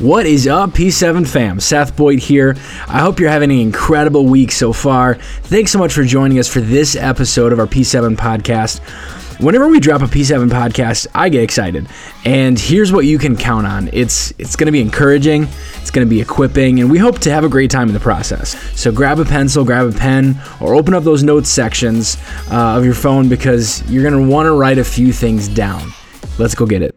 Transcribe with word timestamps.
What 0.00 0.26
is 0.26 0.48
up, 0.48 0.70
P7 0.70 1.24
fam? 1.24 1.60
Seth 1.60 1.96
Boyd 1.96 2.18
here. 2.18 2.56
I 2.88 2.98
hope 2.98 3.20
you're 3.20 3.30
having 3.30 3.52
an 3.52 3.58
incredible 3.58 4.26
week 4.26 4.50
so 4.50 4.72
far. 4.72 5.14
Thanks 5.14 5.70
so 5.70 5.78
much 5.78 5.92
for 5.92 6.02
joining 6.02 6.40
us 6.40 6.48
for 6.48 6.60
this 6.60 6.96
episode 6.96 7.52
of 7.52 7.60
our 7.60 7.68
P7 7.68 8.16
podcast. 8.16 8.80
Whenever 9.40 9.68
we 9.68 9.78
drop 9.78 10.02
a 10.02 10.06
P7 10.06 10.50
podcast, 10.50 11.06
I 11.14 11.28
get 11.28 11.44
excited. 11.44 11.86
And 12.24 12.58
here's 12.58 12.92
what 12.92 13.04
you 13.04 13.18
can 13.18 13.36
count 13.36 13.68
on. 13.68 13.88
It's 13.92 14.32
it's 14.36 14.56
going 14.56 14.66
to 14.66 14.72
be 14.72 14.80
encouraging, 14.80 15.46
it's 15.80 15.92
going 15.92 16.04
to 16.04 16.10
be 16.10 16.20
equipping, 16.20 16.80
and 16.80 16.90
we 16.90 16.98
hope 16.98 17.20
to 17.20 17.30
have 17.30 17.44
a 17.44 17.48
great 17.48 17.70
time 17.70 17.86
in 17.86 17.94
the 17.94 18.00
process. 18.00 18.60
So 18.78 18.90
grab 18.90 19.20
a 19.20 19.24
pencil, 19.24 19.64
grab 19.64 19.94
a 19.94 19.96
pen, 19.96 20.36
or 20.60 20.74
open 20.74 20.94
up 20.94 21.04
those 21.04 21.22
notes 21.22 21.50
sections 21.50 22.16
uh, 22.50 22.76
of 22.76 22.84
your 22.84 22.94
phone 22.94 23.28
because 23.28 23.88
you're 23.88 24.02
going 24.02 24.26
to 24.26 24.28
want 24.28 24.46
to 24.46 24.58
write 24.58 24.78
a 24.78 24.84
few 24.84 25.12
things 25.12 25.46
down. 25.46 25.92
Let's 26.36 26.56
go 26.56 26.66
get 26.66 26.82
it. 26.82 26.93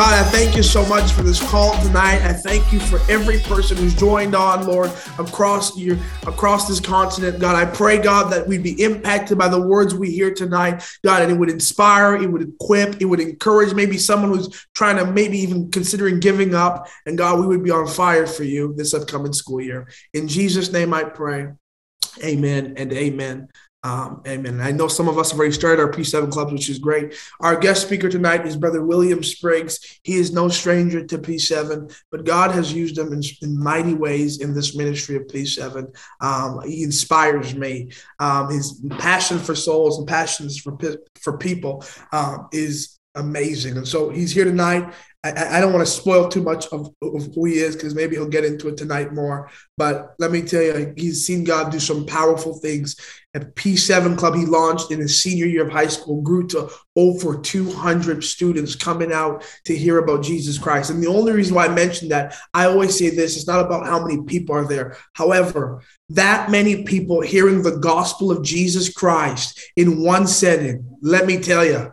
God, 0.00 0.14
I 0.14 0.26
thank 0.30 0.56
you 0.56 0.62
so 0.62 0.82
much 0.86 1.12
for 1.12 1.22
this 1.22 1.46
call 1.50 1.78
tonight. 1.82 2.22
I 2.22 2.32
thank 2.32 2.72
you 2.72 2.80
for 2.80 2.98
every 3.10 3.38
person 3.40 3.76
who's 3.76 3.94
joined 3.94 4.34
on, 4.34 4.66
Lord, 4.66 4.90
across 5.18 5.76
your 5.76 5.98
across 6.26 6.66
this 6.66 6.80
continent. 6.80 7.38
God, 7.38 7.54
I 7.54 7.70
pray, 7.70 7.98
God, 7.98 8.32
that 8.32 8.48
we'd 8.48 8.62
be 8.62 8.82
impacted 8.82 9.36
by 9.36 9.48
the 9.48 9.60
words 9.60 9.94
we 9.94 10.10
hear 10.10 10.32
tonight. 10.32 10.82
God, 11.04 11.20
and 11.20 11.30
it 11.30 11.34
would 11.34 11.50
inspire, 11.50 12.16
it 12.16 12.32
would 12.32 12.40
equip, 12.40 13.02
it 13.02 13.04
would 13.04 13.20
encourage 13.20 13.74
maybe 13.74 13.98
someone 13.98 14.30
who's 14.30 14.66
trying 14.74 14.96
to 14.96 15.04
maybe 15.04 15.36
even 15.36 15.70
considering 15.70 16.18
giving 16.18 16.54
up. 16.54 16.88
And 17.04 17.18
God, 17.18 17.38
we 17.38 17.46
would 17.46 17.62
be 17.62 17.70
on 17.70 17.86
fire 17.86 18.26
for 18.26 18.44
you 18.44 18.72
this 18.78 18.94
upcoming 18.94 19.34
school 19.34 19.60
year. 19.60 19.86
In 20.14 20.28
Jesus' 20.28 20.72
name 20.72 20.94
I 20.94 21.04
pray. 21.04 21.48
Amen 22.24 22.72
and 22.78 22.90
amen. 22.94 23.48
Um, 23.82 24.22
amen. 24.26 24.60
I 24.60 24.72
know 24.72 24.88
some 24.88 25.08
of 25.08 25.18
us 25.18 25.30
have 25.30 25.40
already 25.40 25.54
started 25.54 25.82
our 25.82 25.90
P7 25.90 26.30
clubs, 26.30 26.52
which 26.52 26.68
is 26.68 26.78
great. 26.78 27.14
Our 27.40 27.56
guest 27.56 27.86
speaker 27.86 28.10
tonight 28.10 28.46
is 28.46 28.56
Brother 28.56 28.84
William 28.84 29.22
Spriggs. 29.22 30.00
He 30.02 30.14
is 30.14 30.32
no 30.32 30.48
stranger 30.48 31.06
to 31.06 31.18
P7, 31.18 31.96
but 32.10 32.24
God 32.24 32.50
has 32.50 32.72
used 32.72 32.98
him 32.98 33.12
in, 33.12 33.22
in 33.40 33.58
mighty 33.58 33.94
ways 33.94 34.40
in 34.40 34.52
this 34.52 34.76
ministry 34.76 35.16
of 35.16 35.22
P7. 35.28 35.94
Um, 36.20 36.60
he 36.66 36.82
inspires 36.82 37.54
me. 37.54 37.90
Um, 38.18 38.50
his 38.50 38.84
passion 38.98 39.38
for 39.38 39.54
souls 39.54 39.98
and 39.98 40.06
passions 40.06 40.58
for 40.58 40.76
for 41.20 41.38
people 41.38 41.84
um, 42.12 42.48
is 42.52 42.98
amazing. 43.14 43.76
And 43.76 43.88
so 43.88 44.10
he's 44.10 44.32
here 44.32 44.44
tonight. 44.44 44.92
I, 45.22 45.58
I 45.58 45.60
don't 45.60 45.72
want 45.72 45.86
to 45.86 45.92
spoil 45.92 46.28
too 46.28 46.42
much 46.42 46.66
of, 46.68 46.88
of 47.02 47.34
who 47.34 47.44
he 47.44 47.58
is 47.58 47.76
because 47.76 47.94
maybe 47.94 48.16
he'll 48.16 48.28
get 48.28 48.44
into 48.44 48.68
it 48.68 48.76
tonight 48.76 49.12
more. 49.12 49.50
But 49.76 50.14
let 50.18 50.30
me 50.30 50.42
tell 50.42 50.62
you, 50.62 50.94
he's 50.96 51.26
seen 51.26 51.44
God 51.44 51.70
do 51.70 51.80
some 51.80 52.06
powerful 52.06 52.54
things. 52.54 52.96
At 53.32 53.54
P7 53.54 54.18
Club, 54.18 54.34
he 54.34 54.44
launched 54.44 54.90
in 54.90 54.98
his 54.98 55.22
senior 55.22 55.46
year 55.46 55.64
of 55.64 55.72
high 55.72 55.86
school, 55.86 56.20
grew 56.20 56.48
to 56.48 56.68
over 56.96 57.38
200 57.38 58.24
students 58.24 58.74
coming 58.74 59.12
out 59.12 59.44
to 59.66 59.76
hear 59.76 59.98
about 59.98 60.24
Jesus 60.24 60.58
Christ. 60.58 60.90
And 60.90 61.00
the 61.00 61.06
only 61.06 61.30
reason 61.30 61.54
why 61.54 61.66
I 61.66 61.68
mentioned 61.68 62.10
that, 62.10 62.34
I 62.52 62.64
always 62.64 62.98
say 62.98 63.10
this 63.10 63.36
it's 63.36 63.46
not 63.46 63.64
about 63.64 63.86
how 63.86 64.04
many 64.04 64.22
people 64.24 64.56
are 64.56 64.66
there. 64.66 64.96
However, 65.12 65.80
that 66.08 66.50
many 66.50 66.82
people 66.82 67.20
hearing 67.20 67.62
the 67.62 67.78
gospel 67.78 68.32
of 68.32 68.42
Jesus 68.42 68.92
Christ 68.92 69.60
in 69.76 70.02
one 70.02 70.26
setting, 70.26 70.98
let 71.00 71.26
me 71.26 71.38
tell 71.38 71.64
you, 71.64 71.92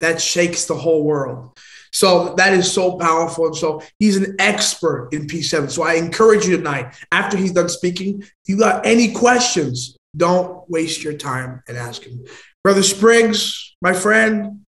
that 0.00 0.20
shakes 0.20 0.66
the 0.66 0.76
whole 0.76 1.02
world. 1.02 1.58
So 1.90 2.34
that 2.34 2.52
is 2.52 2.70
so 2.70 2.98
powerful. 2.98 3.46
And 3.46 3.56
so 3.56 3.82
he's 3.98 4.18
an 4.18 4.36
expert 4.38 5.08
in 5.12 5.26
P7. 5.26 5.70
So 5.70 5.82
I 5.82 5.94
encourage 5.94 6.46
you 6.46 6.56
tonight, 6.56 6.94
after 7.10 7.36
he's 7.36 7.52
done 7.52 7.70
speaking, 7.70 8.20
if 8.20 8.30
you 8.44 8.58
got 8.58 8.84
any 8.84 9.12
questions, 9.12 9.95
don't 10.16 10.68
waste 10.68 11.02
your 11.02 11.14
time 11.14 11.62
and 11.68 11.76
ask 11.76 12.04
him. 12.04 12.24
Brother 12.62 12.82
Spriggs, 12.82 13.76
my 13.82 13.92
friend, 13.92 14.64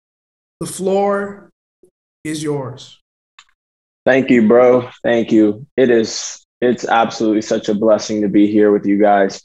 the 0.60 0.68
floor 0.68 1.50
is 2.24 2.44
yours. 2.44 3.00
Thank 4.06 4.30
you, 4.30 4.48
bro. 4.48 4.90
Thank 5.04 5.32
you. 5.32 5.66
It 5.76 5.90
is 5.90 6.46
it's 6.60 6.88
absolutely 6.88 7.44
such 7.44 7.70
a 7.70 7.76
blessing 7.76 8.22
to 8.22 8.30
be 8.30 8.52
here 8.52 8.72
with 8.72 8.86
you 8.86 9.00
guys. 9.00 9.44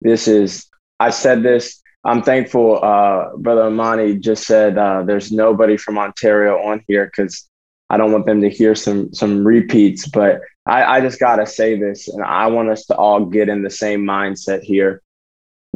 This 0.00 0.28
is 0.28 0.66
I 0.98 1.10
said 1.10 1.42
this 1.42 1.82
I'm 2.04 2.22
thankful. 2.22 2.82
Uh, 2.82 3.36
Brother 3.36 3.62
Amani 3.62 4.18
just 4.18 4.44
said 4.44 4.78
uh, 4.78 5.02
there's 5.02 5.32
nobody 5.32 5.76
from 5.76 5.98
Ontario 5.98 6.56
on 6.58 6.82
here 6.86 7.06
because 7.06 7.48
I 7.90 7.96
don't 7.96 8.12
want 8.12 8.26
them 8.26 8.40
to 8.42 8.50
hear 8.50 8.74
some 8.74 9.12
some 9.12 9.46
repeats. 9.46 10.08
But 10.08 10.40
I, 10.64 10.84
I 10.84 11.00
just 11.00 11.18
gotta 11.18 11.46
say 11.46 11.78
this, 11.78 12.08
and 12.08 12.22
I 12.22 12.46
want 12.46 12.70
us 12.70 12.86
to 12.86 12.96
all 12.96 13.26
get 13.26 13.48
in 13.48 13.62
the 13.62 13.70
same 13.70 14.04
mindset 14.04 14.62
here. 14.62 15.02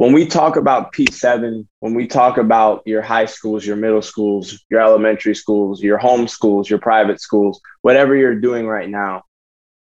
When 0.03 0.11
we 0.11 0.25
talk 0.25 0.57
about 0.57 0.91
P7, 0.91 1.65
when 1.79 1.93
we 1.93 2.07
talk 2.07 2.37
about 2.37 2.83
your 2.85 3.01
high 3.01 3.23
schools, 3.23 3.65
your 3.65 3.77
middle 3.77 4.01
schools, 4.01 4.61
your 4.69 4.81
elementary 4.81 5.33
schools, 5.33 5.81
your 5.81 5.97
home 5.97 6.27
schools, 6.27 6.69
your 6.69 6.79
private 6.79 7.21
schools, 7.21 7.61
whatever 7.83 8.13
you're 8.13 8.35
doing 8.35 8.67
right 8.67 8.89
now, 8.89 9.23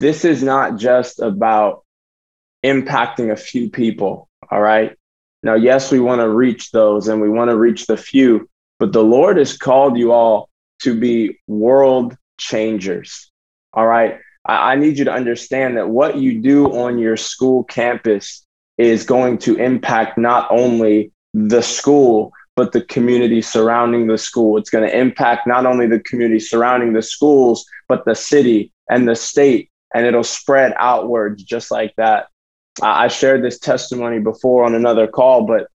this 0.02 0.25
is 0.25 0.44
not 0.44 0.78
just 0.78 1.22
about 1.22 1.85
impacting 2.66 3.31
a 3.31 3.38
few 3.38 3.69
people. 3.69 4.30
All 4.52 4.59
right. 4.59 4.94
Now, 5.41 5.56
yes, 5.56 5.90
we 5.90 6.02
want 6.02 6.19
to 6.19 6.28
reach 6.28 6.72
those 6.72 7.07
and 7.07 7.22
we 7.22 7.30
want 7.30 7.50
to 7.50 7.56
reach 7.56 7.86
the 7.86 7.96
few, 7.96 8.50
but 8.78 8.91
the 8.91 9.01
Lord 9.01 9.38
has 9.38 9.57
called 9.57 9.97
you 9.97 10.12
all 10.12 10.50
to 10.81 11.00
be 11.00 11.40
world 11.47 12.18
changers. 12.38 13.31
All 13.72 13.88
right. 13.88 14.19
I, 14.44 14.74
I 14.74 14.75
need 14.75 14.97
you 14.97 15.06
to 15.06 15.13
understand 15.13 15.78
that 15.78 15.88
what 15.88 16.18
you 16.18 16.41
do 16.41 16.66
on 16.78 17.00
your 17.00 17.16
school 17.16 17.63
campus 17.63 18.46
is 18.80 19.04
going 19.04 19.38
to 19.38 19.58
impact 19.58 20.18
not 20.18 20.50
only 20.50 21.12
the 21.34 21.62
school, 21.62 22.32
but 22.56 22.72
the 22.72 22.82
community 22.82 23.42
surrounding 23.42 24.08
the 24.08 24.18
school. 24.18 24.58
It's 24.58 24.70
going 24.70 24.90
to 24.90 24.98
impact 24.98 25.46
not 25.46 25.66
only 25.66 25.86
the 25.86 26.00
community 26.00 26.40
surrounding 26.40 26.94
the 26.94 27.02
schools, 27.02 27.66
but 27.90 28.06
the 28.06 28.16
city 28.16 28.72
and 28.90 29.08
the 29.08 29.16
state, 29.16 29.70
and 29.94 30.06
it'll 30.06 30.24
spread 30.24 30.74
outwards 30.78 31.44
just 31.44 31.72
like 31.72 31.94
that. 31.98 32.28
I 32.82 33.10
shared 33.10 33.44
this 33.44 33.60
testimony 33.60 34.20
before 34.20 34.64
on 34.64 34.74
another 34.74 35.08
call, 35.08 35.46
but 35.46 35.68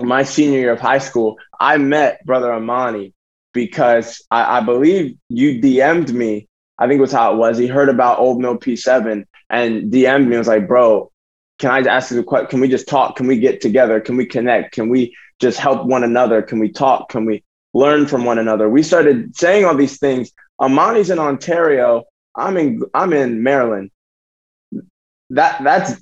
my 0.00 0.24
senior 0.24 0.58
year 0.58 0.72
of 0.72 0.80
high 0.80 0.98
school, 0.98 1.36
I 1.60 1.78
met 1.78 2.24
Brother 2.26 2.52
Amani 2.52 3.14
because 3.52 4.24
I, 4.28 4.58
I 4.58 4.60
believe 4.60 5.16
you 5.28 5.60
DM'd 5.60 6.12
me. 6.12 6.48
I 6.80 6.88
think 6.88 7.00
was 7.00 7.12
how 7.12 7.32
it 7.32 7.36
was. 7.36 7.58
He 7.58 7.68
heard 7.68 7.88
about 7.88 8.18
Old 8.18 8.40
Mill 8.40 8.56
P7 8.56 9.24
and 9.50 9.92
DM'd 9.92 10.28
me. 10.28 10.36
I 10.36 10.38
was 10.38 10.48
like, 10.48 10.66
bro, 10.66 11.12
can 11.58 11.70
I 11.70 11.80
ask 11.88 12.10
you 12.10 12.20
a 12.20 12.24
question? 12.24 12.48
Can 12.48 12.60
we 12.60 12.68
just 12.68 12.88
talk? 12.88 13.16
Can 13.16 13.26
we 13.26 13.38
get 13.38 13.60
together? 13.60 14.00
Can 14.00 14.16
we 14.16 14.26
connect? 14.26 14.72
Can 14.72 14.88
we 14.88 15.16
just 15.40 15.58
help 15.58 15.86
one 15.86 16.04
another? 16.04 16.40
Can 16.42 16.58
we 16.58 16.70
talk? 16.70 17.08
Can 17.08 17.24
we 17.24 17.44
learn 17.74 18.06
from 18.06 18.24
one 18.24 18.38
another? 18.38 18.68
We 18.68 18.82
started 18.82 19.36
saying 19.36 19.64
all 19.64 19.76
these 19.76 19.98
things. 19.98 20.32
Amani's 20.60 21.10
in 21.10 21.18
Ontario. 21.18 22.04
I'm 22.34 22.56
in 22.56 22.82
I'm 22.94 23.12
in 23.12 23.42
Maryland. 23.42 23.90
That 25.30 25.62
that's 25.64 26.00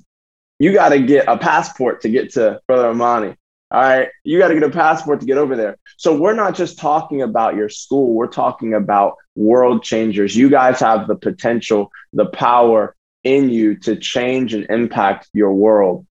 you 0.59 0.73
got 0.73 0.89
to 0.89 0.99
get 0.99 1.27
a 1.27 1.37
passport 1.37 2.01
to 2.01 2.09
get 2.09 2.33
to 2.33 2.59
Brother 2.67 2.89
Amani. 2.89 3.35
All 3.69 3.81
right. 3.81 4.09
You 4.23 4.39
got 4.39 4.47
to 4.47 4.53
get 4.53 4.63
a 4.63 4.69
passport 4.69 5.19
to 5.19 5.25
get 5.25 5.37
over 5.37 5.55
there. 5.55 5.77
So 5.97 6.17
we're 6.17 6.33
not 6.33 6.55
just 6.55 6.79
talking 6.79 7.21
about 7.21 7.55
your 7.55 7.69
school, 7.69 8.13
we're 8.13 8.27
talking 8.27 8.73
about 8.73 9.15
world 9.35 9.83
changers. 9.83 10.35
You 10.35 10.49
guys 10.49 10.79
have 10.79 11.07
the 11.07 11.15
potential, 11.15 11.91
the 12.13 12.27
power 12.27 12.95
in 13.23 13.49
you 13.49 13.75
to 13.79 13.95
change 13.95 14.53
and 14.53 14.65
impact 14.69 15.29
your 15.33 15.53
world. 15.53 16.05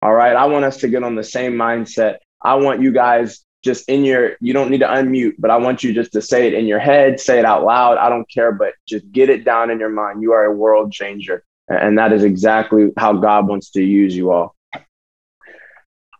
All 0.00 0.12
right. 0.12 0.34
I 0.34 0.46
want 0.46 0.64
us 0.64 0.78
to 0.78 0.88
get 0.88 1.04
on 1.04 1.14
the 1.14 1.24
same 1.24 1.52
mindset. 1.52 2.16
I 2.42 2.54
want 2.56 2.82
you 2.82 2.92
guys 2.92 3.44
just 3.62 3.88
in 3.88 4.04
your, 4.04 4.36
you 4.40 4.52
don't 4.52 4.70
need 4.70 4.80
to 4.80 4.88
unmute, 4.88 5.34
but 5.38 5.50
I 5.50 5.56
want 5.58 5.84
you 5.84 5.92
just 5.92 6.12
to 6.12 6.22
say 6.22 6.48
it 6.48 6.54
in 6.54 6.66
your 6.66 6.80
head, 6.80 7.20
say 7.20 7.38
it 7.38 7.44
out 7.44 7.64
loud. 7.64 7.98
I 7.98 8.08
don't 8.08 8.28
care, 8.28 8.50
but 8.50 8.74
just 8.88 9.10
get 9.12 9.30
it 9.30 9.44
down 9.44 9.70
in 9.70 9.78
your 9.78 9.90
mind. 9.90 10.22
You 10.22 10.32
are 10.32 10.44
a 10.44 10.54
world 10.54 10.92
changer. 10.92 11.44
And 11.68 11.96
that 11.98 12.12
is 12.12 12.24
exactly 12.24 12.88
how 12.96 13.14
God 13.14 13.46
wants 13.46 13.70
to 13.72 13.82
use 13.82 14.16
you 14.16 14.32
all. 14.32 14.56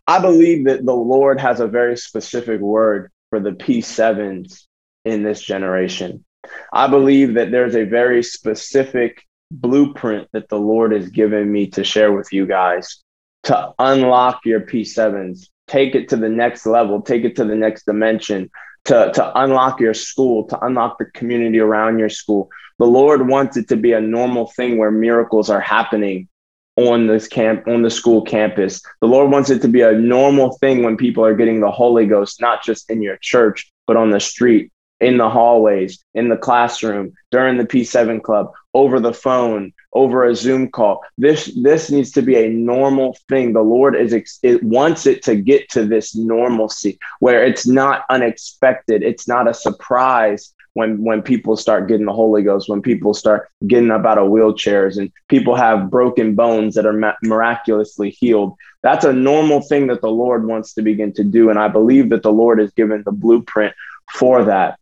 I 0.06 0.21
believe 0.21 0.67
that 0.67 0.85
the 0.85 0.95
Lord 0.95 1.41
has 1.41 1.61
a 1.61 1.67
very 1.67 1.97
specific 1.97 2.61
word 2.61 3.11
for 3.31 3.41
the 3.41 3.50
P7s 3.50 4.67
in 5.05 5.23
this 5.23 5.41
generation. 5.41 6.25
I 6.73 6.87
believe 6.87 7.35
that 7.35 7.50
there's 7.50 7.77
a 7.77 7.85
very 7.85 8.23
specific 8.23 9.23
blueprint 9.60 10.28
that 10.32 10.49
the 10.49 10.58
Lord 10.58 10.93
has 10.93 11.08
given 11.08 11.50
me 11.50 11.69
to 11.69 11.84
share 11.84 12.12
with 12.12 12.32
you 12.32 12.46
guys 12.46 13.02
to 13.44 13.72
unlock 13.78 14.40
your 14.44 14.60
P7s, 14.60 15.49
take 15.66 15.94
it 15.94 16.08
to 16.10 16.16
the 16.16 16.28
next 16.28 16.66
level, 16.66 17.02
take 17.02 17.25
it 17.25 17.37
to 17.37 17.44
the 17.44 17.56
next 17.56 17.84
dimension, 17.84 18.50
to, 18.84 19.12
to 19.14 19.40
unlock 19.40 19.81
your 19.81 19.94
school, 19.94 20.44
to 20.44 20.64
unlock 20.64 20.99
the 20.99 21.06
community 21.06 21.60
around 21.60 21.99
your 21.99 22.08
school, 22.08 22.50
the 22.78 22.87
Lord 22.87 23.28
wants 23.28 23.56
it 23.56 23.69
to 23.69 23.76
be 23.76 23.93
a 23.93 24.00
normal 24.00 24.49
thing 24.56 24.76
where 24.76 24.90
miracles 24.90 25.50
are 25.50 25.60
happening 25.60 26.28
on 26.76 27.06
this 27.06 27.28
camp 27.28 27.69
on 27.69 27.82
the 27.82 27.90
school 27.90 28.22
campus. 28.22 28.82
The 29.00 29.06
Lord 29.06 29.31
wants 29.31 29.50
it 29.50 29.60
to 29.62 29.69
be 29.69 29.82
a 29.82 29.93
normal 29.93 30.56
thing 30.58 30.82
when 30.82 30.96
people 30.96 31.25
are 31.25 31.34
getting 31.34 31.60
the 31.60 31.70
Holy 31.70 32.06
Ghost, 32.06 32.40
not 32.40 32.64
just 32.64 32.90
in 32.90 33.02
your 33.02 33.19
church, 33.19 33.70
but 33.87 33.96
on 33.96 34.10
the 34.10 34.20
street, 34.20 34.72
in 35.00 35.19
the 35.19 35.28
hallways, 35.28 36.02
in 36.14 36.28
the 36.28 36.37
classroom, 36.37 37.12
during 37.31 37.58
the 37.58 37.66
P7 37.66 38.22
club, 38.22 38.52
over 38.75 39.01
the 39.01 39.13
phone, 39.13 39.73
over 39.93 40.25
a 40.25 40.35
Zoom 40.35 40.71
call. 40.71 41.03
This 41.19 41.53
this 41.63 41.91
needs 41.91 42.11
to 42.13 42.23
be 42.23 42.37
a 42.37 42.49
normal 42.49 43.17
thing. 43.29 43.53
The 43.53 43.63
Lord 43.63 43.95
is 43.95 44.13
it 44.43 44.63
wants 44.63 45.07
it 45.07 45.23
to 45.25 45.37
get 45.37 45.69
to 45.71 45.85
this 45.85 46.15
normalcy 46.15 46.99
where 47.21 47.45
it's 47.45 47.67
not 47.67 48.05
unexpected, 48.09 49.03
it's 49.03 49.29
not 49.29 49.49
a 49.49 49.55
surprise, 49.55 50.55
when 50.75 51.03
when 51.03 51.23
people 51.23 51.57
start 51.57 51.89
getting 51.89 52.07
the 52.07 52.13
Holy 52.13 52.43
Ghost, 52.43 52.69
when 52.69 52.83
people 52.83 53.15
start 53.15 53.51
getting 53.67 53.91
up 53.91 54.05
out 54.05 54.19
of 54.19 54.29
wheelchairs, 54.29 54.97
and 54.99 55.13
people 55.29 55.55
have 55.55 55.91
broken 55.91 56.35
bones 56.35 56.75
that 56.75 56.87
are 56.87 56.93
ma- 56.93 57.15
miraculously 57.23 58.11
healed. 58.11 58.55
That's 58.83 59.05
a 59.05 59.13
normal 59.13 59.61
thing 59.61 59.87
that 59.89 60.01
the 60.01 60.11
Lord 60.11 60.47
wants 60.47 60.75
to 60.75 60.83
begin 60.83 61.13
to 61.15 61.25
do, 61.25 61.51
and 61.51 61.59
I 61.59 61.69
believe 61.69 62.11
that 62.11 62.23
the 62.23 62.33
Lord 62.33 62.59
has 62.59 62.73
given 62.73 63.03
the 63.05 63.13
blueprint 63.13 63.75
for 64.15 64.45
that. 64.45 64.79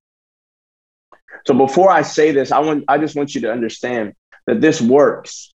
So 1.47 1.55
before 1.55 1.91
I 1.91 2.03
say 2.03 2.33
this, 2.33 2.53
I 2.53 2.59
want 2.61 2.85
I 2.89 2.99
just 2.99 3.17
want 3.17 3.35
you 3.35 3.41
to 3.43 3.53
understand 3.53 4.15
that 4.47 4.61
this 4.61 4.81
works. 4.81 5.53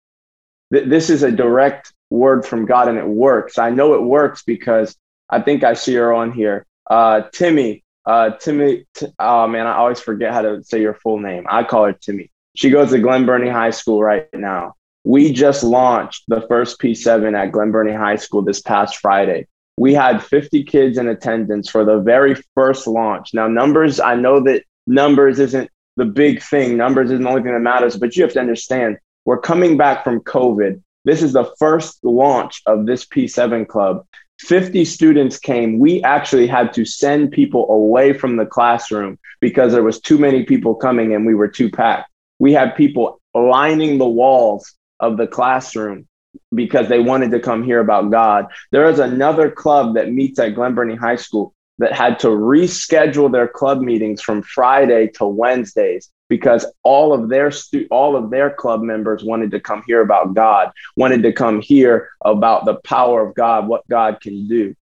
That 0.71 0.89
this 0.89 1.09
is 1.09 1.23
a 1.23 1.31
direct 1.31 1.93
word 2.09 2.45
from 2.45 2.65
God, 2.65 2.87
and 2.87 2.97
it 2.97 3.07
works. 3.07 3.57
I 3.57 3.69
know 3.69 3.93
it 3.93 4.03
works 4.03 4.43
because 4.43 4.95
I 5.29 5.41
think 5.41 5.63
I 5.63 5.73
see 5.73 5.95
her 5.95 6.13
on 6.13 6.31
here. 6.31 6.65
Uh, 6.89 7.21
Timmy, 7.31 7.83
uh, 8.05 8.31
Timmy, 8.31 8.85
t- 8.95 9.07
oh 9.19 9.47
man, 9.47 9.67
I 9.67 9.75
always 9.75 9.99
forget 9.99 10.33
how 10.33 10.41
to 10.41 10.63
say 10.63 10.81
your 10.81 10.93
full 10.95 11.19
name. 11.19 11.45
I 11.49 11.63
call 11.63 11.85
her 11.85 11.93
Timmy. 11.93 12.31
She 12.55 12.69
goes 12.69 12.91
to 12.91 12.99
Glen 12.99 13.25
Burnie 13.25 13.49
High 13.49 13.69
School 13.69 14.03
right 14.03 14.27
now. 14.33 14.75
We 15.03 15.31
just 15.31 15.63
launched 15.63 16.25
the 16.27 16.41
first 16.47 16.79
P7 16.79 17.35
at 17.35 17.51
Glen 17.51 17.71
Burnie 17.71 17.93
High 17.93 18.17
School 18.17 18.41
this 18.41 18.61
past 18.61 18.97
Friday. 18.97 19.47
We 19.77 19.93
had 19.93 20.23
50 20.23 20.63
kids 20.65 20.97
in 20.97 21.07
attendance 21.07 21.69
for 21.69 21.85
the 21.85 21.99
very 21.99 22.35
first 22.55 22.85
launch. 22.87 23.33
Now, 23.33 23.47
numbers, 23.47 23.99
I 23.99 24.15
know 24.15 24.43
that 24.43 24.63
numbers 24.87 25.39
isn't 25.39 25.69
the 25.97 26.05
big 26.05 26.41
thing, 26.41 26.77
numbers 26.77 27.11
isn't 27.11 27.23
the 27.23 27.29
only 27.29 27.43
thing 27.43 27.53
that 27.53 27.59
matters, 27.59 27.97
but 27.97 28.15
you 28.15 28.23
have 28.23 28.33
to 28.33 28.39
understand 28.39 28.97
we're 29.25 29.39
coming 29.39 29.77
back 29.77 30.03
from 30.03 30.21
COVID. 30.21 30.81
This 31.05 31.21
is 31.21 31.33
the 31.33 31.51
first 31.59 32.03
launch 32.03 32.61
of 32.65 32.85
this 32.85 33.05
P7 33.05 33.67
club. 33.67 34.05
50 34.39 34.85
students 34.85 35.37
came. 35.37 35.77
We 35.77 36.01
actually 36.03 36.47
had 36.47 36.73
to 36.73 36.85
send 36.85 37.31
people 37.31 37.69
away 37.69 38.13
from 38.13 38.37
the 38.37 38.45
classroom 38.45 39.19
because 39.39 39.71
there 39.71 39.83
was 39.83 40.01
too 40.01 40.17
many 40.17 40.43
people 40.43 40.73
coming 40.73 41.13
and 41.13 41.25
we 41.25 41.35
were 41.35 41.47
too 41.47 41.69
packed. 41.69 42.09
We 42.39 42.53
had 42.53 42.75
people 42.75 43.21
lining 43.35 43.97
the 43.97 44.07
walls 44.07 44.73
of 44.99 45.17
the 45.17 45.27
classroom 45.27 46.07
because 46.53 46.87
they 46.89 46.99
wanted 46.99 47.31
to 47.31 47.39
come 47.39 47.63
hear 47.63 47.79
about 47.79 48.09
God. 48.09 48.47
There 48.71 48.89
is 48.89 48.99
another 48.99 49.51
club 49.51 49.95
that 49.95 50.11
meets 50.11 50.39
at 50.39 50.55
Glen 50.55 50.73
Burnie 50.73 50.95
High 50.95 51.17
School 51.17 51.53
that 51.81 51.93
had 51.93 52.19
to 52.19 52.27
reschedule 52.27 53.31
their 53.31 53.47
club 53.47 53.81
meetings 53.81 54.21
from 54.21 54.43
Friday 54.43 55.07
to 55.15 55.25
Wednesdays 55.25 56.11
because 56.29 56.65
all 56.83 57.11
of 57.11 57.27
their 57.27 57.51
stu- 57.51 57.87
all 57.91 58.15
of 58.15 58.29
their 58.29 58.51
club 58.51 58.81
members 58.81 59.23
wanted 59.23 59.51
to 59.51 59.59
come 59.59 59.83
hear 59.85 60.01
about 60.01 60.33
God, 60.33 60.71
wanted 60.95 61.23
to 61.23 61.33
come 61.33 61.59
hear 61.59 62.09
about 62.23 62.65
the 62.65 62.75
power 62.85 63.27
of 63.27 63.35
God, 63.35 63.67
what 63.67 63.87
God 63.89 64.21
can 64.21 64.47
do. 64.47 64.75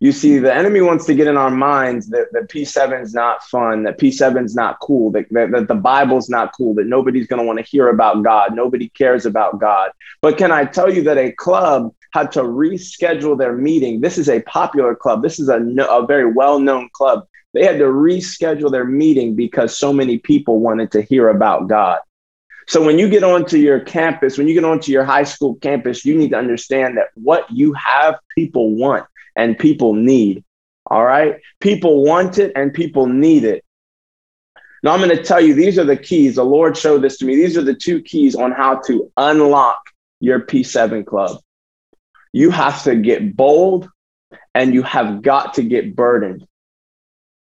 You 0.00 0.12
see, 0.12 0.38
the 0.38 0.54
enemy 0.54 0.80
wants 0.80 1.06
to 1.06 1.14
get 1.14 1.26
in 1.26 1.36
our 1.36 1.50
minds 1.50 2.08
that, 2.08 2.26
that 2.32 2.48
P7 2.48 3.02
is 3.02 3.14
not 3.14 3.42
fun, 3.44 3.84
that 3.84 3.98
P7 3.98 4.44
is 4.44 4.54
not 4.54 4.78
cool, 4.80 5.10
that, 5.12 5.26
that, 5.30 5.50
that 5.52 5.68
the 5.68 5.74
Bible's 5.74 6.28
not 6.28 6.52
cool, 6.56 6.74
that 6.74 6.86
nobody's 6.86 7.26
going 7.26 7.40
to 7.40 7.46
want 7.46 7.58
to 7.58 7.64
hear 7.64 7.88
about 7.88 8.22
God, 8.22 8.54
nobody 8.54 8.88
cares 8.90 9.24
about 9.24 9.58
God. 9.58 9.90
But 10.20 10.36
can 10.36 10.52
I 10.52 10.64
tell 10.64 10.92
you 10.92 11.02
that 11.04 11.18
a 11.18 11.32
club 11.32 11.94
had 12.12 12.32
to 12.32 12.42
reschedule 12.42 13.38
their 13.38 13.54
meeting? 13.54 14.00
This 14.00 14.18
is 14.18 14.28
a 14.28 14.40
popular 14.42 14.94
club, 14.94 15.22
this 15.22 15.38
is 15.38 15.48
a, 15.48 15.60
a 15.88 16.06
very 16.06 16.32
well 16.32 16.58
known 16.58 16.88
club. 16.92 17.26
They 17.54 17.64
had 17.64 17.78
to 17.78 17.84
reschedule 17.84 18.70
their 18.70 18.84
meeting 18.84 19.34
because 19.34 19.78
so 19.78 19.92
many 19.92 20.18
people 20.18 20.60
wanted 20.60 20.92
to 20.92 21.02
hear 21.02 21.28
about 21.30 21.68
God. 21.68 22.00
So 22.68 22.84
when 22.84 22.98
you 22.98 23.08
get 23.08 23.22
onto 23.22 23.56
your 23.56 23.80
campus, 23.80 24.36
when 24.36 24.48
you 24.48 24.54
get 24.54 24.64
onto 24.64 24.90
your 24.90 25.04
high 25.04 25.22
school 25.22 25.54
campus, 25.56 26.04
you 26.04 26.16
need 26.16 26.30
to 26.30 26.36
understand 26.36 26.98
that 26.98 27.08
what 27.14 27.48
you 27.50 27.72
have, 27.74 28.16
people 28.34 28.74
want 28.74 29.06
and 29.36 29.58
people 29.58 29.94
need. 29.94 30.44
All 30.86 31.04
right. 31.04 31.40
People 31.60 32.04
want 32.04 32.38
it 32.38 32.52
and 32.56 32.74
people 32.74 33.06
need 33.06 33.44
it. 33.44 33.64
Now, 34.82 34.92
I'm 34.92 35.00
going 35.00 35.16
to 35.16 35.22
tell 35.22 35.40
you 35.40 35.54
these 35.54 35.78
are 35.78 35.84
the 35.84 35.96
keys. 35.96 36.36
The 36.36 36.44
Lord 36.44 36.76
showed 36.76 37.02
this 37.02 37.18
to 37.18 37.24
me. 37.24 37.34
These 37.36 37.56
are 37.56 37.62
the 37.62 37.74
two 37.74 38.02
keys 38.02 38.34
on 38.34 38.52
how 38.52 38.80
to 38.86 39.10
unlock 39.16 39.80
your 40.20 40.40
P7 40.40 41.06
club. 41.06 41.38
You 42.36 42.50
have 42.50 42.82
to 42.84 42.94
get 42.94 43.36
bold 43.36 43.88
and 44.54 44.74
you 44.74 44.82
have 44.82 45.22
got 45.22 45.54
to 45.54 45.62
get 45.62 45.96
burdened. 45.96 46.46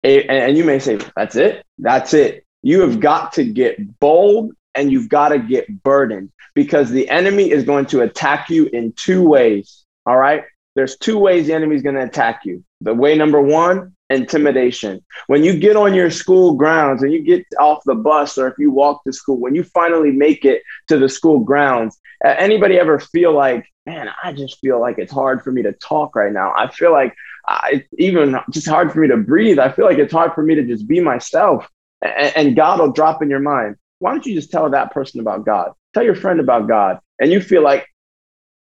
And 0.05 0.57
you 0.57 0.65
may 0.65 0.79
say, 0.79 0.99
that's 1.17 1.37
it. 1.37 1.65
That's 1.79 2.15
it. 2.15 2.45
You 2.63 2.81
have 2.83 3.01
got 3.01 3.33
to 3.35 3.45
get 3.45 3.99
bold 3.99 4.53
and 4.75 4.93
you've 4.93 5.09
got 5.09 5.31
to 5.31 5.39
get 5.39 5.83
burdened 5.83 6.31
because 6.55 6.91
the 6.91 7.09
enemy 7.11 7.51
is 7.51 7.65
going 7.65 7.87
to 7.87 8.03
attack 8.03 8.51
you 8.51 8.67
in 8.67 8.93
two 8.93 9.23
ways. 9.29 9.85
All 10.07 10.17
right 10.17 10.45
there's 10.79 10.97
two 10.97 11.19
ways 11.19 11.49
the 11.49 11.55
enemy 11.55 11.75
is 11.75 11.83
going 11.83 11.97
to 11.97 12.05
attack 12.05 12.43
you. 12.45 12.63
The 12.83 12.95
way 12.95 13.17
number 13.17 13.41
one, 13.43 13.97
intimidation. 14.11 15.05
When 15.27 15.45
you 15.45 15.59
get 15.59 15.77
on 15.77 15.95
your 15.95 16.11
school 16.11 16.55
grounds 16.55 17.03
and 17.03 17.13
you 17.13 17.23
get 17.23 17.47
off 17.59 17.83
the 17.85 17.95
bus, 17.95 18.39
or 18.39 18.49
if 18.49 18.55
you 18.59 18.71
walk 18.71 19.05
to 19.05 19.13
school, 19.13 19.39
when 19.39 19.55
you 19.55 19.63
finally 19.63 20.11
make 20.11 20.45
it 20.45 20.63
to 20.89 20.99
the 20.99 21.09
school 21.09 21.41
grounds, 21.41 21.99
anybody 22.25 22.79
ever 22.79 22.99
feel 22.99 23.33
like, 23.33 23.67
man, 23.87 24.09
I 24.23 24.33
just 24.33 24.59
feel 24.61 24.81
like 24.81 24.99
it's 24.99 25.13
hard 25.13 25.43
for 25.43 25.53
me 25.53 25.63
to 25.63 25.73
talk 25.73 26.17
right 26.17 26.33
now. 26.33 26.53
I 26.55 26.71
feel 26.71 26.93
like 26.93 27.15
I, 27.47 27.85
even 27.97 28.37
just 28.51 28.69
hard 28.69 28.93
for 28.93 29.01
me 29.01 29.09
to 29.09 29.17
breathe. 29.17 29.59
I 29.59 29.73
feel 29.73 29.87
like 29.87 29.99
it's 29.99 30.13
hard 30.13 30.35
for 30.35 30.43
me 30.43 30.55
to 30.55 30.65
just 30.65 30.87
be 30.87 31.01
myself. 31.01 31.67
And, 32.03 32.37
and 32.37 32.57
God 32.57 32.81
will 32.81 32.93
drop 32.93 33.23
in 33.23 33.31
your 33.31 33.41
mind. 33.41 33.77
Why 34.01 34.11
don't 34.11 34.27
you 34.27 34.35
just 34.35 34.51
tell 34.51 34.69
that 34.71 34.93
person 34.93 35.21
about 35.21 35.47
God? 35.47 35.73
Tell 35.95 36.03
your 36.03 36.15
friend 36.15 36.41
about 36.41 36.69
God. 36.69 37.01
And 37.21 37.33
you 37.33 37.41
feel 37.41 37.63
like 37.63 37.87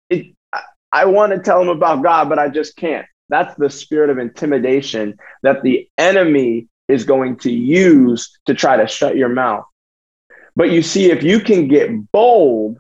it, 0.09 0.35
I 0.91 1.05
want 1.05 1.33
to 1.33 1.39
tell 1.39 1.59
them 1.59 1.69
about 1.69 2.03
God, 2.03 2.29
but 2.29 2.39
I 2.39 2.49
just 2.49 2.77
can't. 2.77 3.07
That's 3.29 3.55
the 3.57 3.71
spirit 3.71 4.11
of 4.11 4.19
intimidation 4.19 5.17
that 5.43 5.63
the 5.63 5.89
enemy 5.97 6.69
is 6.89 7.05
going 7.05 7.37
to 7.39 7.51
use 7.51 8.31
to 8.47 8.55
try 8.55 8.77
to 8.77 8.87
shut 8.87 9.17
your 9.17 9.29
mouth. 9.29 9.65
But 10.55 10.71
you 10.71 10.83
see, 10.83 11.11
if 11.11 11.23
you 11.23 11.41
can 11.41 11.69
get 11.69 12.13
bold, 12.13 12.79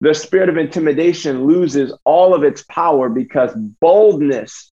the 0.00 0.14
spirit 0.14 0.48
of 0.48 0.56
intimidation 0.56 1.46
loses 1.46 1.92
all 2.04 2.34
of 2.34 2.42
its 2.42 2.64
power 2.64 3.08
because 3.08 3.54
boldness 3.80 4.72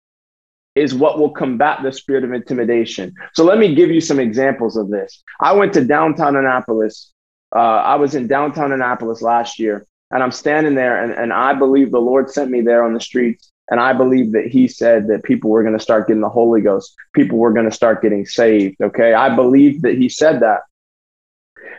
is 0.76 0.94
what 0.94 1.20
will 1.20 1.32
combat 1.32 1.84
the 1.84 1.92
spirit 1.92 2.24
of 2.24 2.32
intimidation. 2.32 3.14
So 3.34 3.44
let 3.44 3.58
me 3.58 3.76
give 3.76 3.92
you 3.92 4.02
some 4.02 4.20
examples 4.20 4.78
of 4.78 4.90
this. 4.90 5.22
I 5.40 5.54
went 5.54 5.74
to 5.74 5.84
downtown 5.84 6.36
Annapolis. 6.36 7.12
Uh, 7.54 7.60
I 7.60 7.96
was 7.96 8.16
in 8.16 8.28
downtown 8.28 8.72
Annapolis 8.72 9.22
last 9.22 9.60
year, 9.60 9.86
and 10.12 10.24
I'm 10.24 10.32
standing 10.32 10.76
there, 10.76 11.04
and, 11.04 11.12
and 11.12 11.34
I 11.34 11.54
believe 11.54 11.92
the 11.92 12.00
Lord 12.00 12.30
sent 12.30 12.50
me 12.50 12.62
there 12.62 12.84
on 12.84 12.94
the 12.94 13.02
streets. 13.02 13.51
And 13.72 13.80
I 13.80 13.94
believe 13.94 14.34
that 14.34 14.46
He 14.46 14.68
said 14.68 15.08
that 15.08 15.24
people 15.24 15.50
were 15.50 15.64
going 15.64 15.78
to 15.78 15.84
start 15.84 16.08
getting 16.08 16.22
the 16.22 16.30
Holy 16.30 16.62
Ghost. 16.62 16.94
People 17.16 17.40
were 17.40 17.54
going 17.54 17.70
to 17.70 17.76
start 17.76 18.04
getting 18.04 18.26
saved. 18.26 18.80
Okay. 18.82 19.14
I 19.14 19.36
believe 19.36 19.82
that 19.82 19.98
He 19.98 20.10
said 20.10 20.42
that. 20.42 20.62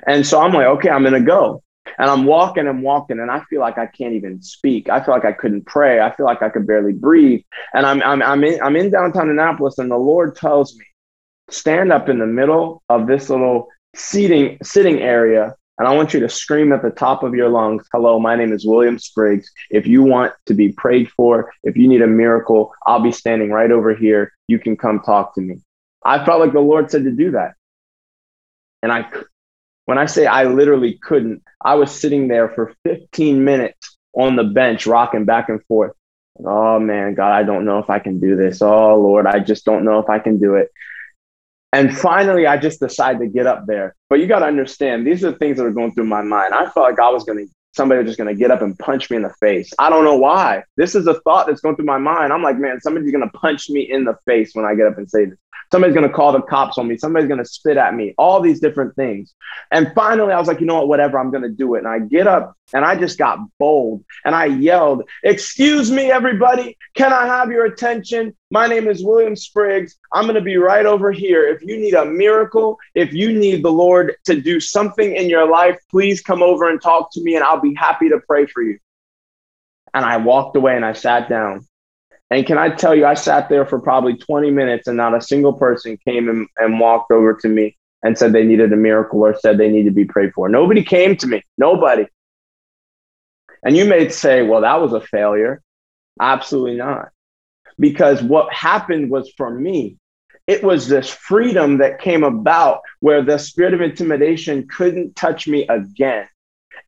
And 0.07 0.27
so 0.27 0.41
I'm 0.41 0.53
like, 0.53 0.67
okay, 0.67 0.91
I'm 0.91 1.03
going 1.03 1.15
to 1.15 1.21
go. 1.21 1.63
And 1.99 2.11
I'm 2.11 2.25
walking 2.25 2.67
and 2.67 2.83
walking, 2.83 3.21
and 3.21 3.31
I 3.31 3.41
feel 3.51 3.61
like 3.61 3.77
I 3.77 3.87
can't 3.87 4.15
even 4.15 4.41
speak. 4.43 4.89
I 4.89 5.05
feel 5.05 5.15
like 5.15 5.25
I 5.25 5.33
couldn't 5.33 5.67
pray. 5.67 6.01
I 6.01 6.15
feel 6.15 6.27
like 6.27 6.43
I 6.43 6.49
could 6.49 6.67
barely 6.67 6.93
breathe. 6.93 7.43
And 7.75 7.85
I'm, 7.85 8.03
I'm, 8.03 8.23
I'm, 8.23 8.43
in, 8.45 8.61
I'm 8.63 8.77
in 8.77 8.91
downtown 8.91 9.29
Annapolis, 9.29 9.79
and 9.79 9.91
the 9.91 9.97
Lord 9.97 10.35
tells 10.35 10.77
me, 10.77 10.85
stand 11.51 11.93
up 11.93 12.09
in 12.09 12.19
the 12.19 12.27
middle 12.27 12.83
of 12.89 13.07
this 13.07 13.29
little 13.29 13.69
seating 13.95 14.57
sitting 14.63 15.01
area 15.01 15.55
and 15.83 15.89
I 15.89 15.97
want 15.97 16.15
you 16.15 16.21
to 16.21 16.29
scream 16.29 16.73
at 16.73 16.81
the 16.81 16.91
top 16.91 17.25
of 17.25 17.35
your 17.35 17.49
lungs, 17.49 17.89
Hello, 17.93 18.21
my 18.21 18.37
name 18.37 18.53
is 18.53 18.65
William 18.65 19.01
Spriggs. 19.01 19.51
If 19.69 19.85
you 19.85 20.05
want 20.05 20.33
to 20.47 20.55
be 20.55 20.71
prayed 20.71 21.11
for, 21.11 21.53
if 21.65 21.77
you 21.77 21.89
need 21.89 22.03
a 22.03 22.07
miracle, 22.07 22.73
I'll 22.87 23.03
be 23.03 23.11
standing 23.11 23.51
right 23.51 23.69
over 23.69 23.93
here. 23.93 24.33
You 24.47 24.61
can 24.61 24.77
come 24.77 25.01
talk 25.01 25.35
to 25.35 25.41
me. 25.41 25.57
I 26.05 26.25
felt 26.25 26.39
like 26.39 26.53
the 26.53 26.61
Lord 26.61 26.89
said 26.89 27.03
to 27.03 27.11
do 27.11 27.33
that. 27.33 27.55
And 28.85 28.93
I, 28.93 29.11
when 29.87 29.99
I 29.99 30.07
say 30.07 30.25
I 30.25 30.45
literally 30.45 31.01
couldn't, 31.03 31.43
I 31.61 31.75
was 31.75 31.91
sitting 31.91 32.29
there 32.29 32.51
for 32.51 32.77
15 32.85 33.43
minutes 33.43 33.97
on 34.13 34.37
the 34.37 34.45
bench, 34.45 34.87
rocking 34.87 35.25
back 35.25 35.49
and 35.49 35.65
forth. 35.65 35.97
Oh 36.45 36.79
man, 36.79 37.15
God, 37.15 37.33
I 37.33 37.43
don't 37.43 37.65
know 37.65 37.81
if 37.81 37.91
I 37.91 37.99
can 37.99 38.21
do 38.21 38.37
this. 38.37 38.63
Oh 38.63 39.01
Lord, 39.01 39.27
I 39.27 39.41
just 39.41 39.65
don't 39.65 39.85
know 39.85 39.99
if 39.99 40.09
I 40.09 40.21
can 40.21 40.39
do 40.39 40.55
it. 40.55 40.71
And 41.73 41.97
finally, 41.97 42.47
I 42.47 42.59
just 42.59 42.81
decided 42.81 43.21
to 43.21 43.27
get 43.29 43.47
up 43.47 43.67
there. 43.67 43.95
But 44.11 44.21
you 44.21 44.27
got 44.27 44.41
to 44.41 44.47
understand, 44.47 45.07
these 45.07 45.25
are 45.25 45.31
the 45.31 45.39
things 45.39 45.57
that 45.57 45.65
are 45.65 45.71
going 45.71 45.93
through 45.95 46.05
my 46.05 46.23
mind. 46.23 46.53
I 46.53 46.69
felt 46.69 46.91
like 46.91 46.99
I 46.99 47.09
was 47.09 47.25
going 47.25 47.39
to, 47.39 47.53
somebody 47.73 48.03
was 48.03 48.09
just 48.09 48.19
going 48.19 48.29
to 48.29 48.39
get 48.39 48.51
up 48.51 48.61
and 48.61 48.79
punch 48.79 49.11
me 49.11 49.17
in 49.17 49.23
the 49.23 49.33
face. 49.41 49.73
I 49.79 49.89
don't 49.89 50.05
know 50.05 50.17
why. 50.17 50.65
This 50.77 50.95
is 50.95 51.07
a 51.07 51.19
thought 51.21 51.47
that's 51.47 51.63
going 51.63 51.77
through 51.77 51.87
my 51.87 51.97
mind. 51.97 52.31
I'm 52.33 52.43
like, 52.43 52.59
man, 52.59 52.81
somebody's 52.83 53.11
going 53.11 53.27
to 53.27 53.39
punch 53.39 53.71
me 53.71 53.91
in 53.91 54.05
the 54.05 54.19
face 54.27 54.55
when 54.55 54.67
I 54.67 54.75
get 54.75 54.87
up 54.87 54.99
and 54.99 55.09
say 55.09 55.25
this. 55.25 55.39
Somebody's 55.73 55.95
going 55.95 56.09
to 56.09 56.15
call 56.15 56.33
the 56.33 56.43
cops 56.43 56.77
on 56.79 56.87
me. 56.87 56.99
Somebody's 56.99 57.29
going 57.29 57.43
to 57.43 57.47
spit 57.47 57.77
at 57.77 57.95
me, 57.95 58.15
all 58.19 58.41
these 58.41 58.61
different 58.61 58.95
things. 58.95 59.35
And 59.71 59.93
finally, 59.95 60.33
I 60.33 60.39
was 60.39 60.47
like, 60.47 60.61
you 60.61 60.67
know 60.67 60.75
what, 60.75 60.89
whatever, 60.89 61.19
I'm 61.19 61.31
going 61.31 61.45
to 61.45 61.49
do 61.49 61.75
it. 61.75 61.79
And 61.79 61.89
I 61.89 61.99
get 61.99 62.27
up 62.27 62.57
and 62.75 62.85
I 62.85 62.95
just 62.97 63.19
got 63.19 63.39
bold 63.59 64.05
and 64.25 64.35
I 64.35 64.47
yelled, 64.47 65.09
Excuse 65.23 65.91
me, 65.91 66.11
everybody. 66.11 66.77
Can 66.95 67.13
I 67.13 67.27
have 67.27 67.51
your 67.51 67.65
attention? 67.65 68.37
My 68.51 68.67
name 68.67 68.87
is 68.87 69.03
William 69.03 69.35
Spriggs. 69.35 69.97
I'm 70.13 70.25
going 70.25 70.35
to 70.35 70.43
be 70.43 70.59
right 70.59 70.85
over 70.85 71.11
here. 71.11 71.47
If 71.49 71.63
you 71.63 71.79
need 71.79 71.95
a 71.95 72.05
miracle, 72.05 72.79
if 72.95 73.15
you 73.15 73.33
need 73.33 73.65
the 73.65 73.73
Lord 73.73 74.15
to 74.27 74.41
do 74.41 74.61
something 74.61 75.17
in 75.17 75.31
your 75.31 75.49
life, 75.49 75.79
please 75.91 76.21
come 76.21 76.43
over 76.43 76.69
and 76.69 76.83
talk 76.83 77.13
to 77.13 77.23
me 77.23 77.35
and 77.35 77.45
I'll 77.45 77.61
be 77.61 77.75
happy 77.75 78.11
to 78.11 78.21
pray 78.27 78.47
for 78.47 78.63
you. 78.63 78.79
And 79.95 80.05
I 80.05 80.19
walked 80.19 80.57
away 80.57 80.77
and 80.77 80.85
I 80.85 80.93
sat 80.93 81.29
down. 81.29 81.67
And 82.33 82.47
can 82.47 82.57
I 82.57 82.71
tell 82.71 82.95
you, 82.95 83.05
I 83.05 83.13
sat 83.13 83.51
there 83.51 83.67
for 83.67 83.79
probably 83.79 84.17
20 84.17 84.51
minutes 84.51 84.89
and 84.89 84.97
not 84.97 85.15
a 85.15 85.21
single 85.21 85.53
person 85.53 85.99
came 85.99 86.31
and, 86.31 86.49
and 86.57 86.81
walked 86.81 87.13
over 87.13 87.35
to 87.35 87.47
me 87.47 87.77
and 88.03 88.17
said 88.17 88.33
they 88.33 88.43
needed 88.43 88.73
a 88.73 88.77
miracle 88.77 89.21
or 89.21 89.39
said 89.39 89.59
they 89.59 89.69
needed 89.69 89.91
to 89.91 89.95
be 89.95 90.07
prayed 90.07 90.33
for. 90.33 90.49
Nobody 90.49 90.83
came 90.83 91.15
to 91.19 91.27
me. 91.27 91.43
Nobody. 91.59 92.07
And 93.63 93.77
you 93.77 93.85
may 93.85 94.09
say, 94.09 94.41
well, 94.41 94.63
that 94.63 94.81
was 94.81 94.95
a 94.95 95.03
failure. 95.03 95.61
Absolutely 96.23 96.77
not. 96.77 97.11
Because 97.79 98.23
what 98.23 98.51
happened 98.51 99.11
was 99.11 99.31
for 99.37 99.51
me, 99.51 99.99
it 100.47 100.65
was 100.65 100.89
this 100.89 101.11
freedom 101.11 101.77
that 101.79 102.01
came 102.01 102.25
about 102.25 102.81
where 103.01 103.23
the 103.23 103.37
spirit 103.37 103.75
of 103.75 103.83
intimidation 103.83 104.67
couldn't 104.69 105.17
touch 105.17 105.47
me 105.47 105.67
again. 105.69 106.27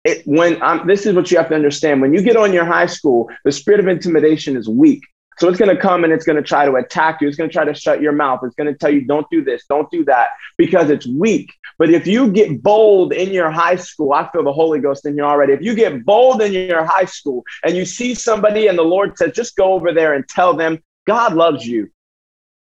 It, 0.05 0.23
when 0.25 0.63
I'm, 0.63 0.87
this 0.87 1.05
is 1.05 1.15
what 1.15 1.31
you 1.31 1.37
have 1.37 1.51
to 1.51 1.55
understand 1.55 2.01
when 2.01 2.15
you 2.15 2.23
get 2.23 2.39
on 2.39 2.55
your 2.55 2.65
high 2.65 2.87
school, 2.87 3.29
the 3.45 3.53
spirit 3.53 3.81
of 3.81 3.89
intimidation 3.89 4.57
is 4.57 4.71
weak. 4.71 5.03
So 5.38 5.49
it's 5.49 5.59
going 5.59 5.75
to 5.75 5.81
come 5.81 6.05
and 6.05 6.12
it's 6.12 6.25
going 6.25 6.37
to 6.37 6.43
try 6.43 6.64
to 6.64 6.75
attack 6.76 7.21
you. 7.21 7.29
It's 7.29 7.37
going 7.37 7.50
to 7.50 7.55
try 7.55 7.64
to 7.64 7.75
shut 7.75 8.00
your 8.00 8.12
mouth. 8.12 8.41
It's 8.43 8.55
going 8.55 8.73
to 8.73 8.79
tell 8.79 8.91
you, 8.91 9.05
don't 9.05 9.26
do 9.31 9.43
this, 9.43 9.64
don't 9.69 9.91
do 9.91 10.05
that, 10.05 10.29
because 10.57 10.91
it's 10.91 11.07
weak. 11.07 11.53
But 11.79 11.91
if 11.91 12.07
you 12.07 12.31
get 12.31 12.62
bold 12.62 13.12
in 13.12 13.31
your 13.33 13.50
high 13.50 13.76
school, 13.76 14.12
I 14.12 14.31
feel 14.31 14.45
the 14.45 14.53
Holy 14.53 14.79
Ghost 14.79 15.07
in 15.07 15.17
you 15.17 15.25
already. 15.25 15.53
If 15.53 15.62
you 15.62 15.75
get 15.75 16.05
bold 16.05 16.41
in 16.43 16.53
your 16.53 16.85
high 16.85 17.07
school 17.07 17.43
and 17.64 17.76
you 17.76 17.85
see 17.85 18.14
somebody 18.14 18.69
and 18.69 18.79
the 18.79 18.83
Lord 18.83 19.19
says, 19.19 19.33
just 19.33 19.57
go 19.57 19.73
over 19.73 19.93
there 19.93 20.14
and 20.14 20.26
tell 20.29 20.55
them 20.55 20.83
God 21.07 21.35
loves 21.35 21.67
you. 21.67 21.91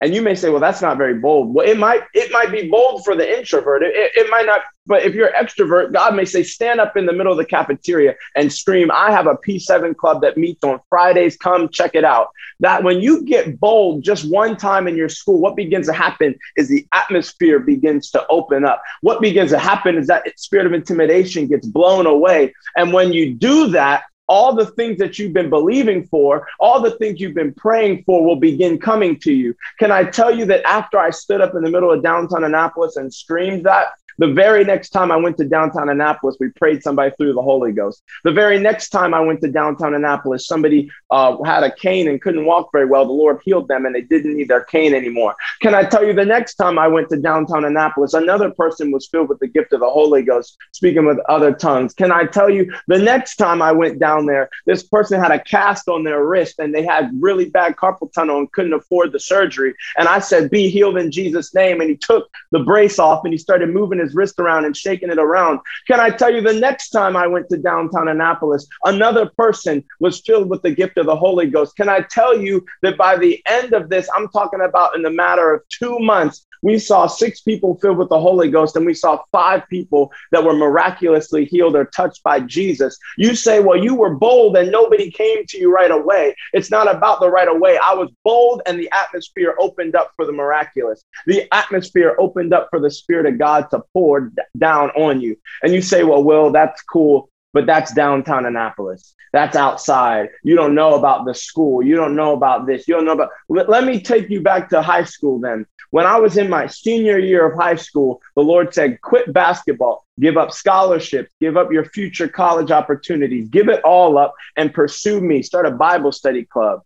And 0.04 0.14
you 0.14 0.22
may 0.22 0.36
say, 0.36 0.50
well, 0.50 0.60
that's 0.60 0.82
not 0.82 0.98
very 0.98 1.14
bold. 1.14 1.54
Well, 1.54 1.66
it 1.66 1.78
might 1.78 2.02
it 2.14 2.30
might 2.30 2.52
be 2.52 2.70
bold 2.70 3.06
for 3.06 3.16
the 3.16 3.38
introvert. 3.38 3.84
It, 3.84 3.96
it, 3.96 4.12
it, 4.16 4.30
might 4.30 4.46
not, 4.46 4.60
but 4.86 5.04
if 5.04 5.16
you're 5.16 5.30
an 5.30 5.46
extrovert, 5.46 5.94
God 5.94 6.14
may 6.14 6.26
say, 6.26 6.44
stand 6.44 6.82
up 6.82 6.98
in 6.98 7.06
the 7.06 7.14
middle 7.14 7.32
of 7.32 7.38
the 7.38 7.46
cafeteria 7.46 8.16
and 8.36 8.52
scream, 8.52 8.92
I 8.92 9.12
have 9.12 9.28
a 9.28 9.36
P7 9.36 9.96
club 9.96 10.22
that 10.22 10.36
meets 10.36 10.62
on 10.66 10.82
Fridays. 10.90 11.38
Come 11.38 11.70
check 11.70 11.96
it 11.96 12.04
out. 12.04 12.28
That 12.60 12.84
when 12.84 13.00
you 13.00 13.24
get 13.24 13.62
bold 13.62 14.04
just 14.04 14.30
one 14.30 14.58
time 14.58 14.90
in 14.90 14.98
your 14.98 15.08
school, 15.08 15.40
what 15.40 15.56
begins 15.56 15.88
to 15.88 15.94
happen 15.94 16.36
is 16.58 16.68
the 16.68 16.86
atmosphere 16.92 17.60
begins 17.60 18.12
to 18.12 18.28
open 18.28 18.66
up. 18.66 18.82
What 19.00 19.22
begins 19.22 19.52
to 19.52 19.58
happen 19.58 19.98
is 19.98 20.08
that 20.08 20.38
spirit 20.38 20.66
of 20.66 20.74
intimidation 20.74 21.48
gets 21.48 21.66
blown 21.66 22.08
away. 22.08 22.54
And 22.76 22.92
when 22.92 23.14
you 23.14 23.36
do 23.36 23.68
that, 23.68 24.04
all 24.28 24.56
the 24.56 24.68
things 24.68 24.98
that 25.00 25.20
you've 25.20 25.34
been 25.34 25.50
believing 25.50 26.06
for, 26.08 26.48
all 26.60 26.82
the 26.82 26.92
things 26.92 27.20
you've 27.20 27.36
been 27.36 27.54
praying 27.54 28.04
for 28.06 28.26
will 28.26 28.36
begin 28.36 28.80
coming 28.80 29.20
to 29.20 29.34
you. 29.34 29.56
Can 29.80 29.92
I 29.92 30.04
tell 30.04 30.36
you 30.36 30.46
that 30.46 30.64
after 30.66 30.98
I 30.98 31.10
stood 31.10 31.42
up 31.42 31.56
in 31.56 31.64
the 31.64 31.70
middle 31.70 31.92
of 31.92 32.04
downtown 32.04 32.44
Annapolis 32.44 32.96
and 32.96 33.14
screamed 33.14 33.66
that, 33.66 33.88
the 34.18 34.34
very 34.34 34.64
next 34.64 34.90
time 34.90 35.12
I 35.12 35.18
went 35.18 35.38
to 35.38 35.46
downtown 35.46 35.90
Annapolis, 35.90 36.38
we 36.40 36.50
prayed 36.50 36.84
somebody 36.84 37.12
through 37.16 37.34
the 37.34 37.42
Holy 37.42 37.72
Ghost. 37.72 38.04
The 38.24 38.32
very 38.32 38.60
next 38.60 38.90
time 38.90 39.14
I 39.14 39.20
went 39.20 39.42
to 39.42 39.52
downtown 39.52 39.94
Annapolis, 39.94 40.48
somebody 40.48 40.90
uh, 41.10 41.42
had 41.44 41.64
a 41.64 41.74
cane 41.74 42.08
and 42.08 42.22
couldn't 42.22 42.46
walk 42.46 42.70
very 42.72 42.86
well. 42.86 43.06
The 43.06 43.12
Lord 43.12 43.40
healed 43.44 43.68
them 43.68 43.86
and 43.86 43.96
they 43.96 44.02
didn't 44.02 44.36
need 44.36 44.48
their 44.48 44.64
cane 44.64 44.94
anymore. 44.94 45.36
Can 45.62 45.74
I 45.74 45.84
tell 45.84 46.04
you, 46.04 46.14
the 46.14 46.26
next 46.26 46.56
time 46.56 46.78
I 46.78 46.88
went 46.88 47.10
to 47.10 47.18
downtown 47.18 47.66
Annapolis, 47.66 48.14
another 48.14 48.52
person 48.52 48.92
was 48.92 49.08
filled 49.08 49.30
with 49.30 49.40
the 49.40 49.48
gift 49.48 49.74
of 49.74 49.80
the 49.80 49.90
Holy 49.90 50.24
Ghost, 50.24 50.58
speaking 50.72 51.06
with 51.06 51.20
other 51.30 51.52
tongues. 51.52 51.94
Can 51.94 52.12
I 52.12 52.26
tell 52.26 52.50
you, 52.50 52.74
the 52.88 53.00
next 53.00 53.36
time 53.38 53.62
I 53.62 53.72
went 53.72 54.00
down 54.00 54.26
there, 54.26 54.50
this 54.66 54.84
person 54.84 55.22
had 55.22 55.32
a 55.32 55.40
cast 55.40 55.88
on 55.88 56.04
their 56.04 56.26
wrist 56.26 56.60
and 56.60 56.74
they 56.74 56.84
had 56.84 57.12
really 57.20 57.50
bad 57.50 57.76
carpal 57.76 58.12
tunnel 58.14 58.40
and 58.40 58.52
couldn't 58.52 58.74
afford 58.74 59.12
the 59.12 59.20
surgery. 59.20 59.74
And 59.98 60.08
I 60.08 60.20
said, 60.20 60.50
Be 60.50 60.70
healed 60.70 60.98
in 60.98 61.12
Jesus' 61.12 61.54
name. 61.54 61.82
And 61.82 61.90
he 61.90 61.98
took 61.98 62.30
the 62.52 62.60
brace 62.60 63.00
off 63.00 63.24
and 63.24 63.34
he 63.34 63.38
started 63.38 63.70
moving 63.70 64.00
his 64.04 64.16
wrist 64.16 64.40
around 64.40 64.66
and 64.66 64.76
shaking 64.76 65.10
it 65.10 65.18
around. 65.18 65.60
Can 65.88 66.00
I 66.00 66.10
tell 66.10 66.34
you 66.34 66.42
the 66.42 66.54
next 66.54 66.90
time 66.90 67.16
I 67.16 67.28
went 67.28 67.50
to 67.50 67.58
downtown 67.58 68.08
Annapolis, 68.08 68.68
another 68.86 69.30
person 69.38 69.84
was 70.00 70.22
filled 70.22 70.50
with 70.50 70.62
the 70.62 70.72
gift 70.72 70.98
of 70.98 71.06
the 71.06 71.16
Holy 71.16 71.48
Ghost? 71.48 71.76
Can 71.76 71.90
I 71.90 72.02
tell 72.02 72.38
you 72.38 72.66
that 72.82 72.98
by 72.98 73.18
the 73.18 73.42
end 73.48 73.74
of 73.74 73.90
this, 73.90 74.08
I'm 74.16 74.30
talking 74.30 74.62
about 74.62 74.96
in 74.96 75.02
the 75.02 75.10
matter 75.10 75.54
of 75.54 75.62
two 75.70 75.98
months, 76.00 76.46
we 76.64 76.80
saw 76.80 77.06
six 77.08 77.42
people 77.42 77.78
filled 77.80 77.98
with 77.98 78.10
the 78.10 78.20
Holy 78.20 78.50
Ghost, 78.50 78.76
and 78.76 78.86
we 78.86 78.94
saw 78.94 79.22
five 79.32 79.68
people 79.70 80.12
that 80.32 80.44
were 80.44 80.56
miraculously 80.56 81.46
healed 81.46 81.76
or 81.76 81.86
touched 81.86 82.24
by 82.24 82.40
Jesus. 82.40 82.98
You 83.18 83.36
say, 83.36 83.60
Well, 83.60 83.78
you 83.78 83.94
were 83.94 84.16
bold 84.16 84.58
and 84.58 84.72
nobody 84.72 85.12
came 85.12 85.46
to 85.48 85.58
you 85.60 85.72
right 85.72 85.92
away. 85.92 86.36
It's 86.54 86.72
not 86.72 86.94
about 86.94 87.20
the 87.20 87.30
right 87.30 87.48
away. 87.48 87.78
I 87.78 87.94
was 87.94 88.10
bold, 88.24 88.62
and 88.66 88.80
the 88.80 88.90
atmosphere 88.92 89.56
opened 89.60 89.96
up 89.96 90.12
for 90.16 90.26
the 90.26 90.32
miraculous. 90.32 91.04
The 91.28 91.54
atmosphere 91.54 92.16
opened 92.18 92.54
up 92.54 92.70
for 92.70 92.80
the 92.80 92.90
Spirit 92.90 93.26
of 93.26 93.38
God 93.38 93.70
to 93.72 93.84
pour 93.94 94.32
down 94.58 94.90
on 94.92 95.22
you. 95.22 95.36
And 95.62 95.74
you 95.74 95.82
say, 95.82 96.04
Well, 96.04 96.24
Will, 96.24 96.52
that's 96.52 96.82
cool 96.84 97.30
but 97.54 97.66
that's 97.66 97.94
downtown 97.94 98.46
Annapolis. 98.46 99.14
That's 99.32 99.56
outside. 99.56 100.30
You 100.44 100.56
don't 100.56 100.76
know 100.76 100.94
about 100.94 101.26
the 101.26 101.34
school. 101.34 101.82
You 101.82 101.96
don't 101.96 102.16
know 102.16 102.34
about 102.34 102.68
this. 102.68 102.88
You 102.88 102.96
don't 102.96 103.06
know 103.06 103.14
about. 103.14 103.30
Let, 103.50 103.84
me 103.84 104.00
take 104.00 104.30
you 104.30 104.42
back 104.42 104.70
to 104.70 104.82
high 104.82 105.04
school 105.04 105.40
then. 105.40 105.66
When 105.90 106.06
I 106.06 106.20
was 106.20 106.38
in 106.38 106.50
my 106.50 106.68
senior 106.68 107.18
year 107.18 107.48
of 107.48 107.58
high 107.58 107.76
school, 107.76 108.22
the 108.36 108.44
Lord 108.44 108.74
said, 108.74 109.02
quit 109.02 109.32
basketball, 109.34 110.06
give 110.20 110.38
up 110.38 110.52
scholarships, 110.52 111.32
give 111.40 111.58
up 111.58 111.72
your 111.72 111.86
future 111.86 112.28
college 112.28 112.72
opportunities, 112.72 113.50
give 113.50 113.70
it 113.70 113.84
all 113.84 114.18
up 114.18 114.34
and 114.56 114.74
pursue 114.74 115.22
me. 115.22 115.42
Start 115.42 115.66
a 115.66 115.72
Bible 115.72 116.12
study 116.12 116.46
club. 116.46 116.82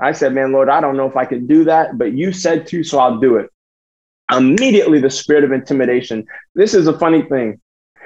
I 0.00 0.12
said, 0.12 0.34
man, 0.34 0.52
Lord, 0.52 0.70
I 0.70 0.80
don't 0.80 0.96
know 0.96 1.06
if 1.06 1.16
I 1.16 1.26
can 1.26 1.46
do 1.46 1.64
that, 1.64 1.98
but 1.98 2.12
you 2.12 2.32
said 2.32 2.66
to, 2.68 2.82
so 2.82 2.98
I'll 2.98 3.18
do 3.18 3.36
it. 3.36 3.50
Immediately, 4.30 5.00
the 5.00 5.10
spirit 5.10 5.44
of 5.44 5.52
intimidation. 5.52 6.26
This 6.54 6.72
is 6.72 6.86
a 6.86 6.98
funny 6.98 7.22
thing 7.22 7.60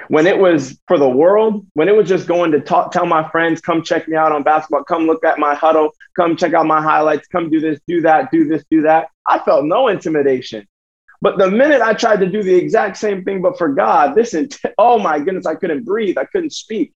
when 0.08 0.26
it 0.26 0.38
was 0.38 0.78
for 0.86 0.98
the 0.98 1.08
world, 1.08 1.66
when 1.74 1.88
it 1.88 1.96
was 1.96 2.08
just 2.08 2.26
going 2.26 2.52
to 2.52 2.60
talk, 2.60 2.92
tell 2.92 3.06
my 3.06 3.28
friends, 3.30 3.60
come 3.60 3.82
check 3.82 4.08
me 4.08 4.16
out 4.16 4.32
on 4.32 4.42
basketball, 4.42 4.84
come 4.84 5.06
look 5.06 5.24
at 5.24 5.38
my 5.38 5.54
Hudl, 5.54 5.90
come 6.16 6.36
check 6.36 6.52
out 6.54 6.66
my 6.66 6.82
highlights, 6.82 7.26
come 7.28 7.50
do 7.50 7.60
this, 7.60 7.80
do 7.86 8.00
that, 8.02 8.30
do 8.30 8.46
this, 8.46 8.64
do 8.70 8.82
that. 8.82 9.08
I 9.26 9.38
felt 9.38 9.64
no 9.64 9.88
intimidation. 9.88 10.66
But 11.20 11.38
the 11.38 11.50
minute 11.50 11.80
I 11.80 11.94
tried 11.94 12.20
to 12.20 12.26
do 12.26 12.42
the 12.42 12.54
exact 12.54 12.98
same 12.98 13.24
thing, 13.24 13.40
but 13.40 13.56
for 13.56 13.68
God, 13.68 14.14
this, 14.14 14.34
int- 14.34 14.60
oh 14.78 14.98
my 14.98 15.18
goodness, 15.18 15.46
I 15.46 15.54
couldn't 15.54 15.84
breathe, 15.84 16.18
I 16.18 16.24
couldn't 16.26 16.52
speak. 16.52 16.92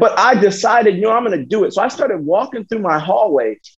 But 0.00 0.18
I 0.18 0.34
decided, 0.34 0.96
you 0.96 1.02
know, 1.02 1.12
I'm 1.12 1.24
going 1.24 1.38
to 1.38 1.44
do 1.44 1.62
it. 1.62 1.72
So 1.72 1.80
I 1.80 1.86
started 1.86 2.18
walking 2.18 2.64
through 2.64 2.80
my 2.80 2.98
hallways 2.98 3.75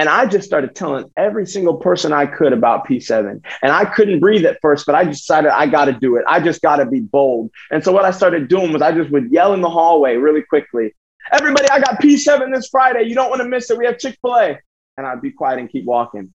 and 0.00 0.08
I 0.08 0.26
just 0.26 0.46
started 0.46 0.74
telling 0.74 1.10
every 1.16 1.46
single 1.46 1.76
person 1.76 2.12
I 2.12 2.26
could 2.26 2.52
about 2.52 2.88
P7. 2.88 3.42
And 3.62 3.72
I 3.72 3.84
couldn't 3.84 4.20
breathe 4.20 4.46
at 4.46 4.58
first, 4.60 4.86
but 4.86 4.94
I 4.94 5.04
decided 5.04 5.50
I 5.50 5.66
got 5.66 5.84
to 5.84 5.92
do 5.92 6.16
it. 6.16 6.24
I 6.26 6.40
just 6.40 6.62
got 6.62 6.76
to 6.76 6.86
be 6.86 7.00
bold. 7.00 7.50
And 7.70 7.84
so 7.84 7.92
what 7.92 8.04
I 8.04 8.10
started 8.10 8.48
doing 8.48 8.72
was 8.72 8.82
I 8.82 8.92
just 8.92 9.10
would 9.10 9.30
yell 9.30 9.52
in 9.52 9.60
the 9.60 9.70
hallway 9.70 10.16
really 10.16 10.42
quickly 10.42 10.94
Everybody, 11.32 11.68
I 11.68 11.80
got 11.80 12.00
P7 12.00 12.52
this 12.52 12.68
Friday. 12.68 13.04
You 13.04 13.14
don't 13.14 13.30
want 13.30 13.42
to 13.42 13.48
miss 13.48 13.70
it. 13.70 13.78
We 13.78 13.86
have 13.86 13.98
Chick 13.98 14.18
fil 14.20 14.36
A. 14.36 14.58
And 14.96 15.06
I'd 15.06 15.22
be 15.22 15.30
quiet 15.30 15.58
and 15.58 15.70
keep 15.70 15.84
walking. 15.84 16.34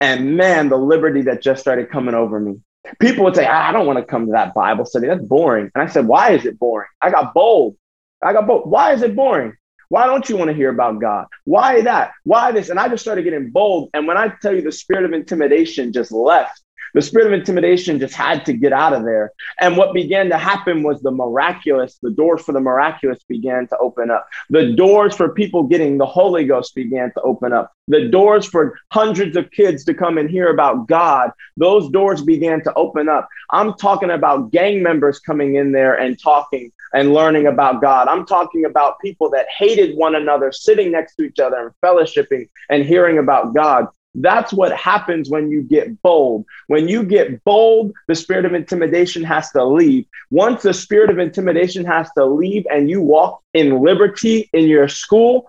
And 0.00 0.36
man, 0.36 0.68
the 0.68 0.76
liberty 0.76 1.22
that 1.22 1.42
just 1.42 1.60
started 1.60 1.90
coming 1.90 2.14
over 2.14 2.38
me. 2.38 2.60
People 2.98 3.24
would 3.24 3.36
say, 3.36 3.46
ah, 3.46 3.68
I 3.68 3.72
don't 3.72 3.86
want 3.86 3.98
to 3.98 4.04
come 4.04 4.26
to 4.26 4.32
that 4.32 4.54
Bible 4.54 4.84
study. 4.84 5.06
That's 5.06 5.22
boring. 5.22 5.70
And 5.74 5.82
I 5.82 5.86
said, 5.86 6.06
Why 6.06 6.30
is 6.30 6.46
it 6.46 6.58
boring? 6.58 6.88
I 7.00 7.10
got 7.10 7.34
bold. 7.34 7.76
I 8.22 8.32
got 8.32 8.46
bold. 8.46 8.70
Why 8.70 8.92
is 8.92 9.02
it 9.02 9.16
boring? 9.16 9.54
Why 9.90 10.06
don't 10.06 10.28
you 10.28 10.36
want 10.36 10.48
to 10.50 10.54
hear 10.54 10.70
about 10.70 11.00
God? 11.00 11.26
Why 11.44 11.82
that? 11.82 12.12
Why 12.22 12.52
this? 12.52 12.68
And 12.68 12.78
I 12.78 12.88
just 12.88 13.02
started 13.02 13.24
getting 13.24 13.50
bold. 13.50 13.90
And 13.92 14.06
when 14.06 14.16
I 14.16 14.32
tell 14.40 14.54
you 14.54 14.62
the 14.62 14.70
spirit 14.70 15.04
of 15.04 15.12
intimidation 15.12 15.92
just 15.92 16.12
left, 16.12 16.62
the 16.94 17.02
spirit 17.02 17.26
of 17.26 17.32
intimidation 17.32 17.98
just 17.98 18.14
had 18.14 18.44
to 18.46 18.52
get 18.52 18.72
out 18.72 18.92
of 18.92 19.04
there. 19.04 19.32
And 19.60 19.76
what 19.76 19.94
began 19.94 20.28
to 20.30 20.38
happen 20.38 20.82
was 20.82 21.00
the 21.00 21.10
miraculous, 21.10 21.98
the 22.02 22.10
doors 22.10 22.42
for 22.42 22.52
the 22.52 22.60
miraculous 22.60 23.22
began 23.28 23.66
to 23.68 23.78
open 23.78 24.10
up. 24.10 24.26
The 24.48 24.72
doors 24.72 25.14
for 25.14 25.30
people 25.30 25.64
getting 25.64 25.98
the 25.98 26.06
Holy 26.06 26.44
Ghost 26.44 26.74
began 26.74 27.12
to 27.12 27.20
open 27.22 27.52
up. 27.52 27.72
The 27.88 28.08
doors 28.08 28.46
for 28.46 28.78
hundreds 28.92 29.36
of 29.36 29.50
kids 29.50 29.84
to 29.84 29.94
come 29.94 30.18
and 30.18 30.30
hear 30.30 30.50
about 30.50 30.86
God, 30.86 31.32
those 31.56 31.90
doors 31.90 32.22
began 32.22 32.62
to 32.64 32.74
open 32.74 33.08
up. 33.08 33.28
I'm 33.50 33.74
talking 33.74 34.10
about 34.10 34.52
gang 34.52 34.82
members 34.82 35.18
coming 35.18 35.56
in 35.56 35.72
there 35.72 35.94
and 35.94 36.20
talking 36.20 36.72
and 36.92 37.14
learning 37.14 37.46
about 37.46 37.80
God. 37.80 38.08
I'm 38.08 38.26
talking 38.26 38.64
about 38.64 39.00
people 39.00 39.30
that 39.30 39.46
hated 39.56 39.96
one 39.96 40.14
another, 40.14 40.52
sitting 40.52 40.90
next 40.90 41.16
to 41.16 41.24
each 41.24 41.38
other 41.38 41.56
and 41.56 41.70
fellowshipping 41.82 42.48
and 42.68 42.84
hearing 42.84 43.18
about 43.18 43.54
God. 43.54 43.86
That's 44.14 44.52
what 44.52 44.76
happens 44.76 45.30
when 45.30 45.50
you 45.50 45.62
get 45.62 46.02
bold. 46.02 46.44
When 46.66 46.88
you 46.88 47.04
get 47.04 47.44
bold, 47.44 47.92
the 48.08 48.14
spirit 48.14 48.44
of 48.44 48.54
intimidation 48.54 49.22
has 49.24 49.50
to 49.52 49.64
leave. 49.64 50.06
Once 50.30 50.62
the 50.62 50.74
spirit 50.74 51.10
of 51.10 51.18
intimidation 51.18 51.84
has 51.84 52.10
to 52.16 52.24
leave 52.24 52.66
and 52.70 52.90
you 52.90 53.00
walk 53.00 53.40
in 53.54 53.80
liberty 53.82 54.50
in 54.52 54.66
your 54.66 54.88
school, 54.88 55.46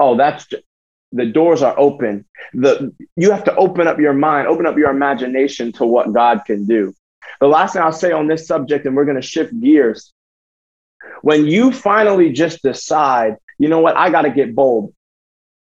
oh, 0.00 0.16
that's 0.16 0.46
the 1.12 1.24
doors 1.24 1.62
are 1.62 1.78
open. 1.78 2.26
The 2.52 2.94
you 3.16 3.30
have 3.30 3.44
to 3.44 3.56
open 3.56 3.86
up 3.86 3.98
your 3.98 4.12
mind, 4.12 4.48
open 4.48 4.66
up 4.66 4.76
your 4.76 4.90
imagination 4.90 5.72
to 5.72 5.86
what 5.86 6.12
God 6.12 6.42
can 6.44 6.66
do. 6.66 6.94
The 7.40 7.48
last 7.48 7.72
thing 7.72 7.82
I'll 7.82 7.92
say 7.92 8.12
on 8.12 8.26
this 8.26 8.46
subject, 8.46 8.84
and 8.84 8.94
we're 8.94 9.06
going 9.06 9.20
to 9.20 9.22
shift 9.22 9.58
gears. 9.58 10.12
When 11.22 11.46
you 11.46 11.72
finally 11.72 12.32
just 12.32 12.62
decide, 12.62 13.36
you 13.58 13.68
know 13.68 13.80
what, 13.80 13.96
I 13.96 14.10
got 14.10 14.22
to 14.22 14.30
get 14.30 14.54
bold 14.54 14.92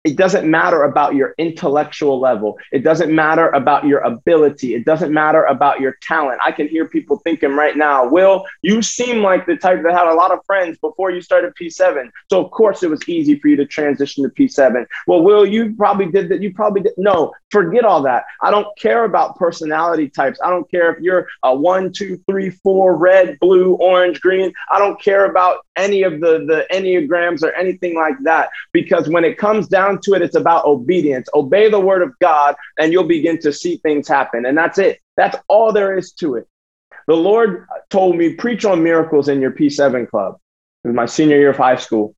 it 0.08 0.16
doesn't 0.16 0.50
matter 0.50 0.84
about 0.84 1.16
your 1.16 1.36
intellectual 1.38 2.18
level. 2.18 2.58
It 2.72 2.80
doesn't 2.80 3.14
matter 3.14 3.50
about 3.50 3.86
your 3.86 4.00
ability. 4.00 4.74
It 4.74 4.86
doesn't 4.86 5.12
matter 5.12 5.44
about 5.44 5.82
your 5.82 5.98
talent. 6.02 6.40
I 6.46 6.54
can 6.54 6.70
hear 6.70 6.88
people 6.88 7.18
thinking 7.26 7.52
right 7.52 7.76
now, 7.76 8.08
Will, 8.08 8.46
you 8.62 8.82
seem 8.82 9.22
like 9.22 9.46
the 9.46 9.58
type 9.58 9.84
that 9.84 9.92
had 9.92 10.08
a 10.08 10.14
lot 10.14 10.32
of 10.32 10.40
friends 10.46 10.78
before 10.78 11.12
you 11.12 11.20
started 11.20 11.54
P7. 11.62 12.10
So, 12.30 12.42
of 12.42 12.52
course, 12.52 12.84
it 12.84 12.90
was 12.90 13.02
easy 13.10 13.38
for 13.38 13.50
you 13.50 13.58
to 13.58 13.66
transition 13.66 14.24
to 14.24 14.30
P7. 14.30 14.86
Well, 15.08 15.24
Will, 15.24 15.46
you 15.46 15.76
probably 15.76 16.06
did 16.06 16.30
that. 16.30 16.42
You 16.42 16.54
probably 16.54 16.84
did. 16.84 16.94
No, 16.96 17.34
forget 17.52 17.84
all 17.84 18.02
that. 18.04 18.24
I 18.42 18.50
don't 18.50 18.68
care 18.80 19.04
about 19.04 19.36
personality 19.36 20.10
types. 20.10 20.40
I 20.42 20.50
don't 20.50 20.72
care 20.72 20.94
if 20.94 21.02
you're 21.02 21.28
a 21.44 21.54
one, 21.54 21.92
two, 21.92 22.18
three, 22.30 22.50
four, 22.50 22.96
red, 22.96 23.38
blue, 23.42 23.74
orange, 23.76 24.22
green. 24.22 24.54
I 24.72 24.80
don't 24.80 25.02
care 25.02 25.26
about 25.26 25.66
any 25.78 26.04
of 26.04 26.20
the, 26.20 26.46
the 26.46 26.66
Enneagrams 26.72 27.44
or 27.44 27.54
anything 27.54 27.96
like 27.96 28.16
that. 28.24 28.50
Because 28.74 29.08
when 29.08 29.24
it 29.24 29.38
comes 29.38 29.68
down 29.68 30.02
to 30.02 30.14
it, 30.14 30.22
it's 30.22 30.36
about 30.36 30.66
obedience. 30.66 31.30
Obey 31.34 31.70
the 31.70 31.80
word 31.80 32.02
of 32.02 32.18
God, 32.20 32.56
and 32.80 32.92
you'll 32.92 33.06
begin 33.06 33.40
to 33.40 33.54
see 33.54 33.78
things 33.78 34.08
happen. 34.08 34.46
And 34.46 34.58
that's 34.58 34.78
it. 34.78 35.00
That's 35.16 35.38
all 35.48 35.72
there 35.72 35.98
is 35.98 36.12
to 36.14 36.36
it. 36.36 36.48
The 37.08 37.16
Lord 37.16 37.66
told 37.90 38.18
me, 38.18 38.34
preach 38.34 38.66
on 38.66 38.84
miracles 38.84 39.30
in 39.30 39.40
your 39.40 39.52
P7 39.52 40.10
club. 40.10 40.38
It 40.84 40.90
was 40.90 40.96
my 40.96 41.06
senior 41.06 41.38
year 41.38 41.52
of 41.52 41.58
high 41.58 41.78
school. 41.78 42.16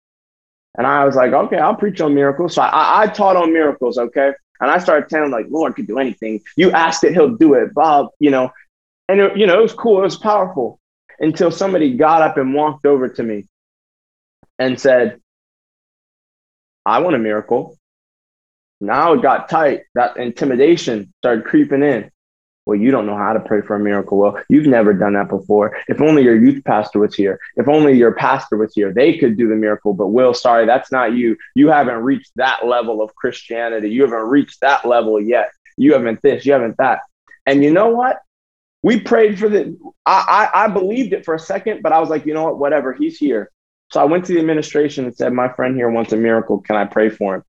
And 0.77 0.87
I 0.87 1.05
was 1.05 1.15
like, 1.15 1.33
okay, 1.33 1.57
I'll 1.57 1.75
preach 1.75 2.01
on 2.01 2.15
miracles. 2.15 2.55
So 2.55 2.61
I, 2.61 3.03
I 3.03 3.07
taught 3.07 3.35
on 3.35 3.53
miracles, 3.53 3.97
okay? 3.97 4.33
And 4.61 4.69
I 4.69 4.79
started 4.79 5.09
telling 5.09 5.31
like, 5.31 5.47
Lord 5.49 5.75
could 5.75 5.87
do 5.87 5.99
anything. 5.99 6.41
You 6.55 6.71
asked 6.71 7.03
it, 7.03 7.13
he'll 7.13 7.35
do 7.35 7.53
it. 7.53 7.73
Bob, 7.73 8.09
you 8.19 8.31
know, 8.31 8.51
and 9.07 9.19
it, 9.19 9.37
you 9.37 9.47
know, 9.47 9.59
it 9.59 9.61
was 9.61 9.73
cool. 9.73 9.99
It 9.99 10.03
was 10.03 10.17
powerful 10.17 10.78
until 11.19 11.51
somebody 11.51 11.95
got 11.95 12.21
up 12.21 12.37
and 12.37 12.53
walked 12.53 12.85
over 12.85 13.09
to 13.09 13.23
me 13.23 13.45
and 14.57 14.79
said, 14.79 15.19
I 16.85 16.99
want 16.99 17.15
a 17.15 17.19
miracle. 17.19 17.77
Now 18.81 19.13
it 19.13 19.21
got 19.21 19.49
tight. 19.49 19.81
That 19.95 20.17
intimidation 20.17 21.13
started 21.19 21.45
creeping 21.45 21.83
in. 21.83 22.09
Well, 22.65 22.77
you 22.77 22.91
don't 22.91 23.07
know 23.07 23.17
how 23.17 23.33
to 23.33 23.39
pray 23.39 23.61
for 23.61 23.75
a 23.75 23.79
miracle. 23.79 24.19
Well, 24.19 24.43
you've 24.47 24.67
never 24.67 24.93
done 24.93 25.13
that 25.13 25.27
before. 25.27 25.75
If 25.87 26.01
only 26.01 26.23
your 26.23 26.35
youth 26.35 26.63
pastor 26.63 26.99
was 26.99 27.15
here. 27.15 27.39
If 27.55 27.67
only 27.67 27.97
your 27.97 28.13
pastor 28.13 28.57
was 28.57 28.73
here, 28.75 28.93
they 28.93 29.17
could 29.17 29.37
do 29.37 29.49
the 29.49 29.55
miracle. 29.55 29.93
But 29.93 30.07
Will, 30.07 30.33
sorry, 30.33 30.67
that's 30.67 30.91
not 30.91 31.13
you. 31.13 31.35
You 31.55 31.69
haven't 31.69 32.03
reached 32.03 32.31
that 32.35 32.67
level 32.67 33.01
of 33.01 33.15
Christianity. 33.15 33.89
You 33.89 34.03
haven't 34.03 34.27
reached 34.27 34.61
that 34.61 34.85
level 34.85 35.19
yet. 35.19 35.51
You 35.77 35.93
haven't 35.93 36.21
this, 36.21 36.45
you 36.45 36.53
haven't 36.53 36.77
that. 36.77 36.99
And 37.45 37.63
you 37.63 37.71
know 37.71 37.89
what? 37.89 38.19
We 38.81 38.99
prayed 39.01 39.37
for 39.39 39.49
the, 39.49 39.77
I, 40.05 40.49
I, 40.53 40.63
I 40.63 40.67
believed 40.67 41.13
it 41.13 41.25
for 41.25 41.35
a 41.35 41.39
second, 41.39 41.81
but 41.81 41.91
I 41.91 41.99
was 41.99 42.09
like, 42.09 42.25
you 42.25 42.33
know 42.33 42.43
what? 42.43 42.59
Whatever, 42.59 42.93
he's 42.93 43.17
here. 43.17 43.51
So 43.91 43.99
I 43.99 44.05
went 44.05 44.25
to 44.25 44.33
the 44.33 44.39
administration 44.39 45.05
and 45.05 45.15
said, 45.15 45.33
My 45.33 45.49
friend 45.49 45.75
here 45.75 45.89
wants 45.89 46.13
a 46.13 46.17
miracle. 46.17 46.59
Can 46.61 46.75
I 46.75 46.85
pray 46.85 47.09
for 47.09 47.35
him? 47.35 47.43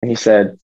And 0.00 0.10
he 0.10 0.14
said, 0.14 0.58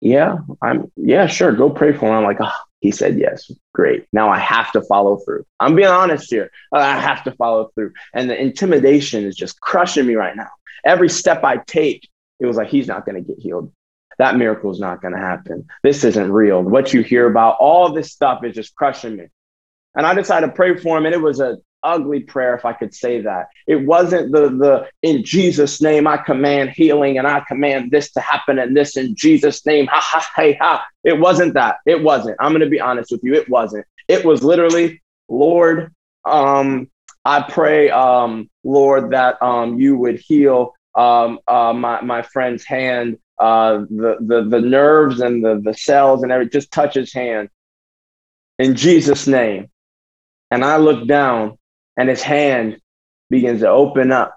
Yeah, 0.00 0.38
I'm, 0.62 0.90
yeah, 0.96 1.26
sure, 1.26 1.52
go 1.52 1.70
pray 1.70 1.92
for 1.92 2.06
him. 2.08 2.14
I'm 2.14 2.24
like, 2.24 2.38
Oh, 2.40 2.52
he 2.80 2.90
said 2.90 3.18
yes. 3.18 3.50
Great. 3.72 4.06
Now 4.12 4.30
I 4.30 4.38
have 4.38 4.72
to 4.72 4.82
follow 4.82 5.16
through. 5.18 5.44
I'm 5.60 5.74
being 5.74 5.88
honest 5.88 6.30
here. 6.30 6.50
Uh, 6.72 6.78
I 6.78 6.98
have 6.98 7.24
to 7.24 7.32
follow 7.32 7.70
through. 7.74 7.92
And 8.14 8.28
the 8.28 8.40
intimidation 8.40 9.24
is 9.24 9.36
just 9.36 9.60
crushing 9.60 10.06
me 10.06 10.14
right 10.14 10.36
now. 10.36 10.50
Every 10.84 11.08
step 11.08 11.44
I 11.44 11.58
take, 11.58 12.08
it 12.40 12.46
was 12.46 12.56
like, 12.56 12.68
He's 12.68 12.88
not 12.88 13.06
going 13.06 13.22
to 13.22 13.26
get 13.26 13.38
healed. 13.38 13.72
That 14.18 14.36
miracle 14.36 14.70
is 14.70 14.80
not 14.80 15.02
going 15.02 15.14
to 15.14 15.20
happen. 15.20 15.66
This 15.82 16.04
isn't 16.04 16.32
real. 16.32 16.62
What 16.62 16.92
you 16.92 17.02
hear 17.02 17.26
about, 17.26 17.56
all 17.60 17.92
this 17.92 18.12
stuff 18.12 18.44
is 18.44 18.54
just 18.54 18.74
crushing 18.74 19.16
me. 19.16 19.26
And 19.96 20.06
I 20.06 20.14
decided 20.14 20.46
to 20.46 20.52
pray 20.52 20.76
for 20.76 20.98
him. 20.98 21.06
And 21.06 21.14
it 21.14 21.20
was 21.20 21.40
a 21.40 21.58
ugly 21.84 22.20
prayer, 22.20 22.54
if 22.56 22.64
I 22.64 22.72
could 22.72 22.94
say 22.94 23.20
that. 23.20 23.48
It 23.66 23.86
wasn't 23.86 24.32
the 24.32 24.48
the 24.48 24.88
in 25.02 25.22
Jesus' 25.22 25.80
name 25.80 26.06
I 26.06 26.16
command 26.16 26.70
healing 26.70 27.18
and 27.18 27.26
I 27.26 27.44
command 27.46 27.90
this 27.90 28.10
to 28.12 28.20
happen 28.20 28.58
and 28.58 28.76
this 28.76 28.96
in 28.96 29.14
Jesus' 29.14 29.64
name. 29.64 29.86
Ha 29.86 30.00
ha 30.00 30.26
hey 30.34 30.54
ha. 30.54 30.84
It 31.04 31.20
wasn't 31.20 31.54
that. 31.54 31.76
It 31.86 32.02
wasn't. 32.02 32.36
I'm 32.40 32.52
gonna 32.52 32.68
be 32.68 32.80
honest 32.80 33.12
with 33.12 33.20
you. 33.22 33.34
It 33.34 33.48
wasn't. 33.48 33.84
It 34.08 34.24
was 34.24 34.42
literally, 34.42 35.02
Lord, 35.28 35.94
um, 36.24 36.90
I 37.24 37.42
pray, 37.42 37.90
um, 37.90 38.50
Lord, 38.64 39.12
that 39.12 39.40
um 39.42 39.78
you 39.78 39.96
would 39.96 40.18
heal 40.18 40.72
um 40.94 41.38
uh 41.46 41.72
my 41.72 42.00
my 42.00 42.22
friend's 42.22 42.64
hand, 42.64 43.18
uh 43.38 43.78
the 43.90 44.16
the 44.20 44.44
the 44.44 44.60
nerves 44.60 45.20
and 45.20 45.44
the 45.44 45.60
the 45.62 45.74
cells 45.74 46.22
and 46.22 46.30
everything, 46.30 46.52
just 46.52 46.70
touch 46.70 46.94
his 46.94 47.12
hand 47.12 47.48
in 48.58 48.76
Jesus' 48.76 49.26
name. 49.26 49.68
And 50.50 50.64
I 50.64 50.76
look 50.76 51.08
down 51.08 51.58
and 51.96 52.08
his 52.08 52.22
hand 52.22 52.80
begins 53.30 53.60
to 53.60 53.68
open 53.68 54.12
up 54.12 54.36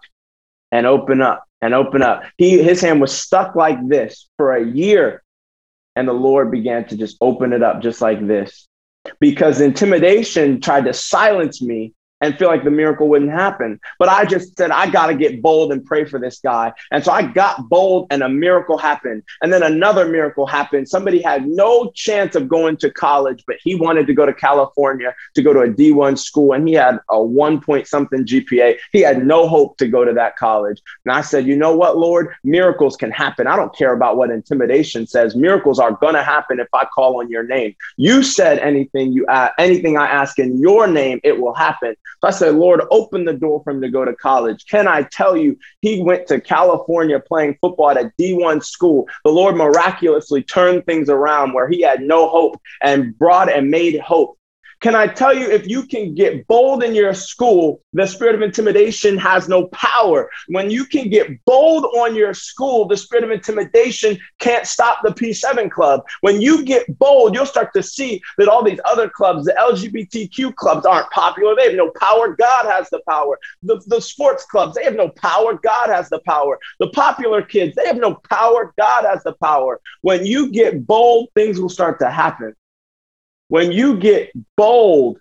and 0.72 0.86
open 0.86 1.22
up 1.22 1.44
and 1.62 1.74
open 1.74 2.02
up. 2.02 2.24
He 2.38 2.62
his 2.62 2.82
hand 2.82 3.02
was 3.02 3.12
stuck 3.12 3.56
like 3.56 3.78
this 3.88 4.28
for 4.38 4.56
a 4.56 4.66
year, 4.66 5.24
and 5.96 6.08
the 6.08 6.14
Lord 6.14 6.52
began 6.52 6.86
to 6.88 6.98
just 6.98 7.18
open 7.22 7.54
it 7.54 7.64
up 7.64 7.82
just 7.82 8.02
like 8.02 8.26
this. 8.26 8.68
Because 9.20 9.62
intimidation 9.62 10.60
tried 10.60 10.86
to 10.86 10.94
silence 10.94 11.62
me 11.62 11.94
and 12.22 12.38
feel 12.38 12.48
like 12.48 12.64
the 12.64 12.72
miracle 12.72 13.08
wouldn't 13.08 13.32
happen. 13.32 13.80
But 14.00 14.10
I 14.10 14.26
just 14.26 14.58
said, 14.58 14.72
I 14.72 14.90
got 14.90 15.08
to 15.08 15.16
get 15.16 15.42
bold 15.42 15.72
and 15.72 15.86
pray 15.86 16.06
for 16.06 16.20
this 16.20 16.40
guy. 16.40 16.74
And 16.92 17.04
so 17.04 17.12
I 17.12 17.22
got 17.22 17.70
bold 17.70 18.08
and 18.10 18.24
a 18.24 18.30
miracle 18.30 18.78
happened. 18.78 19.24
And 19.42 19.54
then 19.54 19.64
another 19.64 20.08
miracle 20.08 20.46
happened. 20.46 20.90
Somebody 20.90 21.22
had 21.22 21.48
no 21.48 21.92
chance 21.94 22.36
of 22.36 22.48
going 22.48 22.78
to 22.78 22.90
college, 22.90 23.44
but 23.46 23.58
he 23.64 23.76
wanted 23.76 24.08
to 24.08 24.14
go 24.14 24.26
to 24.26 24.34
California 24.34 25.14
to 25.36 25.42
go 25.42 25.54
to 25.54 25.62
a 25.62 25.68
D1 25.68 26.18
school. 26.18 26.54
And 26.54 26.68
he 26.68 26.74
had 26.74 27.00
a 27.10 27.22
one 27.22 27.62
point 27.62 27.88
something 27.88 28.26
GPA. 28.26 28.78
He 28.92 29.02
had 29.02 29.26
no 29.26 29.48
hope 29.48 29.78
to 29.78 29.88
go 29.88 30.04
to 30.04 30.14
that 30.14 30.38
college. 30.38 30.82
And 31.06 31.14
I 31.14 31.22
said, 31.22 31.46
you 31.46 31.56
know 31.56 31.76
what, 31.76 31.98
Lord? 31.98 32.34
Miracles 32.44 32.96
can 32.98 33.12
happen. 33.12 33.48
I 33.48 33.56
don't 33.56 33.76
care 33.76 33.94
about 33.94 34.18
what 34.18 34.32
intimidation 34.32 35.06
says. 35.06 35.36
Miracles 35.36 35.80
are 35.80 35.92
going 35.92 36.16
to 36.16 36.24
happen 36.24 36.60
if 36.60 36.68
I 36.74 36.86
call 36.86 37.20
on 37.20 37.30
your 37.30 37.44
name. 37.44 37.76
You 37.98 38.24
said 38.24 38.60
anything 38.60 39.12
you 39.14 39.26
uh, 39.28 39.50
anything 39.58 39.98
I 39.98 40.08
ask 40.08 40.40
in 40.40 40.60
your 40.60 40.88
name, 40.88 41.20
it 41.24 41.40
will 41.40 41.54
happen. 41.54 41.96
So 42.22 42.28
I 42.28 42.32
said, 42.32 42.56
Lord, 42.56 42.82
open 42.92 43.26
the 43.26 43.34
door 43.34 43.62
for 43.64 43.72
him 43.72 43.82
to 43.82 43.90
go 43.90 44.06
to 44.06 44.16
college. 44.16 44.66
Can 44.66 44.88
I 44.88 45.04
tell 45.04 45.38
you, 45.38 45.58
he 45.82 46.02
went 46.02 46.28
to 46.28 46.42
California 46.42 47.20
playing 47.20 47.58
football 47.62 47.92
at 47.92 47.98
a 47.98 48.12
D1 48.20 48.64
school. 48.64 49.08
The 49.24 49.32
Lord 49.32 49.56
miraculously 49.56 50.44
turned 50.44 50.86
things 50.86 51.10
around 51.10 51.54
where 51.54 51.70
he 51.70 51.82
had 51.82 52.02
no 52.02 52.28
hope 52.30 52.60
and 52.82 53.18
brought 53.18 53.52
and 53.52 53.70
made 53.70 54.00
hope. 54.00 54.37
Can 54.80 54.94
I 54.94 55.08
tell 55.08 55.34
you, 55.34 55.50
if 55.50 55.68
you 55.68 55.84
can 55.84 56.14
get 56.14 56.46
bold 56.48 56.84
in 56.84 56.94
your 56.94 57.14
school, 57.14 57.82
the 57.94 58.06
spirit 58.06 58.36
of 58.36 58.44
intimidation 58.44 59.18
has 59.18 59.50
no 59.50 59.68
power. 59.68 60.30
When 60.50 60.70
you 60.70 60.86
can 60.86 61.10
get 61.10 61.44
bold 61.46 61.86
on 61.98 62.16
your 62.16 62.36
school, 62.36 62.88
the 62.88 62.96
spirit 62.96 63.24
of 63.24 63.32
intimidation 63.32 64.20
can't 64.40 64.68
stop 64.68 65.00
the 65.04 65.10
P7 65.10 65.72
club. 65.72 66.02
When 66.22 66.40
you 66.42 66.64
get 66.64 66.86
bold, 67.00 67.34
you'll 67.34 67.48
start 67.48 67.74
to 67.74 67.82
see 67.82 68.22
that 68.38 68.48
all 68.48 68.64
these 68.64 68.80
other 68.86 69.10
clubs, 69.10 69.46
the 69.46 69.54
LGBTQ 69.54 70.54
clubs, 70.56 70.86
aren't 70.86 71.10
popular. 71.10 71.56
They 71.56 71.66
have 71.66 71.76
no 71.76 71.92
power. 72.00 72.36
God 72.36 72.66
has 72.66 72.88
the 72.92 73.02
power. 73.10 73.40
The, 73.64 73.82
the 73.88 74.00
sports 74.00 74.46
clubs, 74.46 74.76
they 74.76 74.84
have 74.84 74.96
no 74.96 75.10
power. 75.10 75.56
God 75.56 75.90
has 75.90 76.08
the 76.10 76.20
power. 76.20 76.60
The 76.80 76.90
popular 76.90 77.42
kids, 77.42 77.76
they 77.76 77.88
have 77.88 77.98
no 77.98 78.16
power. 78.30 78.74
God 78.78 79.06
has 79.06 79.24
the 79.24 79.34
power. 79.42 79.82
When 80.02 80.24
you 80.24 80.52
get 80.52 80.86
bold, 80.86 81.30
things 81.34 81.60
will 81.60 81.70
start 81.70 81.98
to 82.00 82.12
happen. 82.12 82.54
When 83.50 83.72
you 83.72 83.98
get 83.98 84.32
bold, 84.56 85.20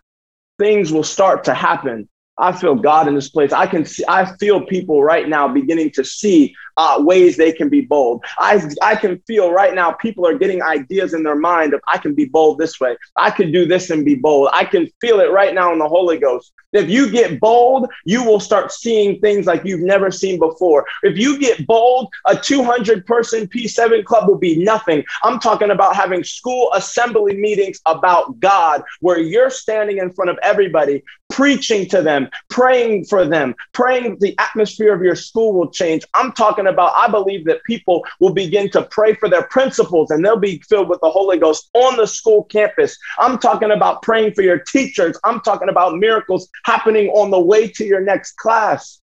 things 0.58 0.92
will 0.92 1.04
start 1.04 1.44
to 1.44 1.54
happen. 1.54 2.08
I 2.38 2.52
feel 2.52 2.74
God 2.74 3.08
in 3.08 3.14
this 3.14 3.30
place. 3.30 3.52
I 3.52 3.66
can 3.66 3.86
see, 3.86 4.04
I 4.08 4.26
feel 4.36 4.66
people 4.66 5.02
right 5.02 5.26
now 5.26 5.48
beginning 5.48 5.90
to 5.92 6.04
see 6.04 6.54
uh, 6.76 6.96
ways 6.98 7.36
they 7.36 7.50
can 7.50 7.70
be 7.70 7.80
bold. 7.80 8.24
I, 8.38 8.62
I 8.82 8.94
can 8.94 9.20
feel 9.26 9.52
right 9.52 9.74
now 9.74 9.92
people 9.92 10.26
are 10.26 10.36
getting 10.36 10.62
ideas 10.62 11.14
in 11.14 11.22
their 11.22 11.36
mind 11.36 11.72
of 11.72 11.80
I 11.88 11.96
can 11.96 12.14
be 12.14 12.26
bold 12.26 12.58
this 12.58 12.78
way. 12.78 12.96
I 13.16 13.30
could 13.30 13.52
do 13.52 13.64
this 13.64 13.88
and 13.88 14.04
be 14.04 14.16
bold. 14.16 14.50
I 14.52 14.64
can 14.64 14.86
feel 15.00 15.20
it 15.20 15.30
right 15.30 15.54
now 15.54 15.72
in 15.72 15.78
the 15.78 15.88
Holy 15.88 16.18
Ghost. 16.18 16.52
If 16.76 16.90
you 16.90 17.10
get 17.10 17.40
bold, 17.40 17.88
you 18.04 18.24
will 18.24 18.40
start 18.40 18.72
seeing 18.72 19.20
things 19.20 19.46
like 19.46 19.64
you've 19.64 19.80
never 19.80 20.10
seen 20.10 20.38
before. 20.38 20.86
If 21.02 21.16
you 21.18 21.38
get 21.38 21.66
bold, 21.66 22.08
a 22.26 22.36
200 22.36 23.06
person 23.06 23.46
P7 23.48 24.04
club 24.04 24.28
will 24.28 24.38
be 24.38 24.62
nothing. 24.62 25.04
I'm 25.22 25.38
talking 25.38 25.70
about 25.70 25.96
having 25.96 26.24
school 26.24 26.70
assembly 26.74 27.36
meetings 27.36 27.80
about 27.86 28.38
God 28.40 28.82
where 29.00 29.18
you're 29.18 29.50
standing 29.50 29.98
in 29.98 30.12
front 30.12 30.30
of 30.30 30.38
everybody, 30.42 31.02
preaching 31.28 31.88
to 31.88 32.02
them, 32.02 32.28
praying 32.48 33.04
for 33.04 33.26
them, 33.26 33.54
praying 33.72 34.18
the 34.20 34.36
atmosphere 34.38 34.94
of 34.94 35.02
your 35.02 35.16
school 35.16 35.52
will 35.52 35.70
change. 35.70 36.04
I'm 36.14 36.32
talking 36.32 36.46
talking 36.46 36.72
about, 36.72 36.92
I 36.94 37.10
believe 37.10 37.44
that 37.46 37.62
people 37.64 38.04
will 38.20 38.32
begin 38.32 38.70
to 38.70 38.82
pray 38.82 39.14
for 39.14 39.28
their 39.28 39.44
principals 39.44 40.10
and 40.10 40.24
they'll 40.24 40.36
be 40.36 40.60
filled 40.68 40.88
with 40.88 41.00
the 41.00 41.10
Holy 41.10 41.38
Ghost 41.38 41.70
on 41.74 41.96
the 41.96 42.06
school 42.06 42.44
campus. 42.44 42.96
I'm 43.18 43.38
talking 43.38 43.70
about 43.70 44.02
praying 44.02 44.34
for 44.34 44.42
your 44.42 44.58
teachers. 44.58 45.18
I'm 45.24 45.40
talking 45.40 45.68
about 45.68 45.96
miracles 45.96 46.48
happening 46.66 47.08
on 47.10 47.30
the 47.30 47.38
way 47.38 47.68
to 47.68 47.84
your 47.84 48.00
next 48.00 48.32
class. 48.32 49.00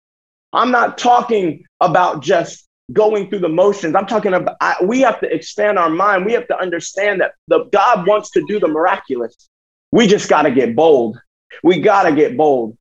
I'm 0.53 0.73
not 0.73 0.99
talking 0.99 1.65
about 1.81 2.21
just 2.21 2.69
going 2.93 3.31
through 3.31 3.39
the 3.39 3.49
motions. 3.49 3.95
I'm 3.95 4.07
talking 4.07 4.35
about 4.35 4.57
I, 4.61 4.75
we 4.83 5.01
have 5.03 5.21
to 5.21 5.33
expand 5.33 5.79
our 5.79 5.89
mind. 5.89 6.27
We 6.27 6.33
have 6.33 6.49
to 6.49 6.59
understand 6.59 7.21
that 7.21 7.35
the 7.47 7.65
God 7.73 8.07
wants 8.07 8.33
to 8.33 8.45
do 8.49 8.59
the 8.59 8.67
miraculous. 8.67 9.49
We 9.93 10.09
just 10.09 10.29
got 10.29 10.43
to 10.43 10.51
get 10.51 10.75
bold. 10.75 11.19
We 11.63 11.81
got 11.81 12.03
to 12.03 12.13
get 12.15 12.37
bold. 12.37 12.77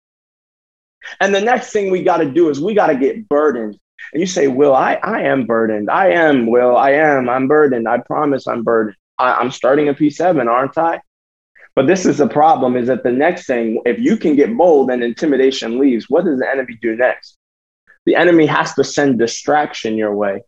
And 1.20 1.34
the 1.34 1.42
next 1.42 1.72
thing 1.72 1.92
we 1.92 2.02
got 2.02 2.18
to 2.18 2.30
do 2.30 2.50
is 2.50 2.60
we 2.60 2.74
got 2.74 2.88
to 2.88 2.96
get 2.96 3.30
burdened. 3.30 3.78
And 4.14 4.20
you 4.20 4.26
say, 4.26 4.48
Will, 4.48 4.74
I, 4.74 4.96
I 4.96 5.22
am 5.22 5.46
burdened. 5.46 5.92
I 5.92 6.08
am, 6.10 6.48
Will, 6.48 6.76
I 6.76 6.92
am. 6.92 7.30
I'm 7.30 7.48
burdened. 7.48 7.88
I 7.88 8.00
promise 8.00 8.48
I'm 8.48 8.64
burdened. 8.64 8.98
I, 9.20 9.34
I'm 9.34 9.52
starting 9.52 9.90
a 9.90 9.94
P7, 9.94 10.48
aren't 10.48 10.78
I? 10.78 11.02
But 11.76 11.88
this 11.88 12.06
is 12.06 12.18
the 12.18 12.28
problem 12.28 12.76
is 12.76 12.88
that 12.88 13.04
the 13.04 13.12
next 13.12 13.48
thing, 13.48 13.82
if 13.86 14.00
you 14.00 14.18
can 14.18 14.36
get 14.36 14.56
bold 14.56 14.92
and 14.92 15.04
intimidation 15.04 15.80
leaves, 15.80 16.10
what 16.10 16.26
does 16.26 16.40
the 16.40 16.50
enemy 16.50 16.78
do 16.82 16.96
next? 16.96 17.38
The 18.06 18.16
enemy 18.16 18.46
has 18.46 18.74
to 18.76 18.84
send 18.84 19.20
distraction 19.20 19.96
your 19.96 20.16
way. 20.16 20.44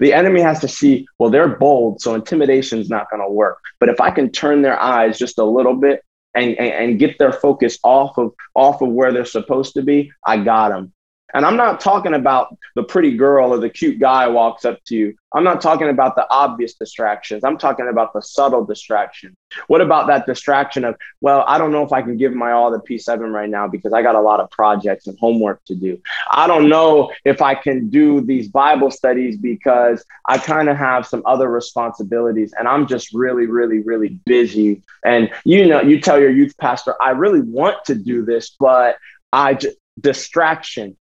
The 0.00 0.12
enemy 0.12 0.40
has 0.40 0.60
to 0.60 0.68
see, 0.68 1.06
well, 1.18 1.30
they're 1.30 1.56
bold, 1.56 2.00
so 2.00 2.14
intimidation 2.14 2.78
is 2.78 2.90
not 2.90 3.10
going 3.10 3.22
to 3.22 3.30
work. 3.30 3.58
But 3.80 3.88
if 3.88 4.00
I 4.00 4.10
can 4.10 4.30
turn 4.30 4.62
their 4.62 4.80
eyes 4.80 5.18
just 5.18 5.38
a 5.38 5.44
little 5.44 5.74
bit 5.74 6.02
and, 6.34 6.58
and, 6.58 6.72
and, 6.72 6.98
get 6.98 7.18
their 7.18 7.32
focus 7.32 7.78
off 7.82 8.18
of 8.18 8.32
off 8.54 8.82
of 8.82 8.90
where 8.90 9.12
they're 9.12 9.24
supposed 9.24 9.74
to 9.74 9.82
be, 9.82 10.12
I 10.24 10.38
got 10.38 10.70
them. 10.70 10.92
And 11.34 11.44
I'm 11.44 11.56
not 11.56 11.80
talking 11.80 12.14
about 12.14 12.56
the 12.74 12.82
pretty 12.82 13.16
girl 13.16 13.52
or 13.52 13.58
the 13.58 13.68
cute 13.68 13.98
guy 13.98 14.28
walks 14.28 14.64
up 14.64 14.82
to 14.84 14.96
you. 14.96 15.14
I'm 15.34 15.44
not 15.44 15.60
talking 15.60 15.90
about 15.90 16.16
the 16.16 16.26
obvious 16.30 16.74
distractions. 16.74 17.44
I'm 17.44 17.58
talking 17.58 17.88
about 17.88 18.14
the 18.14 18.22
subtle 18.22 18.64
distraction. 18.64 19.36
What 19.66 19.82
about 19.82 20.06
that 20.06 20.24
distraction 20.24 20.84
of, 20.84 20.96
well, 21.20 21.44
I 21.46 21.58
don't 21.58 21.70
know 21.70 21.84
if 21.84 21.92
I 21.92 22.00
can 22.00 22.16
give 22.16 22.32
my 22.32 22.52
all 22.52 22.70
to 22.70 22.78
P7 22.78 23.30
right 23.30 23.48
now 23.48 23.68
because 23.68 23.92
I 23.92 24.00
got 24.00 24.14
a 24.14 24.20
lot 24.20 24.40
of 24.40 24.50
projects 24.50 25.06
and 25.06 25.18
homework 25.18 25.62
to 25.66 25.74
do. 25.74 26.00
I 26.30 26.46
don't 26.46 26.70
know 26.70 27.12
if 27.26 27.42
I 27.42 27.54
can 27.54 27.90
do 27.90 28.22
these 28.22 28.48
Bible 28.48 28.90
studies 28.90 29.36
because 29.36 30.02
I 30.26 30.38
kind 30.38 30.70
of 30.70 30.78
have 30.78 31.06
some 31.06 31.22
other 31.26 31.50
responsibilities 31.50 32.54
and 32.58 32.66
I'm 32.66 32.86
just 32.86 33.12
really, 33.12 33.44
really, 33.44 33.80
really 33.80 34.18
busy. 34.24 34.82
And 35.04 35.30
you 35.44 35.66
know, 35.66 35.82
you 35.82 36.00
tell 36.00 36.18
your 36.18 36.30
youth 36.30 36.56
pastor, 36.56 36.94
I 37.02 37.10
really 37.10 37.42
want 37.42 37.84
to 37.86 37.94
do 37.94 38.24
this, 38.24 38.56
but 38.58 38.96
I 39.30 39.54
just 39.54 39.76
distraction 40.00 40.96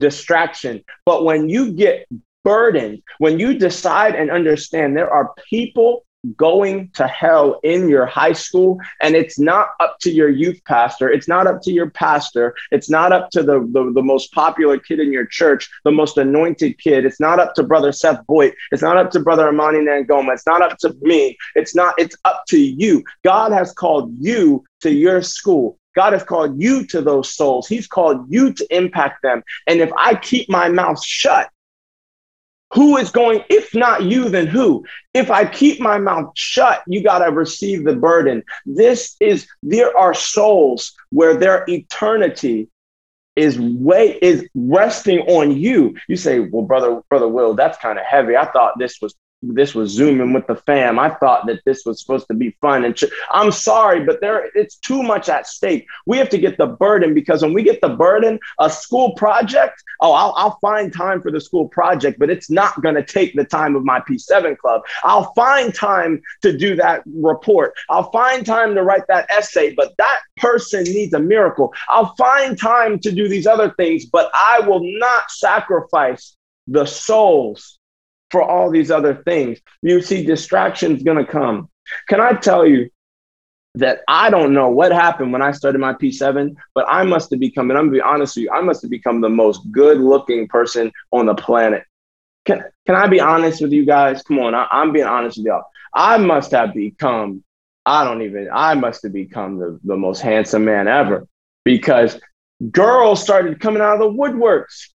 distraction. 0.00 0.84
But 1.04 1.24
when 1.24 1.48
you 1.48 1.72
get 1.72 2.06
burdened, 2.44 3.02
when 3.18 3.38
you 3.38 3.58
decide 3.58 4.14
and 4.14 4.30
understand 4.30 4.96
there 4.96 5.10
are 5.10 5.34
people 5.50 6.04
going 6.36 6.90
to 6.94 7.06
hell 7.06 7.60
in 7.62 7.88
your 7.88 8.04
high 8.04 8.32
school 8.32 8.78
and 9.00 9.14
it's 9.14 9.38
not 9.38 9.68
up 9.78 9.96
to 10.00 10.10
your 10.10 10.28
youth 10.28 10.60
pastor 10.66 11.08
it's 11.08 11.28
not 11.28 11.46
up 11.46 11.62
to 11.62 11.70
your 11.70 11.88
pastor 11.90 12.54
it's 12.72 12.90
not 12.90 13.12
up 13.12 13.30
to 13.30 13.42
the, 13.42 13.60
the, 13.72 13.92
the, 13.94 14.02
most 14.02 14.32
popular 14.32 14.78
kid 14.78 14.98
in 14.98 15.12
your 15.12 15.26
church 15.26 15.70
the 15.84 15.92
most 15.92 16.18
anointed 16.18 16.76
kid 16.78 17.04
it's 17.04 17.20
not 17.20 17.38
up 17.38 17.54
to 17.54 17.62
brother 17.62 17.92
seth 17.92 18.24
boyd 18.26 18.52
it's 18.72 18.82
not 18.82 18.96
up 18.96 19.12
to 19.12 19.20
brother 19.20 19.48
amani 19.48 19.78
nangoma 19.78 20.32
it's 20.34 20.46
not 20.46 20.60
up 20.60 20.76
to 20.78 20.92
me 21.02 21.36
it's 21.54 21.76
not 21.76 21.94
it's 21.98 22.16
up 22.24 22.42
to 22.48 22.58
you 22.58 23.02
god 23.22 23.52
has 23.52 23.72
called 23.72 24.12
you 24.18 24.64
to 24.80 24.90
your 24.90 25.22
school 25.22 25.77
God 25.98 26.12
has 26.12 26.22
called 26.22 26.62
you 26.62 26.86
to 26.86 27.02
those 27.02 27.34
souls. 27.34 27.66
He's 27.66 27.88
called 27.88 28.32
you 28.32 28.52
to 28.52 28.66
impact 28.70 29.20
them. 29.20 29.42
And 29.66 29.80
if 29.80 29.92
I 29.98 30.14
keep 30.14 30.48
my 30.48 30.68
mouth 30.68 31.04
shut, 31.04 31.50
who 32.72 32.98
is 32.98 33.10
going, 33.10 33.42
if 33.50 33.74
not 33.74 34.04
you, 34.04 34.28
then 34.28 34.46
who? 34.46 34.84
If 35.12 35.28
I 35.28 35.44
keep 35.44 35.80
my 35.80 35.98
mouth 35.98 36.30
shut, 36.36 36.84
you 36.86 37.02
got 37.02 37.24
to 37.24 37.32
receive 37.32 37.82
the 37.82 37.96
burden. 37.96 38.44
This 38.64 39.16
is, 39.18 39.48
there 39.64 39.96
are 39.98 40.14
souls 40.14 40.94
where 41.10 41.36
their 41.36 41.64
eternity 41.66 42.68
is 43.34 43.58
way 43.58 44.20
is 44.22 44.46
resting 44.54 45.22
on 45.22 45.50
you. 45.50 45.96
You 46.06 46.14
say, 46.14 46.38
well, 46.38 46.64
brother, 46.64 47.02
brother 47.08 47.26
Will, 47.26 47.54
that's 47.54 47.78
kind 47.78 47.98
of 47.98 48.04
heavy. 48.04 48.36
I 48.36 48.48
thought 48.52 48.78
this 48.78 48.98
was 49.02 49.16
this 49.42 49.74
was 49.74 49.90
zooming 49.90 50.32
with 50.32 50.46
the 50.46 50.56
fam. 50.56 50.98
I 50.98 51.10
thought 51.10 51.46
that 51.46 51.60
this 51.64 51.84
was 51.86 52.00
supposed 52.00 52.26
to 52.28 52.34
be 52.34 52.56
fun. 52.60 52.84
And 52.84 52.96
ch- 52.96 53.04
I'm 53.30 53.52
sorry, 53.52 54.04
but 54.04 54.20
there 54.20 54.50
it's 54.54 54.76
too 54.76 55.02
much 55.02 55.28
at 55.28 55.46
stake. 55.46 55.86
We 56.06 56.18
have 56.18 56.28
to 56.30 56.38
get 56.38 56.58
the 56.58 56.66
burden 56.66 57.14
because 57.14 57.42
when 57.42 57.52
we 57.52 57.62
get 57.62 57.80
the 57.80 57.90
burden, 57.90 58.40
a 58.58 58.68
school 58.68 59.12
project, 59.14 59.82
oh, 60.00 60.12
I'll, 60.12 60.34
I'll 60.36 60.58
find 60.60 60.92
time 60.92 61.22
for 61.22 61.30
the 61.30 61.40
school 61.40 61.68
project, 61.68 62.18
but 62.18 62.30
it's 62.30 62.50
not 62.50 62.82
going 62.82 62.96
to 62.96 63.04
take 63.04 63.34
the 63.34 63.44
time 63.44 63.76
of 63.76 63.84
my 63.84 64.00
P7 64.00 64.58
club. 64.58 64.82
I'll 65.04 65.32
find 65.34 65.72
time 65.72 66.20
to 66.42 66.56
do 66.56 66.74
that 66.76 67.02
report. 67.06 67.74
I'll 67.90 68.10
find 68.10 68.44
time 68.44 68.74
to 68.74 68.82
write 68.82 69.06
that 69.08 69.30
essay, 69.30 69.72
but 69.74 69.94
that 69.98 70.20
person 70.36 70.82
needs 70.82 71.14
a 71.14 71.20
miracle. 71.20 71.72
I'll 71.88 72.14
find 72.16 72.58
time 72.58 72.98
to 73.00 73.12
do 73.12 73.28
these 73.28 73.46
other 73.46 73.72
things, 73.76 74.06
but 74.06 74.30
I 74.34 74.60
will 74.66 74.82
not 74.98 75.30
sacrifice 75.30 76.34
the 76.66 76.84
souls 76.84 77.77
for 78.30 78.42
all 78.42 78.70
these 78.70 78.90
other 78.90 79.14
things. 79.14 79.58
You 79.82 80.00
see, 80.00 80.24
distraction's 80.24 81.02
gonna 81.02 81.26
come. 81.26 81.68
Can 82.08 82.20
I 82.20 82.32
tell 82.32 82.66
you 82.66 82.90
that 83.74 84.00
I 84.08 84.30
don't 84.30 84.52
know 84.52 84.68
what 84.68 84.92
happened 84.92 85.32
when 85.32 85.42
I 85.42 85.52
started 85.52 85.78
my 85.78 85.92
P7, 85.94 86.56
but 86.74 86.84
I 86.88 87.04
must 87.04 87.30
have 87.30 87.40
become, 87.40 87.70
and 87.70 87.78
I'm 87.78 87.86
gonna 87.86 87.96
be 87.96 88.00
honest 88.00 88.36
with 88.36 88.44
you, 88.44 88.50
I 88.50 88.60
must 88.60 88.82
have 88.82 88.90
become 88.90 89.20
the 89.20 89.28
most 89.28 89.70
good 89.70 89.98
looking 89.98 90.48
person 90.48 90.90
on 91.12 91.26
the 91.26 91.34
planet. 91.34 91.84
Can, 92.44 92.64
can 92.86 92.96
I 92.96 93.06
be 93.06 93.20
honest 93.20 93.60
with 93.60 93.72
you 93.72 93.84
guys? 93.86 94.22
Come 94.22 94.38
on, 94.40 94.54
I, 94.54 94.66
I'm 94.70 94.92
being 94.92 95.06
honest 95.06 95.38
with 95.38 95.46
y'all. 95.46 95.64
I 95.94 96.18
must 96.18 96.50
have 96.52 96.74
become, 96.74 97.44
I 97.86 98.04
don't 98.04 98.22
even, 98.22 98.48
I 98.52 98.74
must 98.74 99.02
have 99.02 99.12
become 99.12 99.58
the, 99.58 99.78
the 99.84 99.96
most 99.96 100.20
handsome 100.20 100.64
man 100.64 100.88
ever 100.88 101.26
because 101.64 102.18
girls 102.70 103.22
started 103.22 103.60
coming 103.60 103.82
out 103.82 104.00
of 104.00 104.00
the 104.00 104.18
woodworks. 104.18 104.88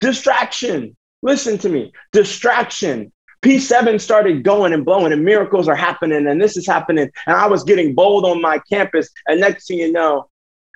Distraction. 0.00 0.96
Listen 1.22 1.58
to 1.58 1.68
me. 1.68 1.92
Distraction. 2.12 3.12
P7 3.42 4.00
started 4.00 4.44
going 4.44 4.72
and 4.72 4.84
blowing, 4.84 5.12
and 5.12 5.24
miracles 5.24 5.66
are 5.66 5.74
happening, 5.74 6.28
and 6.28 6.40
this 6.40 6.56
is 6.56 6.66
happening. 6.66 7.10
And 7.26 7.36
I 7.36 7.46
was 7.46 7.64
getting 7.64 7.94
bold 7.94 8.24
on 8.24 8.40
my 8.40 8.60
campus. 8.70 9.08
And 9.26 9.40
next 9.40 9.66
thing 9.66 9.78
you 9.78 9.90
know, 9.90 10.28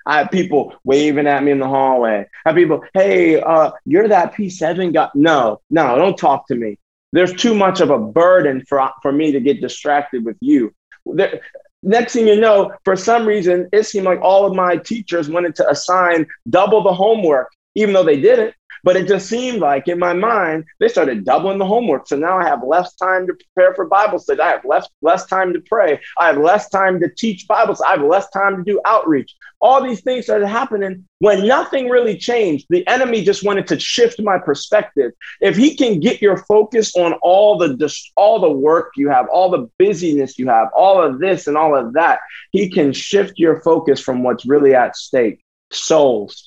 I 0.05 0.19
have 0.19 0.31
people 0.31 0.73
waving 0.83 1.27
at 1.27 1.43
me 1.43 1.51
in 1.51 1.59
the 1.59 1.67
hallway. 1.67 2.25
I 2.45 2.49
have 2.49 2.55
people, 2.55 2.81
hey, 2.93 3.41
uh, 3.41 3.71
you're 3.85 4.07
that 4.07 4.33
P7 4.33 4.93
guy. 4.93 5.09
No, 5.15 5.61
no, 5.69 5.95
don't 5.97 6.17
talk 6.17 6.47
to 6.47 6.55
me. 6.55 6.77
There's 7.13 7.33
too 7.33 7.53
much 7.53 7.79
of 7.79 7.89
a 7.89 7.99
burden 7.99 8.65
for, 8.67 8.89
for 9.01 9.11
me 9.11 9.31
to 9.31 9.39
get 9.39 9.61
distracted 9.61 10.25
with 10.25 10.37
you. 10.41 10.73
There, 11.05 11.41
next 11.83 12.13
thing 12.13 12.27
you 12.27 12.39
know, 12.39 12.73
for 12.83 12.95
some 12.95 13.25
reason, 13.25 13.69
it 13.71 13.83
seemed 13.83 14.05
like 14.05 14.21
all 14.21 14.45
of 14.45 14.55
my 14.55 14.77
teachers 14.77 15.29
wanted 15.29 15.55
to 15.55 15.69
assign 15.69 16.25
double 16.49 16.83
the 16.83 16.93
homework, 16.93 17.49
even 17.75 17.93
though 17.93 18.03
they 18.03 18.19
didn't. 18.19 18.53
But 18.83 18.95
it 18.95 19.07
just 19.07 19.27
seemed 19.27 19.59
like 19.59 19.87
in 19.87 19.99
my 19.99 20.13
mind, 20.13 20.65
they 20.79 20.87
started 20.87 21.25
doubling 21.25 21.57
the 21.57 21.65
homework. 21.65 22.07
So 22.07 22.15
now 22.15 22.37
I 22.37 22.47
have 22.47 22.63
less 22.65 22.95
time 22.95 23.27
to 23.27 23.33
prepare 23.33 23.73
for 23.73 23.85
Bible 23.85 24.19
study. 24.19 24.41
I 24.41 24.51
have 24.51 24.65
less, 24.65 24.87
less 25.01 25.25
time 25.25 25.53
to 25.53 25.61
pray. 25.61 25.99
I 26.17 26.27
have 26.27 26.37
less 26.37 26.69
time 26.69 26.99
to 26.99 27.09
teach 27.09 27.47
Bibles. 27.47 27.81
I 27.81 27.91
have 27.91 28.01
less 28.01 28.29
time 28.29 28.57
to 28.57 28.63
do 28.63 28.79
outreach. 28.85 29.35
All 29.59 29.83
these 29.83 30.01
things 30.01 30.25
started 30.25 30.47
happening 30.47 31.07
when 31.19 31.47
nothing 31.47 31.89
really 31.89 32.17
changed. 32.17 32.67
The 32.69 32.87
enemy 32.87 33.23
just 33.23 33.43
wanted 33.43 33.67
to 33.67 33.79
shift 33.79 34.21
my 34.21 34.37
perspective. 34.37 35.11
If 35.41 35.57
he 35.57 35.75
can 35.75 35.99
get 35.99 36.21
your 36.21 36.37
focus 36.37 36.95
on 36.95 37.13
all 37.23 37.57
the 37.57 37.77
all 38.15 38.39
the 38.39 38.51
work 38.51 38.91
you 38.95 39.09
have, 39.09 39.27
all 39.29 39.49
the 39.49 39.69
busyness 39.79 40.37
you 40.37 40.47
have, 40.47 40.69
all 40.75 41.01
of 41.01 41.19
this 41.19 41.47
and 41.47 41.57
all 41.57 41.75
of 41.75 41.93
that, 41.93 42.19
he 42.51 42.69
can 42.69 42.93
shift 42.93 43.39
your 43.39 43.61
focus 43.61 43.99
from 43.99 44.23
what's 44.23 44.45
really 44.45 44.75
at 44.75 44.95
stake. 44.95 45.43
Souls, 45.71 46.46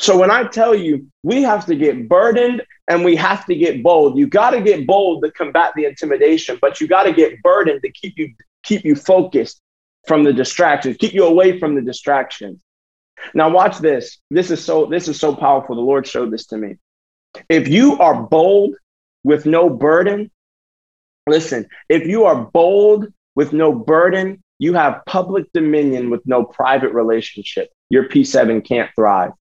so 0.00 0.16
when 0.16 0.30
I 0.30 0.44
tell 0.44 0.74
you 0.74 1.06
we 1.22 1.42
have 1.42 1.66
to 1.66 1.76
get 1.76 2.08
burdened 2.08 2.62
and 2.88 3.04
we 3.04 3.16
have 3.16 3.44
to 3.44 3.54
get 3.54 3.82
bold, 3.82 4.16
you 4.16 4.26
got 4.26 4.50
to 4.50 4.62
get 4.62 4.86
bold 4.86 5.22
to 5.22 5.30
combat 5.30 5.72
the 5.76 5.84
intimidation, 5.84 6.58
but 6.58 6.80
you 6.80 6.88
got 6.88 7.02
to 7.02 7.12
get 7.12 7.42
burdened 7.42 7.82
to 7.82 7.92
keep 7.92 8.14
you 8.16 8.34
keep 8.62 8.82
you 8.82 8.94
focused 8.94 9.60
from 10.06 10.24
the 10.24 10.32
distractions, 10.32 10.96
keep 10.96 11.12
you 11.12 11.26
away 11.26 11.58
from 11.58 11.74
the 11.74 11.82
distractions. 11.82 12.62
Now 13.34 13.50
watch 13.50 13.76
this. 13.78 14.16
This 14.30 14.50
is 14.50 14.64
so 14.64 14.86
this 14.86 15.06
is 15.06 15.20
so 15.20 15.34
powerful. 15.34 15.76
The 15.76 15.82
Lord 15.82 16.06
showed 16.06 16.30
this 16.30 16.46
to 16.46 16.56
me. 16.56 16.76
If 17.50 17.68
you 17.68 17.98
are 17.98 18.22
bold 18.22 18.76
with 19.22 19.44
no 19.44 19.68
burden, 19.68 20.30
listen, 21.26 21.66
if 21.90 22.06
you 22.06 22.24
are 22.24 22.46
bold 22.46 23.06
with 23.34 23.52
no 23.52 23.70
burden, 23.74 24.42
you 24.58 24.72
have 24.72 25.02
public 25.04 25.52
dominion 25.52 26.08
with 26.08 26.22
no 26.24 26.42
private 26.42 26.94
relationship. 26.94 27.68
Your 27.90 28.08
P7 28.08 28.66
can't 28.66 28.90
thrive. 28.96 29.32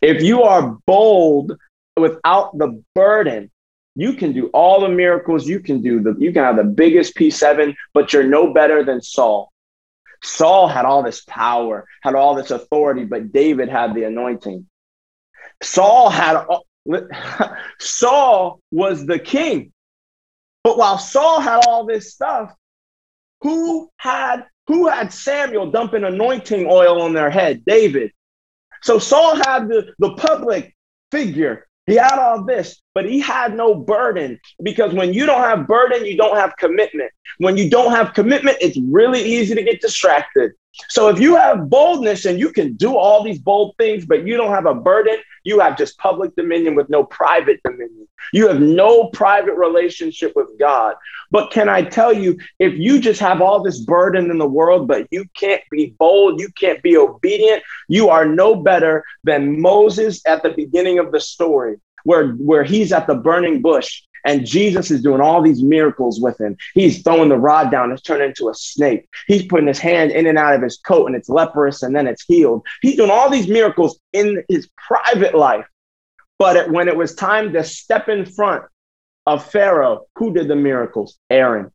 If 0.00 0.22
you 0.22 0.42
are 0.42 0.78
bold 0.86 1.56
without 1.96 2.56
the 2.58 2.82
burden, 2.94 3.50
you 3.94 4.14
can 4.14 4.32
do 4.32 4.46
all 4.48 4.80
the 4.80 4.88
miracles 4.88 5.46
you 5.46 5.60
can 5.60 5.82
do. 5.82 6.00
The, 6.00 6.14
you 6.18 6.32
can 6.32 6.44
have 6.44 6.56
the 6.56 6.64
biggest 6.64 7.14
P7, 7.14 7.74
but 7.92 8.12
you're 8.12 8.24
no 8.24 8.52
better 8.52 8.84
than 8.84 9.02
Saul. 9.02 9.52
Saul 10.22 10.68
had 10.68 10.84
all 10.84 11.02
this 11.02 11.22
power, 11.26 11.86
had 12.02 12.14
all 12.14 12.34
this 12.34 12.50
authority, 12.50 13.04
but 13.04 13.32
David 13.32 13.68
had 13.68 13.94
the 13.94 14.04
anointing. 14.04 14.66
Saul 15.62 16.10
had 16.10 16.44
Saul 17.80 18.60
was 18.70 19.06
the 19.06 19.18
king. 19.18 19.72
But 20.64 20.78
while 20.78 20.98
Saul 20.98 21.40
had 21.40 21.66
all 21.66 21.84
this 21.84 22.12
stuff, 22.12 22.52
who 23.40 23.90
had 23.96 24.46
who 24.68 24.88
had 24.88 25.12
Samuel 25.12 25.70
dumping 25.70 26.04
anointing 26.04 26.66
oil 26.70 27.02
on 27.02 27.12
their 27.12 27.30
head? 27.30 27.64
David. 27.64 28.12
So 28.82 28.98
Saul 28.98 29.36
had 29.36 29.68
the, 29.68 29.92
the 29.98 30.14
public 30.14 30.74
figure. 31.10 31.66
He 31.86 31.94
had 31.96 32.18
all 32.18 32.44
this, 32.44 32.80
but 32.94 33.04
he 33.04 33.18
had 33.18 33.56
no 33.56 33.74
burden 33.74 34.38
because 34.62 34.92
when 34.92 35.12
you 35.12 35.26
don't 35.26 35.42
have 35.42 35.66
burden, 35.66 36.04
you 36.04 36.16
don't 36.16 36.36
have 36.36 36.56
commitment. 36.56 37.10
When 37.38 37.56
you 37.56 37.68
don't 37.68 37.92
have 37.92 38.14
commitment, 38.14 38.58
it's 38.60 38.78
really 38.88 39.22
easy 39.22 39.54
to 39.54 39.62
get 39.62 39.80
distracted. 39.80 40.52
So 40.88 41.08
if 41.08 41.20
you 41.20 41.36
have 41.36 41.68
boldness 41.68 42.24
and 42.24 42.38
you 42.38 42.50
can 42.50 42.74
do 42.74 42.96
all 42.96 43.22
these 43.22 43.38
bold 43.38 43.74
things, 43.78 44.06
but 44.06 44.26
you 44.26 44.36
don't 44.36 44.54
have 44.54 44.66
a 44.66 44.74
burden, 44.74 45.16
you 45.44 45.60
have 45.60 45.76
just 45.76 45.98
public 45.98 46.34
dominion 46.34 46.74
with 46.74 46.88
no 46.88 47.04
private 47.04 47.60
dominion. 47.62 48.08
You 48.32 48.48
have 48.48 48.60
no 48.60 49.08
private 49.08 49.54
relationship 49.54 50.32
with 50.34 50.48
God. 50.58 50.94
But 51.30 51.50
can 51.50 51.68
I 51.68 51.82
tell 51.82 52.12
you, 52.12 52.38
if 52.58 52.74
you 52.78 53.00
just 53.00 53.20
have 53.20 53.42
all 53.42 53.62
this 53.62 53.80
burden 53.80 54.30
in 54.30 54.38
the 54.38 54.48
world, 54.48 54.88
but 54.88 55.08
you 55.10 55.26
can't 55.34 55.62
be 55.70 55.94
bold, 55.98 56.40
you 56.40 56.48
can't 56.58 56.82
be 56.82 56.96
obedient, 56.96 57.62
you 57.88 58.08
are 58.08 58.24
no 58.24 58.54
better 58.54 59.04
than 59.24 59.60
Moses 59.60 60.22
at 60.26 60.42
the 60.42 60.50
beginning 60.50 60.98
of 60.98 61.12
the 61.12 61.20
story, 61.20 61.76
where, 62.04 62.32
where 62.32 62.64
he's 62.64 62.92
at 62.92 63.06
the 63.06 63.14
burning 63.14 63.60
bush 63.60 64.02
and 64.24 64.46
Jesus 64.46 64.90
is 64.90 65.02
doing 65.02 65.20
all 65.20 65.42
these 65.42 65.62
miracles 65.62 66.20
with 66.20 66.40
him. 66.40 66.56
He's 66.74 67.02
throwing 67.02 67.28
the 67.28 67.38
rod 67.38 67.70
down, 67.70 67.92
it's 67.92 68.02
turned 68.02 68.22
into 68.22 68.48
a 68.48 68.54
snake. 68.54 69.08
He's 69.26 69.46
putting 69.46 69.66
his 69.66 69.78
hand 69.78 70.10
in 70.12 70.26
and 70.26 70.38
out 70.38 70.54
of 70.54 70.62
his 70.62 70.78
coat 70.78 71.06
and 71.06 71.16
it's 71.16 71.28
leprous 71.28 71.82
and 71.82 71.94
then 71.94 72.06
it's 72.06 72.24
healed. 72.24 72.64
He's 72.80 72.96
doing 72.96 73.10
all 73.10 73.30
these 73.30 73.48
miracles 73.48 73.98
in 74.12 74.44
his 74.48 74.68
private 74.76 75.34
life. 75.34 75.66
But 76.38 76.56
it, 76.56 76.70
when 76.70 76.88
it 76.88 76.96
was 76.96 77.14
time 77.14 77.52
to 77.52 77.62
step 77.62 78.08
in 78.08 78.26
front 78.26 78.64
of 79.26 79.48
Pharaoh, 79.48 80.06
who 80.16 80.32
did 80.32 80.48
the 80.48 80.56
miracles? 80.56 81.16
Aaron. 81.30 81.70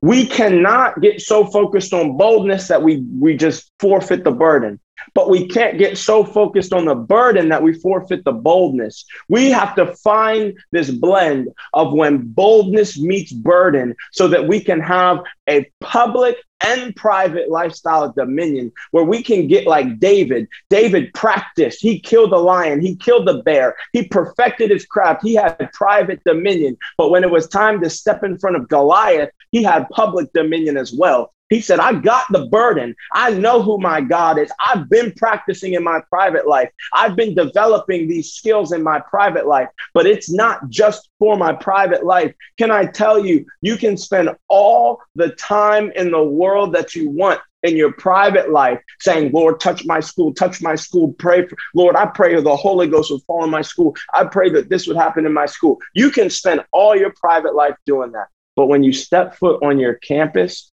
We 0.00 0.26
cannot 0.26 1.00
get 1.00 1.20
so 1.20 1.44
focused 1.44 1.92
on 1.92 2.16
boldness 2.16 2.68
that 2.68 2.82
we, 2.82 2.96
we 2.96 3.36
just 3.36 3.70
forfeit 3.80 4.24
the 4.24 4.30
burden. 4.30 4.80
But 5.14 5.30
we 5.30 5.48
can't 5.48 5.78
get 5.78 5.98
so 5.98 6.24
focused 6.24 6.72
on 6.72 6.84
the 6.84 6.94
burden 6.94 7.48
that 7.48 7.62
we 7.62 7.72
forfeit 7.72 8.24
the 8.24 8.32
boldness. 8.32 9.04
We 9.28 9.50
have 9.50 9.74
to 9.76 9.94
find 9.96 10.58
this 10.72 10.90
blend 10.90 11.48
of 11.72 11.92
when 11.92 12.28
boldness 12.32 12.98
meets 12.98 13.32
burden 13.32 13.94
so 14.12 14.28
that 14.28 14.46
we 14.46 14.60
can 14.60 14.80
have 14.80 15.20
a 15.48 15.70
public 15.80 16.36
and 16.60 16.94
private 16.96 17.50
lifestyle 17.50 18.02
of 18.04 18.14
dominion 18.14 18.72
where 18.90 19.04
we 19.04 19.22
can 19.22 19.46
get 19.46 19.66
like 19.66 19.98
David. 19.98 20.48
David 20.70 21.12
practiced, 21.14 21.80
he 21.80 22.00
killed 22.00 22.32
the 22.32 22.38
lion, 22.38 22.80
he 22.80 22.96
killed 22.96 23.26
the 23.28 23.42
bear, 23.42 23.76
he 23.92 24.08
perfected 24.08 24.70
his 24.70 24.86
craft, 24.86 25.22
he 25.22 25.34
had 25.34 25.70
private 25.72 26.22
dominion. 26.24 26.76
But 26.96 27.10
when 27.10 27.24
it 27.24 27.30
was 27.30 27.48
time 27.48 27.80
to 27.82 27.90
step 27.90 28.24
in 28.24 28.38
front 28.38 28.56
of 28.56 28.68
Goliath, 28.68 29.30
he 29.52 29.62
had 29.62 29.88
public 29.90 30.32
dominion 30.32 30.76
as 30.76 30.92
well. 30.92 31.32
He 31.48 31.60
said, 31.60 31.80
I 31.80 31.94
got 31.94 32.26
the 32.30 32.46
burden. 32.46 32.94
I 33.12 33.30
know 33.30 33.62
who 33.62 33.78
my 33.78 34.00
God 34.00 34.38
is. 34.38 34.52
I've 34.64 34.88
been 34.88 35.12
practicing 35.12 35.74
in 35.74 35.82
my 35.82 36.00
private 36.10 36.46
life. 36.46 36.70
I've 36.92 37.16
been 37.16 37.34
developing 37.34 38.06
these 38.06 38.32
skills 38.32 38.72
in 38.72 38.82
my 38.82 39.00
private 39.00 39.46
life, 39.46 39.68
but 39.94 40.06
it's 40.06 40.30
not 40.30 40.68
just 40.68 41.08
for 41.18 41.36
my 41.36 41.52
private 41.52 42.04
life. 42.04 42.34
Can 42.58 42.70
I 42.70 42.84
tell 42.84 43.24
you, 43.24 43.46
you 43.62 43.76
can 43.76 43.96
spend 43.96 44.30
all 44.48 45.00
the 45.14 45.30
time 45.30 45.90
in 45.92 46.10
the 46.10 46.22
world 46.22 46.74
that 46.74 46.94
you 46.94 47.10
want 47.10 47.40
in 47.62 47.76
your 47.76 47.92
private 47.92 48.50
life 48.50 48.80
saying, 49.00 49.32
Lord, 49.32 49.58
touch 49.58 49.84
my 49.84 50.00
school, 50.00 50.32
touch 50.32 50.62
my 50.62 50.74
school, 50.74 51.12
pray 51.14 51.46
for, 51.46 51.56
Lord, 51.74 51.96
I 51.96 52.06
pray 52.06 52.40
the 52.40 52.56
Holy 52.56 52.86
Ghost 52.86 53.10
would 53.10 53.22
fall 53.22 53.42
in 53.42 53.50
my 53.50 53.62
school. 53.62 53.96
I 54.14 54.24
pray 54.24 54.50
that 54.50 54.68
this 54.68 54.86
would 54.86 54.96
happen 54.96 55.26
in 55.26 55.32
my 55.32 55.46
school. 55.46 55.78
You 55.94 56.10
can 56.10 56.30
spend 56.30 56.64
all 56.72 56.94
your 56.94 57.12
private 57.20 57.54
life 57.54 57.74
doing 57.84 58.12
that. 58.12 58.28
But 58.54 58.66
when 58.66 58.82
you 58.82 58.92
step 58.92 59.36
foot 59.36 59.62
on 59.62 59.78
your 59.78 59.94
campus 59.94 60.70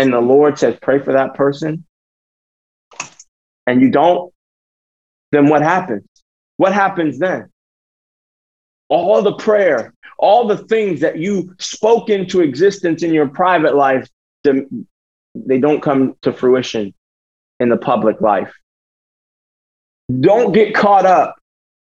and 0.00 0.12
the 0.12 0.20
Lord 0.20 0.58
says, 0.58 0.76
pray 0.80 0.98
for 0.98 1.12
that 1.12 1.34
person, 1.34 1.84
and 3.66 3.82
you 3.82 3.90
don't, 3.90 4.32
then 5.32 5.48
what 5.48 5.62
happens? 5.62 6.06
What 6.56 6.72
happens 6.72 7.18
then? 7.18 7.50
All 8.88 9.22
the 9.22 9.34
prayer, 9.34 9.94
all 10.18 10.46
the 10.46 10.56
things 10.56 11.00
that 11.00 11.18
you 11.18 11.54
spoke 11.58 12.10
into 12.10 12.40
existence 12.40 13.02
in 13.02 13.12
your 13.12 13.28
private 13.28 13.74
life, 13.74 14.08
they 14.42 15.58
don't 15.58 15.82
come 15.82 16.16
to 16.22 16.32
fruition 16.32 16.94
in 17.60 17.68
the 17.68 17.76
public 17.76 18.20
life. 18.20 18.52
Don't 20.18 20.52
get 20.52 20.74
caught 20.74 21.06
up 21.06 21.38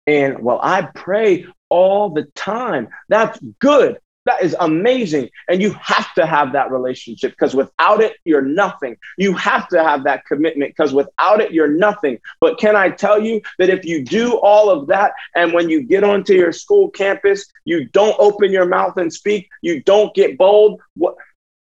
in, 0.05 0.43
well, 0.43 0.59
I 0.61 0.83
pray 0.93 1.47
all 1.69 2.09
the 2.09 2.25
time. 2.35 2.89
That's 3.09 3.39
good. 3.59 3.97
That 4.25 4.41
is 4.41 4.55
amazing. 4.59 5.29
And 5.49 5.61
you 5.61 5.73
have 5.81 6.13
to 6.13 6.25
have 6.25 6.53
that 6.53 6.71
relationship 6.71 7.31
because 7.31 7.53
without 7.53 8.01
it, 8.01 8.13
you're 8.23 8.41
nothing. 8.41 8.95
You 9.17 9.33
have 9.33 9.67
to 9.69 9.83
have 9.83 10.05
that 10.05 10.25
commitment 10.25 10.71
because 10.71 10.93
without 10.93 11.41
it, 11.41 11.51
you're 11.51 11.67
nothing. 11.67 12.19
But 12.39 12.57
can 12.57 12.75
I 12.75 12.89
tell 12.89 13.21
you 13.21 13.41
that 13.59 13.69
if 13.69 13.83
you 13.83 14.03
do 14.03 14.37
all 14.37 14.69
of 14.69 14.87
that 14.87 15.11
and 15.35 15.51
when 15.51 15.69
you 15.69 15.83
get 15.83 16.05
onto 16.05 16.33
your 16.33 16.53
school 16.53 16.89
campus, 16.89 17.45
you 17.65 17.89
don't 17.89 18.15
open 18.17 18.51
your 18.51 18.65
mouth 18.65 18.95
and 18.95 19.11
speak, 19.11 19.49
you 19.61 19.83
don't 19.83 20.15
get 20.15 20.37
bold, 20.37 20.79
what, 20.95 21.15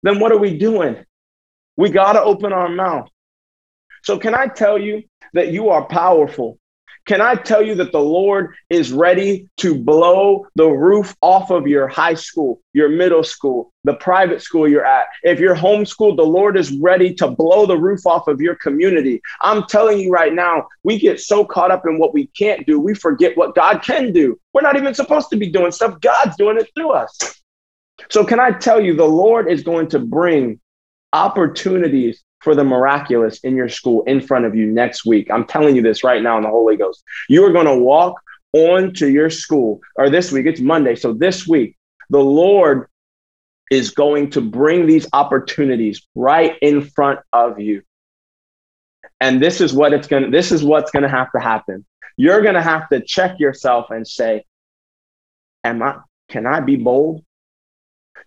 then 0.05 0.21
what 0.21 0.31
are 0.31 0.39
we 0.39 0.57
doing? 0.57 1.05
We 1.77 1.91
got 1.91 2.13
to 2.13 2.23
open 2.23 2.53
our 2.53 2.69
mouth. 2.69 3.09
So, 4.05 4.19
can 4.19 4.35
I 4.35 4.47
tell 4.47 4.79
you 4.79 5.05
that 5.33 5.53
you 5.53 5.71
are 5.71 5.85
powerful? 5.85 6.59
Can 7.05 7.21
I 7.21 7.35
tell 7.35 7.63
you 7.63 7.75
that 7.77 7.91
the 7.91 8.01
Lord 8.01 8.55
is 8.71 8.93
ready 8.93 9.49
to 9.57 9.77
blow 9.77 10.47
the 10.55 10.69
roof 10.69 11.17
off 11.21 11.51
of 11.51 11.67
your 11.67 11.89
high 11.89 12.15
school, 12.15 12.61
your 12.75 12.89
middle 12.89 13.25
school, 13.25 13.73
the 13.83 13.95
private 13.95 14.41
school 14.41 14.69
you're 14.69 14.85
at? 14.85 15.07
If 15.25 15.41
you're 15.41 15.57
homeschooled, 15.57 16.17
the 16.17 16.23
Lord 16.23 16.57
is 16.57 16.71
ready 16.79 17.13
to 17.15 17.29
blow 17.29 17.67
the 17.67 17.77
roof 17.77 18.07
off 18.07 18.29
of 18.29 18.41
your 18.41 18.55
community. 18.55 19.21
I'm 19.41 19.65
telling 19.65 19.99
you 19.99 20.13
right 20.13 20.33
now, 20.33 20.69
we 20.85 20.97
get 20.97 21.19
so 21.19 21.45
caught 21.45 21.73
up 21.73 21.87
in 21.87 21.99
what 21.99 22.15
we 22.15 22.29
can't 22.29 22.65
do, 22.67 22.79
we 22.79 22.95
forget 22.95 23.37
what 23.37 23.57
God 23.57 23.83
can 23.83 24.13
do. 24.13 24.39
We're 24.55 24.61
not 24.61 24.77
even 24.77 24.95
supposed 24.95 25.31
to 25.31 25.37
be 25.37 25.51
doing 25.51 25.73
stuff, 25.73 26.01
God's 26.01 26.37
doing 26.37 26.57
it 26.59 26.71
through 26.77 26.93
us. 26.93 27.19
So, 28.11 28.25
can 28.25 28.39
I 28.39 28.53
tell 28.53 28.81
you, 28.81 28.95
the 28.95 29.05
Lord 29.05 29.51
is 29.51 29.65
going 29.65 29.89
to 29.89 29.99
bring 29.99 30.61
opportunities 31.13 32.23
for 32.43 32.55
the 32.55 32.65
miraculous 32.65 33.39
in 33.41 33.57
your 33.57 33.69
school 33.69 34.03
in 34.05 34.21
front 34.21 34.45
of 34.45 34.55
you 34.55 34.67
next 34.67 35.07
week. 35.07 35.31
I'm 35.31 35.45
telling 35.45 35.77
you 35.77 35.83
this 35.83 36.03
right 36.03 36.23
now 36.23 36.37
in 36.37 36.43
the 36.43 36.49
Holy 36.49 36.77
Ghost. 36.77 37.03
You 37.29 37.45
are 37.45 37.53
going 37.53 37.67
to 37.67 37.77
walk 37.77 38.21
on 38.53 38.93
to 38.95 39.09
your 39.09 39.31
school, 39.31 39.81
or 39.97 40.11
this 40.11 40.31
week, 40.31 40.47
it's 40.47 40.61
Monday. 40.61 40.95
So 40.95 41.13
this 41.13 41.47
week, 41.47 41.77
the 42.11 42.21
Lord 42.21 42.89
is 43.71 43.91
going 43.91 44.31
to 44.31 44.41
bring 44.43 44.87
these 44.87 45.07
opportunities 45.13 46.07
right 46.15 46.57
in 46.61 46.83
front 46.83 47.21
of 47.33 47.59
you. 47.59 47.83
And 49.21 49.41
this 49.41 49.61
is 49.61 49.73
what 49.73 49.95
it's 49.95 50.09
going 50.09 50.25
to, 50.25 50.31
this 50.31 50.53
is 50.53 50.63
what's 50.63 50.91
going 50.91 51.05
to 51.05 51.09
have 51.09 51.33
to 51.33 51.41
happen. 51.41 51.87
You're 52.17 52.43
going 52.43 52.57
to 52.57 52.63
have 52.63 52.89
to 52.91 53.01
check 53.01 53.41
yourself 53.41 53.91
and 53.91 54.07
say, 54.07 54.45
am 55.65 55.83
I, 55.83 55.99
can 56.29 56.47
I 56.47 56.61
be 56.61 56.77
bold? 56.77 57.25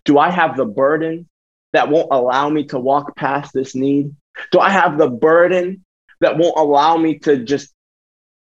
Do 0.06 0.18
I 0.18 0.32
have 0.32 0.58
the 0.58 0.66
burden 0.66 1.30
that 1.76 1.90
won't 1.90 2.08
allow 2.12 2.50
me 2.50 2.66
to 2.68 2.80
walk 2.80 3.16
past 3.16 3.54
this 3.54 3.76
need? 3.76 4.16
Do 4.52 4.60
I 4.60 4.70
have 4.70 4.98
the 4.98 5.10
burden 5.10 5.84
that 6.22 6.38
won't 6.38 6.58
allow 6.58 6.98
me 6.98 7.20
to 7.20 7.44
just 7.44 7.74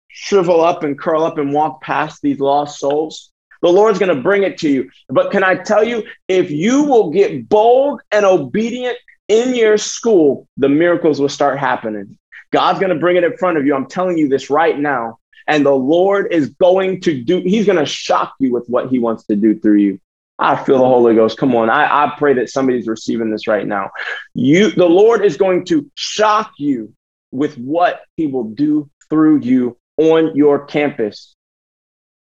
shrivel 0.08 0.62
up 0.62 0.84
and 0.84 1.00
curl 1.00 1.24
up 1.24 1.38
and 1.38 1.54
walk 1.54 1.82
past 1.82 2.22
these 2.22 2.40
lost 2.40 2.80
souls? 2.80 3.32
The 3.62 3.70
Lord's 3.70 4.00
going 4.00 4.16
to 4.16 4.22
bring 4.22 4.42
it 4.42 4.58
to 4.60 4.70
you. 4.70 4.90
But 5.08 5.32
can 5.32 5.44
I 5.44 5.56
tell 5.56 5.84
you, 5.84 6.04
if 6.28 6.50
you 6.50 6.84
will 6.84 7.12
get 7.12 7.48
bold 7.48 8.02
and 8.12 8.26
obedient 8.26 8.98
in 9.28 9.54
your 9.54 9.78
school, 9.78 10.48
the 10.58 10.70
miracles 10.70 11.22
will 11.22 11.30
start 11.30 11.60
happening. 11.60 12.18
God's 12.52 12.80
going 12.80 12.94
to 12.94 13.00
bring 13.00 13.18
it 13.18 13.24
in 13.24 13.38
front 13.38 13.58
of 13.58 13.66
you. 13.66 13.76
I'm 13.76 13.88
telling 13.88 14.18
you 14.18 14.28
this 14.28 14.50
right 14.50 14.78
now. 14.78 15.20
And 15.48 15.66
the 15.66 15.76
Lord 15.76 16.34
is 16.34 16.50
going 16.50 17.02
to 17.02 17.24
do, 17.24 17.42
He's 17.42 17.66
going 17.66 17.78
to 17.78 17.86
shock 17.86 18.34
you 18.40 18.52
with 18.52 18.68
what 18.68 18.90
He 18.90 19.00
wants 19.00 19.26
to 19.26 19.36
do 19.36 19.60
through 19.60 19.78
you. 19.78 20.00
I 20.42 20.62
feel 20.64 20.80
the 20.80 20.86
Holy 20.86 21.14
Ghost. 21.14 21.38
Come 21.38 21.56
on. 21.56 21.70
I, 21.70 22.06
I 22.06 22.16
pray 22.18 22.34
that 22.34 22.50
somebody's 22.50 22.88
receiving 22.88 23.30
this 23.30 23.48
right 23.48 23.66
now. 23.66 23.92
You 24.34 24.72
the 24.72 24.88
Lord 24.88 25.24
is 25.24 25.38
going 25.38 25.66
to 25.66 25.90
shock 25.96 26.54
you 26.58 26.94
with 27.32 27.56
what 27.58 28.02
he 28.18 28.26
will 28.26 28.50
do 28.50 28.90
through 29.10 29.42
you 29.42 29.78
on 29.98 30.36
your 30.36 30.66
campus. 30.66 31.36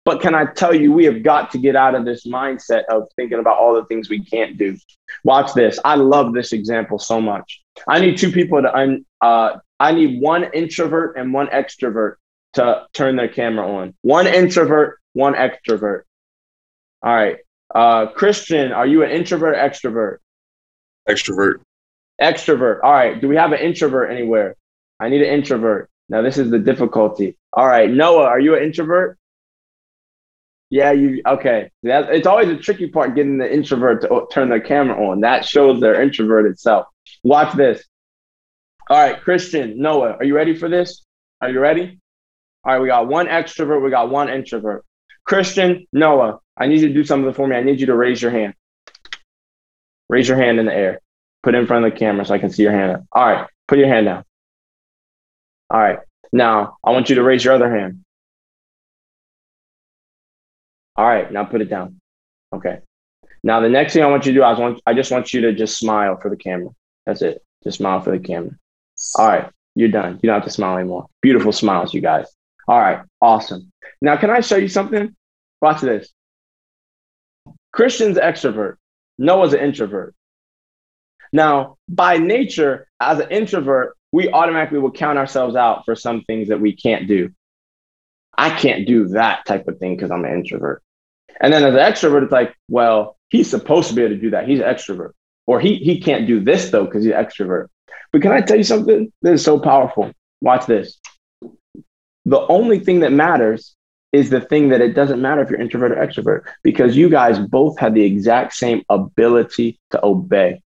But 0.04 0.20
can 0.20 0.34
I 0.34 0.46
tell 0.46 0.74
you, 0.74 0.92
we 0.92 1.04
have 1.04 1.22
got 1.22 1.50
to 1.52 1.58
get 1.58 1.76
out 1.76 1.94
of 1.94 2.04
this 2.04 2.26
mindset 2.26 2.84
of 2.86 3.08
thinking 3.14 3.38
about 3.38 3.58
all 3.58 3.74
the 3.74 3.84
things 3.84 4.08
we 4.08 4.24
can't 4.24 4.56
do. 4.56 4.76
Watch 5.22 5.52
this. 5.52 5.78
I 5.84 5.96
love 5.96 6.32
this 6.32 6.52
example 6.52 6.98
so 6.98 7.20
much. 7.20 7.62
I 7.86 8.00
need 8.00 8.16
two 8.16 8.32
people 8.32 8.62
to, 8.62 9.00
uh, 9.20 9.58
I 9.78 9.92
need 9.92 10.20
one 10.20 10.44
introvert 10.54 11.16
and 11.18 11.32
one 11.32 11.48
extrovert 11.48 12.14
to 12.54 12.86
turn 12.94 13.16
their 13.16 13.28
camera 13.28 13.70
on. 13.70 13.94
One 14.00 14.26
introvert, 14.26 14.98
one 15.12 15.34
extrovert. 15.34 16.02
All 17.02 17.14
right. 17.14 17.36
Uh, 17.74 18.06
Christian, 18.06 18.72
are 18.72 18.86
you 18.86 19.02
an 19.02 19.10
introvert 19.10 19.54
or 19.54 19.58
extrovert? 19.58 20.18
Extrovert. 21.08 21.60
Extrovert. 22.20 22.80
All 22.82 22.92
right. 22.92 23.20
Do 23.20 23.28
we 23.28 23.36
have 23.36 23.52
an 23.52 23.60
introvert 23.60 24.10
anywhere? 24.10 24.56
I 25.00 25.08
need 25.08 25.22
an 25.22 25.32
introvert. 25.32 25.88
Now, 26.08 26.22
this 26.22 26.38
is 26.38 26.50
the 26.50 26.58
difficulty. 26.58 27.36
All 27.52 27.66
right. 27.66 27.90
Noah, 27.90 28.24
are 28.24 28.40
you 28.40 28.56
an 28.56 28.62
introvert? 28.62 29.18
Yeah, 30.70 30.92
you 30.92 31.22
okay. 31.26 31.70
That, 31.82 32.10
it's 32.10 32.26
always 32.26 32.48
a 32.48 32.56
tricky 32.56 32.88
part 32.88 33.14
getting 33.14 33.38
the 33.38 33.50
introvert 33.50 34.02
to 34.02 34.26
turn 34.30 34.50
their 34.50 34.60
camera 34.60 34.96
on. 35.08 35.20
That 35.20 35.44
shows 35.44 35.80
their 35.80 36.00
introverted 36.00 36.58
self. 36.58 36.86
Watch 37.22 37.56
this. 37.56 37.82
All 38.90 38.98
right, 38.98 39.20
Christian, 39.20 39.78
Noah, 39.78 40.16
are 40.18 40.24
you 40.24 40.34
ready 40.34 40.54
for 40.56 40.68
this? 40.68 41.04
Are 41.42 41.50
you 41.50 41.60
ready? 41.60 42.00
All 42.64 42.72
right, 42.72 42.82
we 42.82 42.88
got 42.88 43.06
one 43.06 43.26
extrovert, 43.26 43.82
we 43.82 43.90
got 43.90 44.10
one 44.10 44.28
introvert. 44.28 44.84
Christian, 45.24 45.86
Noah, 45.92 46.38
I 46.58 46.66
need 46.66 46.80
you 46.80 46.88
to 46.88 46.94
do 46.94 47.04
something 47.04 47.32
for 47.32 47.46
me. 47.46 47.56
I 47.56 47.62
need 47.62 47.80
you 47.80 47.86
to 47.86 47.94
raise 47.94 48.20
your 48.20 48.32
hand. 48.32 48.54
Raise 50.08 50.28
your 50.28 50.36
hand 50.36 50.58
in 50.58 50.66
the 50.66 50.74
air. 50.74 51.00
Put 51.42 51.54
it 51.54 51.58
in 51.58 51.66
front 51.66 51.84
of 51.84 51.92
the 51.92 51.98
camera 51.98 52.24
so 52.24 52.34
I 52.34 52.38
can 52.38 52.50
see 52.50 52.62
your 52.62 52.72
hand. 52.72 53.06
All 53.12 53.26
right, 53.26 53.46
put 53.68 53.78
your 53.78 53.88
hand 53.88 54.06
down. 54.06 54.24
All 55.70 55.78
right, 55.78 55.98
now 56.32 56.76
I 56.84 56.90
want 56.90 57.08
you 57.08 57.14
to 57.16 57.22
raise 57.22 57.44
your 57.44 57.54
other 57.54 57.70
hand. 57.70 58.04
All 60.96 61.06
right, 61.06 61.30
now 61.32 61.44
put 61.44 61.60
it 61.60 61.70
down. 61.70 62.00
Okay. 62.52 62.80
Now 63.44 63.60
the 63.60 63.68
next 63.68 63.92
thing 63.92 64.02
I 64.02 64.06
want 64.06 64.26
you 64.26 64.32
to 64.32 64.38
do, 64.38 64.42
I 64.42 64.58
want 64.58 64.80
I 64.84 64.94
just 64.94 65.12
want 65.12 65.32
you 65.32 65.42
to 65.42 65.52
just 65.52 65.78
smile 65.78 66.18
for 66.20 66.28
the 66.28 66.36
camera. 66.36 66.70
That's 67.06 67.22
it. 67.22 67.42
Just 67.62 67.78
smile 67.78 68.00
for 68.00 68.10
the 68.10 68.18
camera. 68.18 68.50
All 69.16 69.28
right, 69.28 69.48
you're 69.76 69.90
done. 69.90 70.18
You 70.22 70.26
don't 70.28 70.34
have 70.34 70.44
to 70.44 70.50
smile 70.50 70.76
anymore. 70.78 71.06
Beautiful 71.22 71.52
smiles, 71.52 71.94
you 71.94 72.00
guys. 72.00 72.26
All 72.66 72.80
right, 72.80 73.00
awesome. 73.20 73.70
Now, 74.02 74.16
can 74.16 74.30
I 74.30 74.40
show 74.40 74.56
you 74.56 74.68
something? 74.68 75.14
Watch 75.62 75.80
this. 75.80 76.12
Christian's 77.72 78.18
extrovert. 78.18 78.76
Noah's 79.18 79.52
an 79.52 79.60
introvert. 79.60 80.14
Now, 81.32 81.76
by 81.88 82.18
nature, 82.18 82.88
as 83.00 83.18
an 83.18 83.30
introvert, 83.30 83.96
we 84.12 84.30
automatically 84.30 84.78
will 84.78 84.90
count 84.90 85.18
ourselves 85.18 85.56
out 85.56 85.84
for 85.84 85.94
some 85.94 86.22
things 86.22 86.48
that 86.48 86.60
we 86.60 86.74
can't 86.74 87.06
do. 87.06 87.30
I 88.36 88.50
can't 88.50 88.86
do 88.86 89.08
that 89.08 89.44
type 89.44 89.68
of 89.68 89.78
thing 89.78 89.96
because 89.96 90.10
I'm 90.10 90.24
an 90.24 90.32
introvert. 90.32 90.82
And 91.40 91.52
then 91.52 91.64
as 91.64 91.74
an 91.74 91.80
extrovert, 91.80 92.22
it's 92.22 92.32
like, 92.32 92.54
well, 92.68 93.16
he's 93.28 93.50
supposed 93.50 93.88
to 93.88 93.94
be 93.94 94.02
able 94.02 94.14
to 94.14 94.20
do 94.20 94.30
that. 94.30 94.48
He's 94.48 94.60
an 94.60 94.66
extrovert. 94.66 95.10
Or 95.46 95.60
he, 95.60 95.76
he 95.76 96.00
can't 96.00 96.26
do 96.26 96.40
this 96.40 96.70
though 96.70 96.84
because 96.84 97.04
he's 97.04 97.12
an 97.12 97.24
extrovert. 97.24 97.66
But 98.12 98.22
can 98.22 98.32
I 98.32 98.40
tell 98.40 98.56
you 98.56 98.64
something? 98.64 99.12
This 99.22 99.40
is 99.40 99.44
so 99.44 99.58
powerful. 99.58 100.12
Watch 100.40 100.66
this. 100.66 100.98
The 102.24 102.46
only 102.48 102.80
thing 102.80 103.00
that 103.00 103.12
matters 103.12 103.74
is 104.12 104.30
the 104.30 104.40
thing 104.40 104.70
that 104.70 104.80
it 104.80 104.94
doesn't 104.94 105.20
matter 105.20 105.42
if 105.42 105.50
you're 105.50 105.60
introvert 105.60 105.92
or 105.92 105.96
extrovert 105.96 106.42
because 106.62 106.96
you 106.96 107.10
guys 107.10 107.38
both 107.38 107.78
have 107.78 107.94
the 107.94 108.02
exact 108.02 108.54
same 108.54 108.82
ability 108.88 109.78
to 109.90 110.04
obey. 110.04 110.62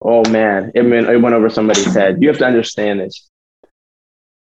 Oh 0.00 0.28
man, 0.28 0.72
it 0.74 0.82
went, 0.82 1.34
over 1.34 1.48
somebody's 1.48 1.94
head. 1.94 2.20
You 2.20 2.28
have 2.28 2.38
to 2.38 2.46
understand 2.46 3.00
this. 3.00 3.28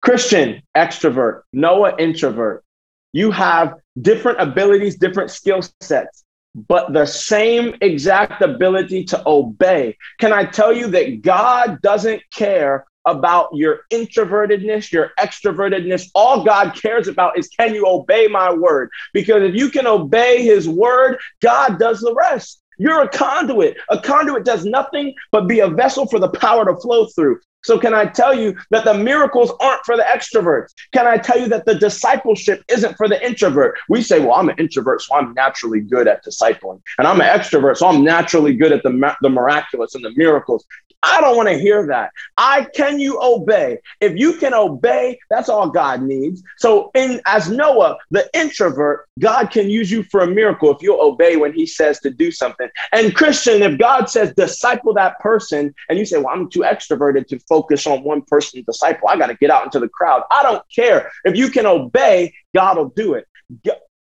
Christian, 0.03 0.63
extrovert, 0.77 1.43
Noah, 1.53 1.95
introvert. 1.99 2.65
You 3.13 3.31
have 3.31 3.75
different 4.01 4.41
abilities, 4.41 4.97
different 4.97 5.31
skill 5.31 5.61
sets, 5.81 6.25
but 6.55 6.93
the 6.93 7.05
same 7.05 7.77
exact 7.83 8.41
ability 8.41 9.05
to 9.05 9.23
obey. 9.27 9.97
Can 10.19 10.33
I 10.33 10.45
tell 10.45 10.73
you 10.73 10.87
that 10.89 11.21
God 11.21 11.83
doesn't 11.83 12.23
care 12.33 12.87
about 13.05 13.49
your 13.53 13.81
introvertedness, 13.91 14.93
your 14.93 15.13
extrovertedness. 15.19 16.11
All 16.15 16.45
God 16.45 16.75
cares 16.75 17.09
about 17.09 17.39
is 17.39 17.49
can 17.49 17.75
you 17.75 17.87
obey 17.87 18.27
my 18.27 18.53
word? 18.53 18.91
Because 19.13 19.43
if 19.43 19.55
you 19.55 19.71
can 19.71 19.87
obey 19.87 20.43
his 20.43 20.69
word, 20.69 21.19
God 21.41 21.79
does 21.79 22.01
the 22.01 22.15
rest. 22.15 22.63
You're 22.79 23.03
a 23.03 23.09
conduit. 23.09 23.77
A 23.91 24.01
conduit 24.01 24.45
does 24.45 24.65
nothing 24.65 25.15
but 25.33 25.47
be 25.47 25.61
a 25.61 25.69
vessel 25.69 26.07
for 26.07 26.19
the 26.19 26.31
power 26.31 26.65
to 26.65 26.81
flow 26.81 27.07
through. 27.07 27.39
So, 27.63 27.79
can 27.79 27.93
I 27.93 28.07
tell 28.07 28.33
you 28.33 28.57
that 28.71 28.85
the 28.85 28.95
miracles 28.95 29.53
aren't 29.61 29.85
for 29.85 29.97
the 29.97 30.03
extroverts? 30.03 30.73
Can 30.93 31.07
I 31.07 31.19
tell 31.19 31.39
you 31.39 31.47
that 31.49 31.67
the 31.67 31.75
discipleship 31.75 32.65
isn't 32.69 32.97
for 32.97 33.07
the 33.07 33.23
introvert? 33.25 33.79
We 33.91 34.03
say, 34.03 34.21
well, 34.21 34.35
I'm 34.35 34.49
an 34.49 34.57
introvert, 34.59 35.03
so 35.03 35.15
I'm 35.15 35.35
naturally 35.35 35.81
good 35.81 36.09
at 36.09 36.25
discipling. 36.25 36.81
And 36.97 37.07
I'm 37.07 37.21
an 37.21 37.27
extrovert, 37.27 37.77
so 37.77 37.87
I'm 37.89 38.03
naturally 38.03 38.55
good 38.55 38.73
at 38.73 38.83
the, 38.83 39.15
the 39.21 39.29
miraculous 39.29 39.95
and 39.95 40.03
the 40.03 40.13
miracles. 40.17 40.65
I 41.03 41.21
don't 41.21 41.37
want 41.37 41.49
to 41.49 41.59
hear 41.59 41.87
that. 41.87 42.11
I 42.37 42.67
can 42.75 42.99
you 43.01 43.19
obey? 43.23 43.79
If 44.01 44.17
you 44.17 44.35
can 44.35 44.53
obey, 44.53 45.19
that's 45.31 45.49
all 45.49 45.71
God 45.71 46.03
needs. 46.03 46.43
So 46.59 46.91
in 46.95 47.21
as 47.27 47.51
Noah, 47.51 47.97
the 48.11 48.29
introvert, 48.35 49.09
God 49.19 49.51
can 49.51 49.71
use 49.71 49.91
you 49.91 50.03
for 50.03 50.21
a 50.21 50.27
miracle 50.27 50.75
if 50.75 50.83
you'll 50.83 51.01
obey 51.01 51.37
when 51.37 51.53
he 51.53 51.67
says 51.67 52.01
to 52.01 52.11
do 52.11 52.31
something. 52.31 52.69
And 52.93 53.15
Christian, 53.15 53.63
if 53.63 53.79
God 53.79 54.11
says 54.11 54.35
disciple 54.35 54.93
that 54.95 55.19
person 55.21 55.75
and 55.89 55.99
you 55.99 56.05
say, 56.05 56.19
"Well, 56.19 56.35
I'm 56.35 56.51
too 56.51 56.61
extroverted 56.61 57.27
to 57.29 57.39
focus 57.41 57.87
on 57.87 58.05
one 58.05 58.23
person 58.23 58.63
disciple. 58.67 59.09
I 59.09 59.17
got 59.17 59.29
to 59.29 59.35
get 59.35 59.51
out 59.51 59.65
into 59.65 59.81
the 59.81 59.89
crowd." 59.89 60.23
I 60.31 60.43
don't 60.43 60.63
care. 60.75 61.11
If 61.25 61.37
you 61.37 61.51
can 61.51 61.67
obey, 61.67 62.35
God 62.55 62.77
will 62.77 62.91
do 62.91 63.15
it. 63.15 63.27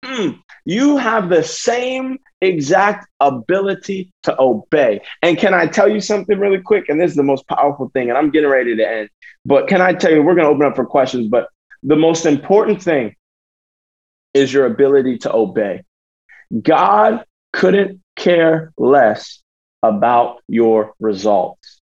Mm, 0.07 0.39
you 0.65 0.97
have 0.97 1.27
the 1.29 1.43
same 1.43 2.17
exact 2.39 3.07
ability 3.19 4.13
to 4.23 4.35
obey. 4.39 5.01
And 5.21 5.37
can 5.37 5.53
I 5.53 5.67
tell 5.67 5.89
you 5.89 5.99
something 5.99 6.39
really 6.39 6.61
quick? 6.61 6.87
And 6.87 6.99
this 6.99 7.11
is 7.11 7.17
the 7.17 7.23
most 7.23 7.47
powerful 7.47 7.89
thing, 7.89 8.09
and 8.09 8.17
I'm 8.17 8.31
getting 8.31 8.49
ready 8.49 8.75
to 8.75 8.87
end. 8.87 9.09
But 9.45 9.67
can 9.67 9.81
I 9.81 9.93
tell 9.93 10.11
you, 10.11 10.21
we're 10.21 10.35
going 10.35 10.47
to 10.47 10.53
open 10.53 10.65
up 10.65 10.75
for 10.75 10.85
questions, 10.85 11.27
but 11.27 11.49
the 11.83 11.95
most 11.95 12.25
important 12.25 12.81
thing 12.81 13.15
is 14.33 14.53
your 14.53 14.65
ability 14.65 15.17
to 15.19 15.33
obey. 15.33 15.83
God 16.61 17.25
couldn't 17.51 18.01
care 18.15 18.71
less 18.77 19.41
about 19.83 20.41
your 20.47 20.93
results. 20.99 21.81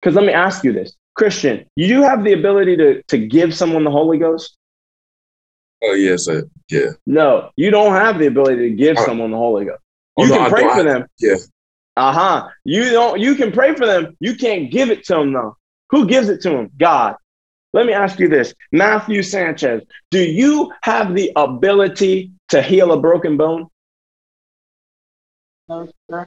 Because 0.00 0.14
let 0.14 0.24
me 0.24 0.32
ask 0.32 0.64
you 0.64 0.72
this 0.72 0.94
Christian, 1.14 1.66
you 1.76 2.02
have 2.02 2.24
the 2.24 2.32
ability 2.32 2.76
to, 2.78 3.02
to 3.08 3.18
give 3.18 3.54
someone 3.54 3.84
the 3.84 3.90
Holy 3.90 4.18
Ghost? 4.18 4.56
Oh 5.82 5.94
yes, 5.94 6.24
sir. 6.24 6.48
Yeah. 6.70 6.90
No, 7.06 7.50
you 7.56 7.70
don't 7.70 7.92
have 7.92 8.18
the 8.18 8.26
ability 8.26 8.68
to 8.68 8.76
give 8.76 8.96
uh, 8.96 9.04
someone 9.04 9.30
the 9.30 9.36
Holy 9.36 9.64
Ghost. 9.64 9.80
Oh, 10.16 10.24
you 10.24 10.32
oh, 10.32 10.36
can 10.36 10.44
no, 10.44 10.50
pray 10.50 10.74
for 10.74 10.82
them. 10.82 11.06
Yeah. 11.18 11.36
Uh 11.96 12.12
huh. 12.12 12.48
You 12.64 12.90
don't. 12.90 13.20
You 13.20 13.34
can 13.34 13.52
pray 13.52 13.74
for 13.74 13.86
them. 13.86 14.16
You 14.20 14.34
can't 14.34 14.70
give 14.70 14.90
it 14.90 15.04
to 15.04 15.14
them 15.14 15.32
though. 15.32 15.56
Who 15.90 16.06
gives 16.06 16.28
it 16.28 16.40
to 16.42 16.50
them? 16.50 16.70
God. 16.78 17.16
Let 17.72 17.86
me 17.86 17.92
ask 17.92 18.18
you 18.18 18.28
this, 18.28 18.52
Matthew 18.72 19.22
Sanchez. 19.22 19.82
Do 20.10 20.18
you 20.18 20.72
have 20.82 21.14
the 21.14 21.32
ability 21.36 22.32
to 22.48 22.60
heal 22.60 22.92
a 22.92 23.00
broken 23.00 23.36
bone? 23.36 23.68
No, 25.68 25.88
sir. 26.10 26.26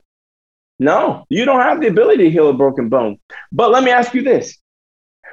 No, 0.79 1.25
you 1.29 1.45
don't 1.45 1.59
have 1.59 1.81
the 1.81 1.87
ability 1.87 2.23
to 2.23 2.31
heal 2.31 2.49
a 2.49 2.53
broken 2.53 2.89
bone. 2.89 3.17
But 3.51 3.71
let 3.71 3.83
me 3.83 3.91
ask 3.91 4.13
you 4.13 4.21
this 4.21 4.57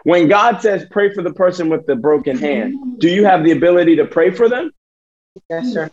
when 0.05 0.29
God 0.29 0.61
says 0.61 0.87
pray 0.91 1.13
for 1.13 1.23
the 1.23 1.33
person 1.33 1.69
with 1.69 1.87
the 1.87 1.97
broken 1.97 2.37
hand, 2.39 3.01
do 3.01 3.09
you 3.09 3.25
have 3.25 3.45
the 3.45 3.53
ability 3.53 3.97
to 3.97 4.07
pray 4.07 4.31
for 4.31 4.49
them? 4.49 4.71
Yes, 5.49 5.73
sir. 5.73 5.91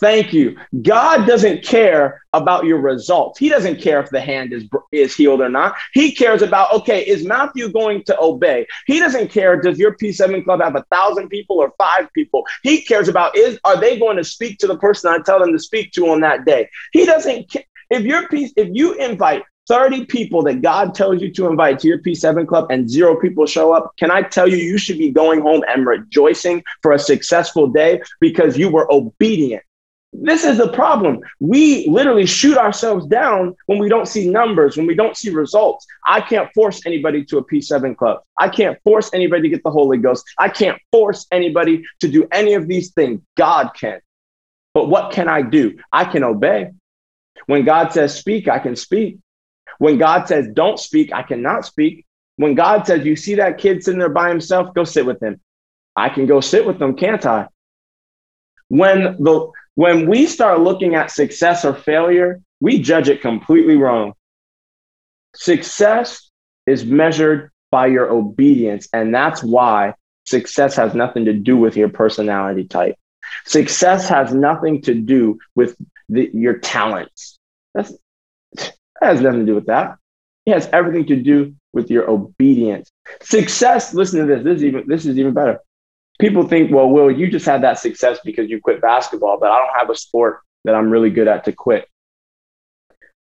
Thank 0.00 0.32
you. 0.32 0.56
God 0.82 1.26
doesn't 1.26 1.64
care 1.64 2.22
about 2.32 2.64
your 2.64 2.78
results. 2.78 3.36
He 3.38 3.48
doesn't 3.48 3.80
care 3.80 4.00
if 4.00 4.10
the 4.10 4.20
hand 4.20 4.52
is 4.52 4.64
is 4.92 5.16
healed 5.16 5.40
or 5.40 5.48
not. 5.48 5.74
He 5.92 6.14
cares 6.14 6.40
about 6.40 6.72
okay, 6.72 7.04
is 7.04 7.24
Matthew 7.26 7.68
going 7.72 8.04
to 8.04 8.16
obey? 8.20 8.66
He 8.86 9.00
doesn't 9.00 9.32
care. 9.32 9.60
Does 9.60 9.76
your 9.76 9.96
P7 9.96 10.44
club 10.44 10.60
have 10.60 10.76
a 10.76 10.84
thousand 10.92 11.30
people 11.30 11.56
or 11.56 11.72
five 11.78 12.12
people? 12.12 12.44
He 12.62 12.82
cares 12.82 13.08
about 13.08 13.36
is 13.36 13.58
are 13.64 13.80
they 13.80 13.98
going 13.98 14.18
to 14.18 14.24
speak 14.24 14.58
to 14.58 14.68
the 14.68 14.78
person 14.78 15.10
I 15.10 15.18
tell 15.18 15.40
them 15.40 15.52
to 15.52 15.58
speak 15.58 15.90
to 15.92 16.10
on 16.10 16.20
that 16.20 16.44
day? 16.44 16.68
He 16.92 17.04
doesn't. 17.04 17.50
care. 17.50 17.64
If 17.90 18.02
your 18.02 18.28
piece, 18.28 18.52
if 18.56 18.68
you 18.70 18.94
invite 18.94 19.42
30 19.68 20.06
people 20.06 20.42
that 20.42 20.62
God 20.62 20.94
tells 20.94 21.20
you 21.20 21.30
to 21.34 21.46
invite 21.46 21.78
to 21.80 21.88
your 21.88 21.98
P7 21.98 22.48
club 22.48 22.66
and 22.70 22.90
zero 22.90 23.20
people 23.20 23.46
show 23.46 23.72
up, 23.72 23.92
can 23.98 24.10
I 24.10 24.22
tell 24.22 24.48
you, 24.48 24.56
you 24.56 24.78
should 24.78 24.98
be 24.98 25.10
going 25.10 25.40
home 25.40 25.62
and 25.68 25.86
rejoicing 25.86 26.64
for 26.82 26.92
a 26.92 26.98
successful 26.98 27.66
day 27.66 28.00
because 28.20 28.56
you 28.56 28.70
were 28.70 28.90
obedient. 28.90 29.62
This 30.14 30.42
is 30.42 30.56
the 30.56 30.72
problem. 30.72 31.20
We 31.38 31.86
literally 31.86 32.24
shoot 32.24 32.56
ourselves 32.56 33.06
down 33.06 33.54
when 33.66 33.78
we 33.78 33.90
don't 33.90 34.08
see 34.08 34.28
numbers, 34.28 34.76
when 34.76 34.86
we 34.86 34.94
don't 34.94 35.16
see 35.16 35.28
results. 35.28 35.86
I 36.06 36.22
can't 36.22 36.50
force 36.54 36.80
anybody 36.86 37.24
to 37.26 37.38
a 37.38 37.44
P7 37.44 37.94
club. 37.94 38.22
I 38.38 38.48
can't 38.48 38.82
force 38.82 39.10
anybody 39.12 39.42
to 39.42 39.48
get 39.50 39.62
the 39.62 39.70
Holy 39.70 39.98
Ghost. 39.98 40.24
I 40.38 40.48
can't 40.48 40.80
force 40.90 41.26
anybody 41.30 41.84
to 42.00 42.08
do 42.08 42.26
any 42.32 42.54
of 42.54 42.66
these 42.68 42.90
things. 42.92 43.20
God 43.36 43.70
can. 43.78 44.00
But 44.72 44.88
what 44.88 45.12
can 45.12 45.28
I 45.28 45.42
do? 45.42 45.76
I 45.92 46.06
can 46.06 46.24
obey. 46.24 46.70
When 47.46 47.64
God 47.64 47.92
says 47.92 48.18
speak, 48.18 48.48
I 48.48 48.58
can 48.60 48.76
speak. 48.76 49.18
When 49.78 49.98
God 49.98 50.28
says, 50.28 50.48
don't 50.52 50.78
speak, 50.78 51.12
I 51.12 51.22
cannot 51.22 51.64
speak. 51.64 52.04
When 52.36 52.54
God 52.54 52.86
says, 52.86 53.04
you 53.04 53.16
see 53.16 53.36
that 53.36 53.58
kid 53.58 53.82
sitting 53.82 53.98
there 53.98 54.08
by 54.08 54.28
himself, 54.28 54.74
go 54.74 54.84
sit 54.84 55.06
with 55.06 55.22
him. 55.22 55.40
I 55.96 56.08
can 56.08 56.26
go 56.26 56.40
sit 56.40 56.66
with 56.66 56.78
them, 56.78 56.96
can't 56.96 57.24
I? 57.26 57.48
When 58.68 59.16
the 59.22 59.50
when 59.74 60.08
we 60.08 60.26
start 60.26 60.60
looking 60.60 60.94
at 60.94 61.10
success 61.10 61.64
or 61.64 61.74
failure, 61.74 62.40
we 62.60 62.80
judge 62.80 63.08
it 63.08 63.22
completely 63.22 63.76
wrong. 63.76 64.12
Success 65.34 66.30
is 66.66 66.84
measured 66.84 67.50
by 67.70 67.86
your 67.86 68.10
obedience, 68.10 68.88
and 68.92 69.14
that's 69.14 69.42
why 69.42 69.94
success 70.24 70.76
has 70.76 70.94
nothing 70.94 71.26
to 71.26 71.32
do 71.32 71.56
with 71.56 71.76
your 71.76 71.88
personality 71.88 72.64
type. 72.64 72.96
Success 73.46 74.08
has 74.08 74.32
nothing 74.34 74.82
to 74.82 74.94
do 74.94 75.38
with 75.54 75.76
the, 76.08 76.30
your 76.32 76.58
talents. 76.58 77.38
That's 77.74 77.92
that 79.00 79.10
has 79.10 79.20
nothing 79.20 79.40
to 79.40 79.46
do 79.46 79.54
with 79.54 79.66
that. 79.66 79.96
It 80.46 80.54
has 80.54 80.68
everything 80.72 81.06
to 81.06 81.16
do 81.16 81.54
with 81.72 81.90
your 81.90 82.08
obedience. 82.08 82.90
Success, 83.22 83.94
listen 83.94 84.20
to 84.20 84.26
this. 84.26 84.44
This 84.44 84.56
is 84.56 84.64
even 84.64 84.84
this 84.86 85.06
is 85.06 85.18
even 85.18 85.34
better. 85.34 85.60
People 86.18 86.48
think, 86.48 86.72
well, 86.72 86.88
Will, 86.88 87.10
you 87.10 87.30
just 87.30 87.46
had 87.46 87.62
that 87.62 87.78
success 87.78 88.18
because 88.24 88.50
you 88.50 88.60
quit 88.60 88.80
basketball, 88.80 89.38
but 89.38 89.50
I 89.50 89.58
don't 89.58 89.78
have 89.78 89.90
a 89.90 89.94
sport 89.94 90.40
that 90.64 90.74
I'm 90.74 90.90
really 90.90 91.10
good 91.10 91.28
at 91.28 91.44
to 91.44 91.52
quit. 91.52 91.86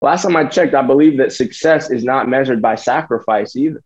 Last 0.01 0.23
time 0.23 0.37
I 0.37 0.47
checked, 0.47 0.75
I 0.75 0.83
believe 0.83 1.19
that 1.19 1.33
success 1.33 1.91
is 1.91 2.05
not 2.05 2.29
measured 2.29 2.63
by 2.63 2.77
sacrifice 2.77 3.57
either. 3.57 3.83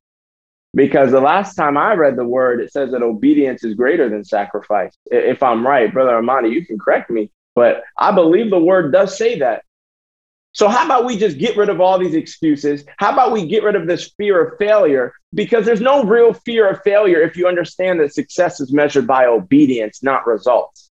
Because 0.74 1.10
the 1.10 1.20
last 1.20 1.54
time 1.54 1.76
I 1.76 1.94
read 1.94 2.16
the 2.16 2.24
word, 2.24 2.60
it 2.60 2.72
says 2.72 2.92
that 2.92 3.02
obedience 3.02 3.62
is 3.64 3.74
greater 3.74 4.08
than 4.08 4.24
sacrifice. 4.24 4.96
If 5.06 5.42
I'm 5.42 5.66
right, 5.66 5.92
Brother 5.92 6.12
Armani, 6.12 6.50
you 6.50 6.64
can 6.64 6.78
correct 6.78 7.10
me, 7.10 7.30
but 7.54 7.82
I 7.98 8.12
believe 8.12 8.50
the 8.50 8.58
word 8.58 8.92
does 8.92 9.16
say 9.16 9.38
that. 9.40 9.64
So, 10.54 10.68
how 10.68 10.84
about 10.84 11.06
we 11.06 11.16
just 11.16 11.38
get 11.38 11.56
rid 11.56 11.70
of 11.70 11.80
all 11.80 11.98
these 11.98 12.14
excuses? 12.14 12.84
How 12.98 13.12
about 13.12 13.32
we 13.32 13.46
get 13.46 13.62
rid 13.62 13.74
of 13.74 13.86
this 13.86 14.12
fear 14.18 14.44
of 14.44 14.58
failure? 14.58 15.14
Because 15.32 15.64
there's 15.64 15.80
no 15.80 16.04
real 16.04 16.34
fear 16.34 16.68
of 16.68 16.82
failure 16.82 17.22
if 17.22 17.36
you 17.36 17.48
understand 17.48 18.00
that 18.00 18.14
success 18.14 18.60
is 18.60 18.72
measured 18.72 19.06
by 19.06 19.26
obedience, 19.26 20.02
not 20.02 20.26
results. 20.26 20.90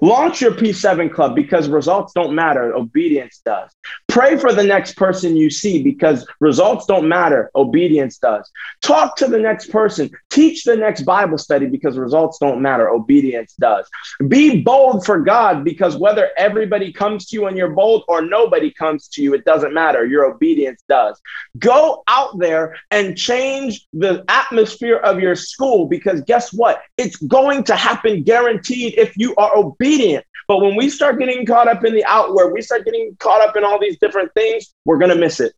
Launch 0.00 0.40
your 0.40 0.50
P7 0.52 1.12
club 1.12 1.34
because 1.34 1.68
results 1.68 2.12
don't 2.12 2.34
matter, 2.34 2.74
obedience 2.74 3.40
does. 3.44 3.70
Pray 4.08 4.36
for 4.36 4.52
the 4.52 4.62
next 4.62 4.96
person 4.96 5.36
you 5.36 5.50
see 5.50 5.82
because 5.82 6.26
results 6.40 6.86
don't 6.86 7.08
matter, 7.08 7.50
obedience 7.54 8.18
does. 8.18 8.50
Talk 8.82 9.16
to 9.16 9.26
the 9.26 9.38
next 9.38 9.70
person, 9.70 10.10
teach 10.34 10.64
the 10.64 10.76
next 10.76 11.02
Bible 11.02 11.38
study 11.38 11.66
because 11.66 11.96
results 11.96 12.38
don't 12.38 12.60
matter, 12.60 12.88
obedience 12.88 13.54
does. 13.54 13.88
Be 14.26 14.62
bold 14.62 15.06
for 15.06 15.20
God 15.20 15.62
because 15.62 15.96
whether 15.96 16.30
everybody 16.36 16.92
comes 16.92 17.26
to 17.26 17.36
you 17.36 17.46
and 17.46 17.56
you're 17.56 17.70
bold 17.70 18.02
or 18.08 18.20
nobody 18.20 18.72
comes 18.72 19.06
to 19.08 19.22
you, 19.22 19.32
it 19.34 19.44
doesn't 19.44 19.72
matter, 19.72 20.04
your 20.04 20.24
obedience 20.24 20.82
does. 20.88 21.20
Go 21.58 22.02
out 22.08 22.36
there 22.40 22.76
and 22.90 23.16
change 23.16 23.86
the 23.92 24.24
atmosphere 24.28 24.96
of 24.96 25.20
your 25.20 25.36
school 25.36 25.86
because 25.86 26.20
guess 26.22 26.52
what? 26.52 26.82
It's 26.96 27.16
going 27.16 27.62
to 27.64 27.76
happen 27.76 28.24
guaranteed 28.24 28.94
if 28.98 29.16
you 29.16 29.36
are 29.36 29.56
obedient. 29.56 30.24
But 30.48 30.58
when 30.58 30.74
we 30.74 30.90
start 30.90 31.18
getting 31.20 31.46
caught 31.46 31.68
up 31.68 31.84
in 31.84 31.94
the 31.94 32.04
outward, 32.04 32.52
we 32.52 32.60
start 32.60 32.84
getting 32.84 33.16
caught 33.20 33.40
up 33.40 33.56
in 33.56 33.64
all 33.64 33.78
these 33.78 33.98
different 33.98 34.34
things, 34.34 34.74
we're 34.84 34.98
going 34.98 35.12
to 35.12 35.16
miss 35.16 35.38
it. 35.38 35.54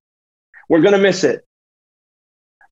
We're 0.68 0.82
going 0.82 0.94
to 0.94 1.00
miss 1.00 1.24
it. 1.24 1.45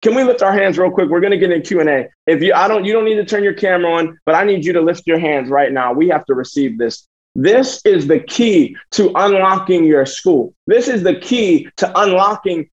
Can 0.05 0.15
we 0.15 0.23
lift 0.23 0.43
our 0.43 0.53
hands 0.53 0.77
real 0.77 0.91
quick? 0.91 1.09
We're 1.09 1.23
going 1.23 1.31
to 1.31 1.39
get 1.39 1.51
in 1.51 1.63
Q&A. 1.63 2.11
If 2.27 2.43
you 2.43 2.53
I 2.53 2.69
don't 2.69 2.85
you 2.85 2.93
don't 2.93 3.07
need 3.07 3.15
to 3.15 3.25
turn 3.25 3.43
your 3.43 3.55
camera 3.55 3.91
on, 3.91 4.19
but 4.27 4.35
I 4.35 4.45
need 4.45 4.63
you 4.63 4.75
to 4.75 4.83
lift 4.83 5.07
your 5.07 5.19
hands 5.19 5.49
right 5.49 5.73
now. 5.73 5.95
We 5.95 6.09
have 6.09 6.27
to 6.27 6.35
receive 6.35 6.77
this. 6.77 7.09
This 7.35 7.81
is 7.87 8.07
the 8.07 8.21
key 8.21 8.77
to 8.93 9.11
unlocking 9.15 9.83
your 9.83 10.05
school. 10.05 10.53
This 10.67 10.89
is 10.89 11.03
the 11.03 11.17
key 11.17 11.69
to 11.77 12.01
unlocking 12.01 12.71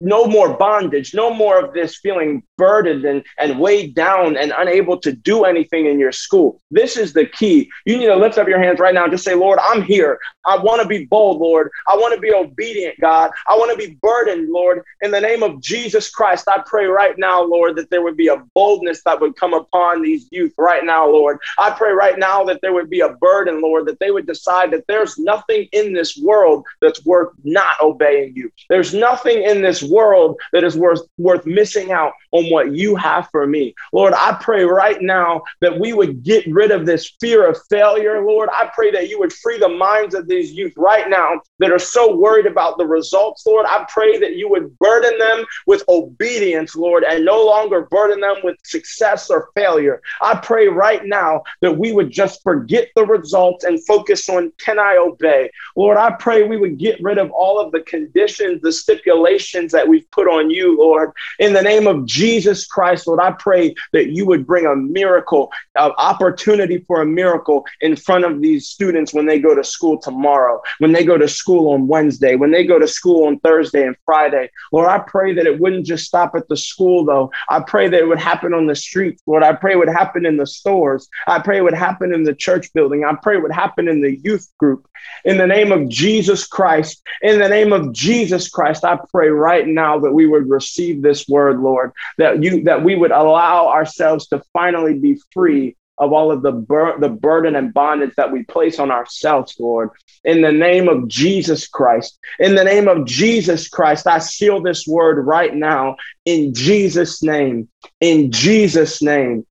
no 0.00 0.26
more 0.26 0.56
bondage, 0.56 1.14
no 1.14 1.32
more 1.32 1.58
of 1.58 1.74
this 1.74 1.98
feeling 1.98 2.42
burdened 2.56 3.04
and, 3.04 3.24
and 3.38 3.58
weighed 3.58 3.94
down 3.94 4.36
and 4.36 4.52
unable 4.56 4.98
to 4.98 5.12
do 5.12 5.44
anything 5.44 5.86
in 5.86 5.98
your 5.98 6.12
school. 6.12 6.60
This 6.70 6.96
is 6.96 7.12
the 7.12 7.26
key. 7.26 7.70
You 7.84 7.98
need 7.98 8.06
to 8.06 8.16
lift 8.16 8.38
up 8.38 8.48
your 8.48 8.62
hands 8.62 8.78
right 8.80 8.94
now 8.94 9.04
and 9.04 9.12
just 9.12 9.24
say, 9.24 9.34
Lord, 9.34 9.58
I'm 9.62 9.82
here. 9.82 10.18
I 10.46 10.58
want 10.58 10.82
to 10.82 10.88
be 10.88 11.06
bold, 11.06 11.40
Lord. 11.40 11.70
I 11.88 11.96
want 11.96 12.14
to 12.14 12.20
be 12.20 12.32
obedient, 12.32 13.00
God. 13.00 13.30
I 13.48 13.56
want 13.56 13.70
to 13.70 13.88
be 13.88 13.98
burdened, 14.02 14.50
Lord. 14.50 14.82
In 15.00 15.10
the 15.10 15.20
name 15.20 15.42
of 15.42 15.60
Jesus 15.60 16.10
Christ, 16.10 16.48
I 16.48 16.62
pray 16.66 16.86
right 16.86 17.18
now, 17.18 17.42
Lord, 17.42 17.76
that 17.76 17.90
there 17.90 18.02
would 18.02 18.16
be 18.16 18.28
a 18.28 18.42
boldness 18.54 19.02
that 19.04 19.20
would 19.20 19.36
come 19.36 19.54
upon 19.54 20.02
these 20.02 20.28
youth 20.30 20.52
right 20.58 20.84
now, 20.84 21.06
Lord. 21.08 21.38
I 21.58 21.70
pray 21.70 21.92
right 21.92 22.18
now 22.18 22.44
that 22.44 22.60
there 22.60 22.72
would 22.72 22.90
be 22.90 23.00
a 23.00 23.14
burden, 23.14 23.60
Lord, 23.60 23.86
that 23.86 23.98
they 24.00 24.10
would 24.10 24.26
decide 24.26 24.70
that 24.72 24.86
there's 24.86 25.18
nothing 25.18 25.68
in 25.72 25.92
this 25.92 26.16
world 26.16 26.64
that's 26.80 27.04
worth 27.04 27.23
not 27.42 27.80
obeying 27.80 28.34
you. 28.36 28.50
There's 28.68 28.94
nothing 28.94 29.42
in 29.42 29.62
this 29.62 29.82
world 29.82 30.38
that 30.52 30.64
is 30.64 30.76
worth 30.76 31.02
worth 31.18 31.46
missing 31.46 31.92
out 31.92 32.12
on 32.32 32.50
what 32.50 32.72
you 32.72 32.96
have 32.96 33.28
for 33.30 33.46
me. 33.46 33.74
Lord, 33.92 34.12
I 34.14 34.36
pray 34.40 34.64
right 34.64 35.00
now 35.00 35.42
that 35.60 35.78
we 35.78 35.92
would 35.92 36.22
get 36.22 36.46
rid 36.46 36.70
of 36.70 36.86
this 36.86 37.12
fear 37.20 37.48
of 37.48 37.58
failure. 37.70 38.24
Lord, 38.24 38.48
I 38.52 38.70
pray 38.74 38.90
that 38.90 39.08
you 39.08 39.18
would 39.20 39.32
free 39.32 39.58
the 39.58 39.68
minds 39.68 40.14
of 40.14 40.26
these 40.26 40.52
youth 40.52 40.72
right 40.76 41.08
now 41.08 41.40
that 41.58 41.70
are 41.70 41.78
so 41.78 42.16
worried 42.16 42.46
about 42.46 42.78
the 42.78 42.86
results. 42.86 43.46
Lord, 43.46 43.66
I 43.68 43.86
pray 43.88 44.18
that 44.18 44.36
you 44.36 44.48
would 44.50 44.76
burden 44.78 45.18
them 45.18 45.44
with 45.66 45.84
obedience, 45.88 46.74
Lord, 46.74 47.04
and 47.04 47.24
no 47.24 47.44
longer 47.44 47.82
burden 47.90 48.20
them 48.20 48.36
with 48.42 48.56
success 48.64 49.30
or 49.30 49.50
failure. 49.54 50.00
I 50.20 50.36
pray 50.36 50.68
right 50.68 51.04
now 51.04 51.42
that 51.60 51.76
we 51.76 51.92
would 51.92 52.10
just 52.10 52.42
forget 52.42 52.88
the 52.96 53.06
results 53.06 53.64
and 53.64 53.84
focus 53.86 54.28
on 54.28 54.52
can 54.58 54.78
I 54.78 54.96
obey? 54.96 55.50
Lord, 55.76 55.96
I 55.96 56.10
pray 56.12 56.42
we 56.42 56.56
would 56.56 56.78
get 56.78 57.02
rid 57.02 57.13
of 57.18 57.30
all 57.30 57.58
of 57.58 57.72
the 57.72 57.80
conditions, 57.80 58.60
the 58.62 58.72
stipulations 58.72 59.72
that 59.72 59.86
we've 59.86 60.10
put 60.10 60.28
on 60.28 60.50
you, 60.50 60.78
Lord. 60.78 61.12
In 61.38 61.52
the 61.52 61.62
name 61.62 61.86
of 61.86 62.06
Jesus 62.06 62.66
Christ, 62.66 63.06
Lord, 63.06 63.20
I 63.20 63.32
pray 63.32 63.74
that 63.92 64.10
you 64.10 64.26
would 64.26 64.46
bring 64.46 64.66
a 64.66 64.76
miracle, 64.76 65.50
an 65.76 65.92
opportunity 65.98 66.78
for 66.86 67.02
a 67.02 67.06
miracle 67.06 67.64
in 67.80 67.96
front 67.96 68.24
of 68.24 68.40
these 68.40 68.68
students 68.68 69.14
when 69.14 69.26
they 69.26 69.38
go 69.38 69.54
to 69.54 69.64
school 69.64 69.98
tomorrow, 69.98 70.60
when 70.78 70.92
they 70.92 71.04
go 71.04 71.18
to 71.18 71.28
school 71.28 71.72
on 71.72 71.88
Wednesday, 71.88 72.36
when 72.36 72.50
they 72.50 72.64
go 72.64 72.78
to 72.78 72.88
school 72.88 73.26
on 73.26 73.38
Thursday 73.40 73.86
and 73.86 73.96
Friday. 74.04 74.50
Lord, 74.72 74.88
I 74.88 74.98
pray 74.98 75.34
that 75.34 75.46
it 75.46 75.58
wouldn't 75.60 75.86
just 75.86 76.04
stop 76.04 76.34
at 76.34 76.48
the 76.48 76.56
school, 76.56 77.04
though. 77.04 77.30
I 77.48 77.60
pray 77.60 77.88
that 77.88 78.00
it 78.00 78.06
would 78.06 78.18
happen 78.18 78.54
on 78.54 78.66
the 78.66 78.76
streets, 78.76 79.22
Lord. 79.26 79.42
I 79.42 79.52
pray 79.52 79.72
it 79.72 79.78
would 79.78 79.88
happen 79.88 80.26
in 80.26 80.36
the 80.36 80.46
stores. 80.46 81.08
I 81.26 81.38
pray 81.38 81.58
it 81.58 81.64
would 81.64 81.74
happen 81.74 82.14
in 82.14 82.24
the 82.24 82.34
church 82.34 82.72
building. 82.72 83.04
I 83.04 83.14
pray 83.14 83.36
it 83.36 83.42
would 83.42 83.52
happen 83.52 83.88
in 83.88 84.00
the 84.00 84.18
youth 84.22 84.50
group. 84.58 84.88
In 85.24 85.38
the 85.38 85.46
name 85.46 85.72
of 85.72 85.88
Jesus 85.88 86.46
Christ, 86.46 87.02
in 87.22 87.38
the 87.38 87.48
name 87.48 87.72
of 87.72 87.92
Jesus 87.92 88.48
Christ, 88.48 88.84
I 88.84 88.98
pray 89.10 89.28
right 89.28 89.66
now 89.66 89.98
that 90.00 90.12
we 90.12 90.26
would 90.26 90.48
receive 90.48 91.02
this 91.02 91.28
word, 91.28 91.60
Lord, 91.60 91.92
that 92.18 92.42
you 92.42 92.64
that 92.64 92.82
we 92.82 92.96
would 92.96 93.12
allow 93.12 93.68
ourselves 93.68 94.26
to 94.28 94.42
finally 94.52 94.94
be 94.98 95.20
free 95.32 95.76
of 95.98 96.12
all 96.12 96.32
of 96.32 96.42
the 96.42 96.52
bur- 96.52 96.98
the 96.98 97.08
burden 97.08 97.56
and 97.56 97.72
bondage 97.72 98.14
that 98.16 98.32
we 98.32 98.44
place 98.44 98.78
on 98.78 98.90
ourselves, 98.90 99.54
Lord. 99.58 99.90
In 100.24 100.40
the 100.40 100.52
name 100.52 100.88
of 100.88 101.08
Jesus 101.08 101.68
Christ, 101.68 102.18
in 102.38 102.54
the 102.54 102.64
name 102.64 102.88
of 102.88 103.04
Jesus 103.04 103.68
Christ, 103.68 104.06
I 104.06 104.18
seal 104.18 104.62
this 104.62 104.86
word 104.86 105.24
right 105.24 105.54
now 105.54 105.96
in 106.24 106.54
Jesus' 106.54 107.22
name, 107.22 107.68
in 108.00 108.32
Jesus' 108.32 109.02
name, 109.02 109.46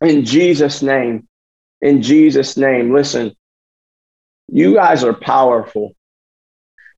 in 0.00 0.24
Jesus' 0.24 0.82
name, 0.82 1.28
in 1.82 2.02
Jesus' 2.02 2.56
name. 2.56 2.94
Listen, 2.94 3.34
you 4.48 4.74
guys 4.74 5.02
are 5.02 5.14
powerful. 5.14 5.95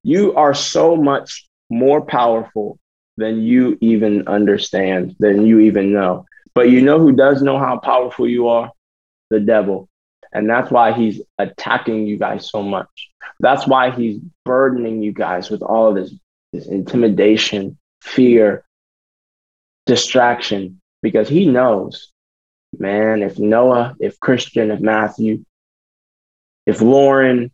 You 0.03 0.35
are 0.35 0.53
so 0.53 0.95
much 0.95 1.47
more 1.69 2.01
powerful 2.01 2.79
than 3.17 3.41
you 3.41 3.77
even 3.81 4.27
understand, 4.27 5.15
than 5.19 5.45
you 5.45 5.59
even 5.59 5.93
know. 5.93 6.25
But 6.55 6.69
you 6.69 6.81
know 6.81 6.99
who 6.99 7.11
does 7.11 7.41
know 7.41 7.59
how 7.59 7.77
powerful 7.77 8.27
you 8.27 8.47
are? 8.47 8.71
The 9.29 9.39
devil. 9.39 9.89
And 10.31 10.49
that's 10.49 10.71
why 10.71 10.93
he's 10.93 11.21
attacking 11.37 12.07
you 12.07 12.17
guys 12.17 12.49
so 12.49 12.61
much. 12.61 12.87
That's 13.39 13.67
why 13.67 13.91
he's 13.91 14.19
burdening 14.45 15.01
you 15.01 15.11
guys 15.11 15.49
with 15.49 15.61
all 15.61 15.89
of 15.89 15.95
this, 15.95 16.13
this 16.53 16.67
intimidation, 16.67 17.77
fear, 18.01 18.65
distraction, 19.85 20.81
because 21.01 21.27
he 21.29 21.45
knows, 21.45 22.11
man, 22.77 23.23
if 23.23 23.39
Noah, 23.39 23.95
if 23.99 24.19
Christian, 24.19 24.71
if 24.71 24.79
Matthew, 24.79 25.43
if 26.65 26.81
Lauren, 26.81 27.51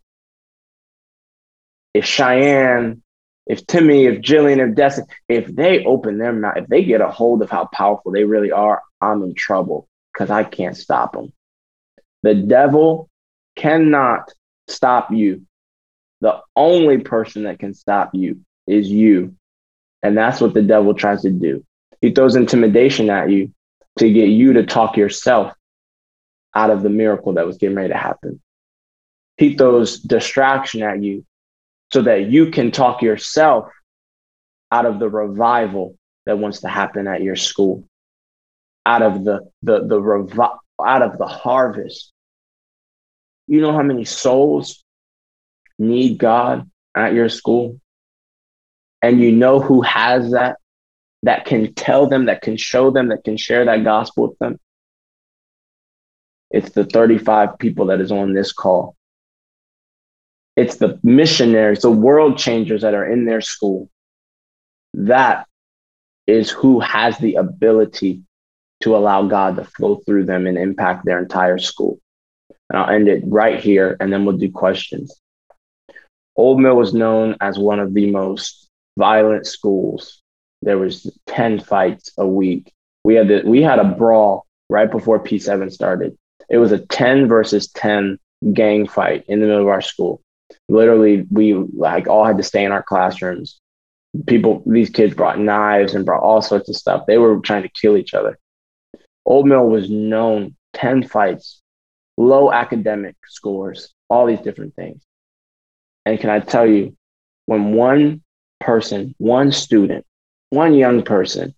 if 1.96 2.04
Cheyenne, 2.04 3.02
if 3.46 3.66
Timmy, 3.66 4.04
if 4.04 4.20
Jillian, 4.20 4.68
if 4.68 4.74
Destiny, 4.74 5.06
if 5.28 5.46
they 5.46 5.84
open 5.84 6.18
their 6.18 6.32
mouth, 6.32 6.58
if 6.58 6.66
they 6.66 6.84
get 6.84 7.00
a 7.00 7.08
hold 7.08 7.42
of 7.42 7.50
how 7.50 7.68
powerful 7.72 8.12
they 8.12 8.24
really 8.24 8.52
are, 8.52 8.82
I'm 9.00 9.22
in 9.22 9.34
trouble 9.34 9.88
because 10.12 10.30
I 10.30 10.44
can't 10.44 10.76
stop 10.76 11.14
them. 11.14 11.32
The 12.22 12.34
devil 12.34 13.08
cannot 13.54 14.30
stop 14.68 15.10
you. 15.10 15.46
The 16.20 16.40
only 16.54 16.98
person 16.98 17.44
that 17.44 17.58
can 17.58 17.72
stop 17.72 18.10
you 18.14 18.40
is 18.66 18.90
you. 18.90 19.34
And 20.02 20.16
that's 20.16 20.40
what 20.40 20.52
the 20.52 20.62
devil 20.62 20.92
tries 20.92 21.22
to 21.22 21.30
do. 21.30 21.64
He 22.02 22.10
throws 22.10 22.36
intimidation 22.36 23.08
at 23.08 23.30
you 23.30 23.54
to 23.98 24.12
get 24.12 24.28
you 24.28 24.54
to 24.54 24.66
talk 24.66 24.98
yourself 24.98 25.54
out 26.54 26.70
of 26.70 26.82
the 26.82 26.90
miracle 26.90 27.34
that 27.34 27.46
was 27.46 27.56
getting 27.56 27.76
ready 27.76 27.88
to 27.88 27.98
happen. 27.98 28.42
He 29.38 29.54
throws 29.54 30.00
distraction 30.00 30.82
at 30.82 31.02
you 31.02 31.24
so 31.92 32.02
that 32.02 32.28
you 32.28 32.50
can 32.50 32.70
talk 32.70 33.02
yourself 33.02 33.68
out 34.72 34.86
of 34.86 34.98
the 34.98 35.08
revival 35.08 35.96
that 36.26 36.38
wants 36.38 36.60
to 36.60 36.68
happen 36.68 37.06
at 37.06 37.22
your 37.22 37.36
school, 37.36 37.84
out 38.84 39.02
of 39.02 39.24
the 39.24 39.50
the 39.62 39.86
the 39.86 40.00
revi- 40.00 40.58
out 40.84 41.02
of 41.02 41.18
the 41.18 41.26
harvest. 41.26 42.12
You 43.46 43.60
know 43.60 43.72
how 43.72 43.82
many 43.82 44.04
souls 44.04 44.84
need 45.78 46.18
God 46.18 46.68
at 46.96 47.14
your 47.14 47.28
school? 47.28 47.80
And 49.02 49.20
you 49.20 49.30
know 49.30 49.60
who 49.60 49.82
has 49.82 50.32
that, 50.32 50.56
that 51.22 51.44
can 51.44 51.74
tell 51.74 52.08
them, 52.08 52.26
that 52.26 52.42
can 52.42 52.56
show 52.56 52.90
them, 52.90 53.08
that 53.08 53.22
can 53.22 53.36
share 53.36 53.64
that 53.64 53.84
gospel 53.84 54.28
with 54.28 54.38
them? 54.38 54.58
It's 56.50 56.70
the 56.70 56.84
35 56.84 57.58
people 57.58 57.86
that 57.86 58.00
is 58.00 58.10
on 58.10 58.32
this 58.32 58.52
call 58.52 58.96
it's 60.56 60.76
the 60.76 60.98
missionaries, 61.02 61.82
the 61.82 61.90
world 61.90 62.38
changers 62.38 62.82
that 62.82 62.94
are 62.94 63.06
in 63.06 63.26
their 63.26 63.42
school. 63.42 63.90
That 64.94 65.46
is 66.26 66.50
who 66.50 66.80
has 66.80 67.18
the 67.18 67.34
ability 67.34 68.22
to 68.80 68.96
allow 68.96 69.26
God 69.26 69.56
to 69.56 69.64
flow 69.64 69.96
through 70.06 70.24
them 70.24 70.46
and 70.46 70.58
impact 70.58 71.04
their 71.04 71.18
entire 71.18 71.58
school. 71.58 71.98
And 72.70 72.78
I'll 72.78 72.90
end 72.90 73.08
it 73.08 73.22
right 73.26 73.60
here 73.60 73.96
and 74.00 74.12
then 74.12 74.24
we'll 74.24 74.38
do 74.38 74.50
questions. 74.50 75.14
Old 76.36 76.60
Mill 76.60 76.76
was 76.76 76.94
known 76.94 77.36
as 77.40 77.58
one 77.58 77.80
of 77.80 77.94
the 77.94 78.10
most 78.10 78.68
violent 78.98 79.46
schools. 79.46 80.22
There 80.62 80.78
was 80.78 81.10
10 81.26 81.60
fights 81.60 82.12
a 82.18 82.26
week. 82.26 82.72
We 83.04 83.14
had 83.14 83.28
the, 83.28 83.42
we 83.44 83.62
had 83.62 83.78
a 83.78 83.84
brawl 83.84 84.46
right 84.68 84.90
before 84.90 85.22
P7 85.22 85.70
started. 85.72 86.16
It 86.48 86.58
was 86.58 86.72
a 86.72 86.78
10 86.78 87.28
versus 87.28 87.68
10 87.68 88.18
gang 88.52 88.86
fight 88.86 89.24
in 89.28 89.40
the 89.40 89.46
middle 89.46 89.62
of 89.62 89.68
our 89.68 89.80
school. 89.80 90.22
Literally, 90.68 91.26
we 91.30 91.54
like 91.54 92.08
all 92.08 92.24
had 92.24 92.36
to 92.38 92.42
stay 92.42 92.64
in 92.64 92.72
our 92.72 92.82
classrooms. 92.82 93.60
People, 94.26 94.62
these 94.66 94.90
kids 94.90 95.14
brought 95.14 95.38
knives 95.38 95.94
and 95.94 96.06
brought 96.06 96.22
all 96.22 96.42
sorts 96.42 96.68
of 96.68 96.76
stuff. 96.76 97.04
They 97.06 97.18
were 97.18 97.38
trying 97.40 97.62
to 97.62 97.68
kill 97.68 97.96
each 97.96 98.14
other. 98.14 98.38
Old 99.24 99.46
Mill 99.46 99.66
was 99.66 99.90
known 99.90 100.56
10 100.74 101.08
fights, 101.08 101.60
low 102.16 102.52
academic 102.52 103.16
scores, 103.26 103.92
all 104.08 104.26
these 104.26 104.40
different 104.40 104.74
things. 104.74 105.02
And 106.04 106.18
can 106.20 106.30
I 106.30 106.40
tell 106.40 106.66
you, 106.66 106.96
when 107.46 107.72
one 107.72 108.22
person, 108.60 109.14
one 109.18 109.52
student, 109.52 110.04
one 110.50 110.74
young 110.74 111.02
person 111.02 111.54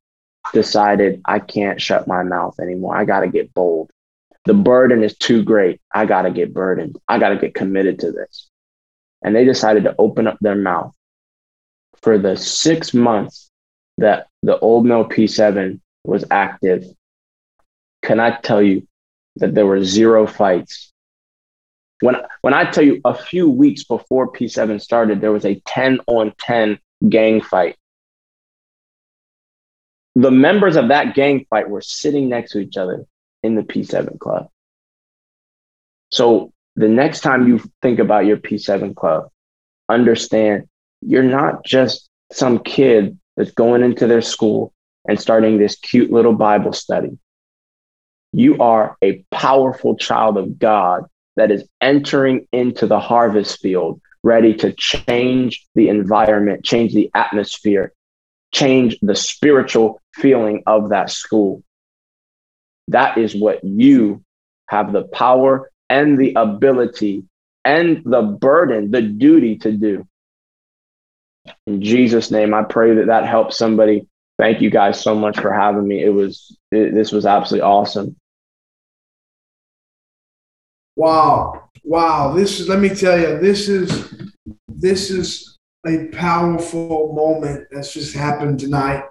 decided, 0.52 1.20
I 1.24 1.38
can't 1.38 1.80
shut 1.80 2.08
my 2.08 2.22
mouth 2.22 2.58
anymore, 2.60 2.96
I 2.96 3.04
got 3.04 3.20
to 3.20 3.28
get 3.28 3.52
bold. 3.54 3.90
The 4.46 4.54
burden 4.54 5.04
is 5.04 5.16
too 5.16 5.42
great. 5.42 5.80
I 5.92 6.06
got 6.06 6.22
to 6.22 6.30
get 6.30 6.54
burdened. 6.54 6.96
I 7.06 7.18
got 7.18 7.30
to 7.30 7.36
get 7.36 7.54
committed 7.54 7.98
to 8.00 8.12
this. 8.12 8.47
And 9.22 9.34
they 9.34 9.44
decided 9.44 9.84
to 9.84 9.94
open 9.98 10.26
up 10.26 10.38
their 10.40 10.54
mouth 10.54 10.94
for 12.02 12.18
the 12.18 12.36
six 12.36 12.94
months 12.94 13.50
that 13.98 14.28
the 14.42 14.58
Old 14.58 14.86
Mill 14.86 15.04
P7 15.04 15.80
was 16.04 16.24
active. 16.30 16.84
Can 18.02 18.20
I 18.20 18.38
tell 18.40 18.62
you 18.62 18.86
that 19.36 19.54
there 19.54 19.66
were 19.66 19.82
zero 19.82 20.26
fights 20.26 20.92
when 22.00 22.16
when 22.42 22.54
I 22.54 22.70
tell 22.70 22.84
you 22.84 23.00
a 23.04 23.14
few 23.14 23.48
weeks 23.48 23.84
before 23.84 24.32
P7 24.32 24.80
started, 24.80 25.20
there 25.20 25.32
was 25.32 25.44
a 25.44 25.60
10 25.66 26.00
on 26.06 26.32
10 26.38 26.78
gang 27.08 27.40
fight. 27.40 27.76
The 30.14 30.30
members 30.30 30.76
of 30.76 30.88
that 30.88 31.14
gang 31.14 31.46
fight 31.50 31.68
were 31.68 31.80
sitting 31.80 32.28
next 32.28 32.52
to 32.52 32.58
each 32.58 32.76
other 32.76 33.04
in 33.42 33.54
the 33.54 33.62
P7 33.62 34.18
club. 34.18 34.48
So 36.10 36.52
the 36.78 36.88
next 36.88 37.20
time 37.20 37.48
you 37.48 37.60
think 37.82 37.98
about 37.98 38.24
your 38.24 38.36
P7 38.36 38.94
club, 38.94 39.30
understand 39.88 40.68
you're 41.00 41.24
not 41.24 41.64
just 41.64 42.08
some 42.30 42.60
kid 42.60 43.18
that's 43.36 43.50
going 43.50 43.82
into 43.82 44.06
their 44.06 44.22
school 44.22 44.72
and 45.08 45.20
starting 45.20 45.58
this 45.58 45.74
cute 45.74 46.12
little 46.12 46.34
Bible 46.34 46.72
study. 46.72 47.18
You 48.32 48.58
are 48.58 48.96
a 49.02 49.24
powerful 49.32 49.96
child 49.96 50.38
of 50.38 50.60
God 50.60 51.06
that 51.34 51.50
is 51.50 51.64
entering 51.80 52.46
into 52.52 52.86
the 52.86 53.00
harvest 53.00 53.60
field, 53.60 54.00
ready 54.22 54.54
to 54.54 54.72
change 54.72 55.66
the 55.74 55.88
environment, 55.88 56.64
change 56.64 56.94
the 56.94 57.10
atmosphere, 57.12 57.92
change 58.54 58.96
the 59.02 59.16
spiritual 59.16 60.00
feeling 60.14 60.62
of 60.64 60.90
that 60.90 61.10
school. 61.10 61.64
That 62.86 63.18
is 63.18 63.34
what 63.34 63.64
you 63.64 64.22
have 64.66 64.92
the 64.92 65.02
power 65.02 65.68
and 65.90 66.18
the 66.18 66.34
ability 66.36 67.24
and 67.64 68.02
the 68.04 68.22
burden, 68.22 68.90
the 68.90 69.02
duty 69.02 69.56
to 69.58 69.72
do. 69.72 70.06
In 71.66 71.82
Jesus' 71.82 72.30
name, 72.30 72.54
I 72.54 72.62
pray 72.62 72.94
that 72.94 73.06
that 73.06 73.26
helps 73.26 73.56
somebody. 73.56 74.06
Thank 74.38 74.60
you 74.60 74.70
guys 74.70 75.00
so 75.00 75.14
much 75.14 75.38
for 75.38 75.52
having 75.52 75.86
me. 75.86 76.02
It 76.02 76.10
was, 76.10 76.56
it, 76.70 76.94
this 76.94 77.10
was 77.10 77.26
absolutely 77.26 77.66
awesome. 77.66 78.16
Wow. 80.96 81.70
Wow. 81.84 82.32
This 82.34 82.60
is, 82.60 82.68
let 82.68 82.80
me 82.80 82.88
tell 82.90 83.18
you, 83.18 83.38
this 83.38 83.68
is, 83.68 84.30
this 84.68 85.10
is 85.10 85.58
a 85.86 86.06
powerful 86.08 87.12
moment 87.12 87.66
that's 87.70 87.94
just 87.94 88.14
happened 88.14 88.60
tonight. 88.60 89.04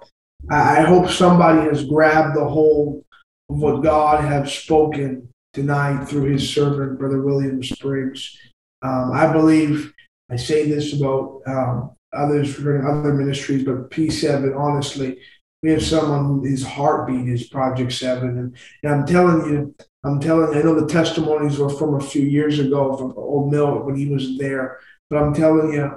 I 0.50 0.82
hope 0.82 1.10
somebody 1.10 1.68
has 1.68 1.84
grabbed 1.84 2.36
the 2.36 2.44
hold 2.44 3.04
of 3.50 3.58
what 3.58 3.82
God 3.82 4.24
has 4.24 4.52
spoken 4.52 5.28
tonight 5.58 6.04
through 6.04 6.24
his 6.30 6.48
servant, 6.48 6.98
Brother 7.00 7.20
William 7.20 7.62
Spriggs. 7.64 8.38
Um, 8.82 9.10
I 9.12 9.32
believe 9.32 9.92
I 10.30 10.36
say 10.36 10.68
this 10.68 10.94
about 10.94 11.42
um, 11.46 11.96
others 12.12 12.56
regarding 12.58 12.86
other 12.86 13.12
ministries, 13.12 13.64
but 13.64 13.90
P7, 13.90 14.56
honestly, 14.56 15.18
we 15.64 15.72
have 15.72 15.84
someone 15.84 16.24
who 16.24 16.44
his 16.44 16.64
heartbeat 16.64 17.28
is 17.28 17.48
Project 17.48 17.92
Seven, 17.92 18.38
and, 18.38 18.56
and 18.84 18.92
I'm 18.92 19.06
telling 19.06 19.52
you, 19.52 19.74
I'm 20.04 20.20
telling 20.20 20.56
I 20.56 20.62
know 20.62 20.78
the 20.78 20.86
testimonies 20.86 21.58
were 21.58 21.70
from 21.70 21.94
a 21.96 22.00
few 22.00 22.22
years 22.22 22.60
ago 22.60 22.96
from 22.96 23.14
Old 23.16 23.50
Mill 23.50 23.82
when 23.82 23.96
he 23.96 24.06
was 24.06 24.38
there, 24.38 24.78
but 25.10 25.20
I'm 25.20 25.34
telling 25.34 25.72
you 25.72 25.90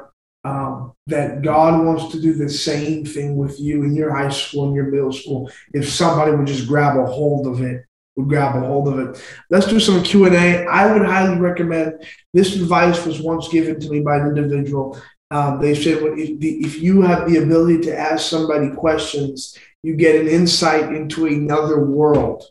um, 0.43 0.93
that 1.05 1.43
God 1.43 1.85
wants 1.85 2.11
to 2.13 2.19
do 2.19 2.33
the 2.33 2.49
same 2.49 3.05
thing 3.05 3.37
with 3.37 3.59
you 3.59 3.83
in 3.83 3.95
your 3.95 4.15
high 4.15 4.31
school 4.31 4.65
and 4.65 4.75
your 4.75 4.89
middle 4.89 5.13
school. 5.13 5.51
If 5.71 5.87
somebody 5.87 6.31
would 6.31 6.47
just 6.47 6.67
grab 6.67 6.97
a 6.97 7.05
hold 7.05 7.45
of 7.45 7.61
it, 7.61 7.85
would 8.15 8.27
grab 8.27 8.55
a 8.55 8.65
hold 8.65 8.87
of 8.87 8.99
it. 8.99 9.23
Let's 9.49 9.67
do 9.67 9.79
some 9.79 10.03
Q 10.03 10.25
and 10.25 10.35
A. 10.35 10.65
I 10.65 10.91
would 10.91 11.05
highly 11.05 11.39
recommend. 11.39 12.03
This 12.33 12.55
advice 12.55 13.05
was 13.05 13.21
once 13.21 13.47
given 13.47 13.79
to 13.79 13.89
me 13.89 14.01
by 14.01 14.17
an 14.17 14.27
individual. 14.27 15.01
Um, 15.29 15.61
they 15.61 15.75
said, 15.75 16.03
well, 16.03 16.13
if, 16.17 16.39
the, 16.39 16.59
if 16.59 16.81
you 16.81 17.01
have 17.03 17.29
the 17.29 17.37
ability 17.37 17.79
to 17.81 17.97
ask 17.97 18.29
somebody 18.29 18.69
questions, 18.75 19.57
you 19.81 19.95
get 19.95 20.19
an 20.19 20.27
insight 20.27 20.93
into 20.93 21.25
another 21.25 21.85
world 21.85 22.43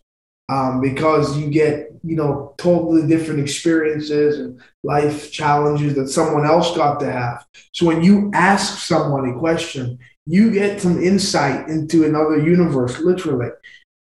um, 0.48 0.80
because 0.80 1.38
you 1.38 1.50
get, 1.50 1.90
you 2.02 2.16
know, 2.16 2.54
totally 2.56 3.06
different 3.06 3.40
experiences 3.40 4.38
and 4.38 4.60
life 4.82 5.30
challenges 5.30 5.94
that 5.94 6.08
someone 6.08 6.46
else 6.46 6.74
got 6.74 6.98
to 7.00 7.12
have. 7.12 7.46
So 7.72 7.84
when 7.86 8.02
you 8.02 8.30
ask 8.32 8.78
someone 8.78 9.28
a 9.28 9.38
question, 9.38 9.98
you 10.26 10.50
get 10.50 10.80
some 10.80 11.02
insight 11.02 11.68
into 11.68 12.04
another 12.04 12.38
universe, 12.38 12.98
literally. 12.98 13.50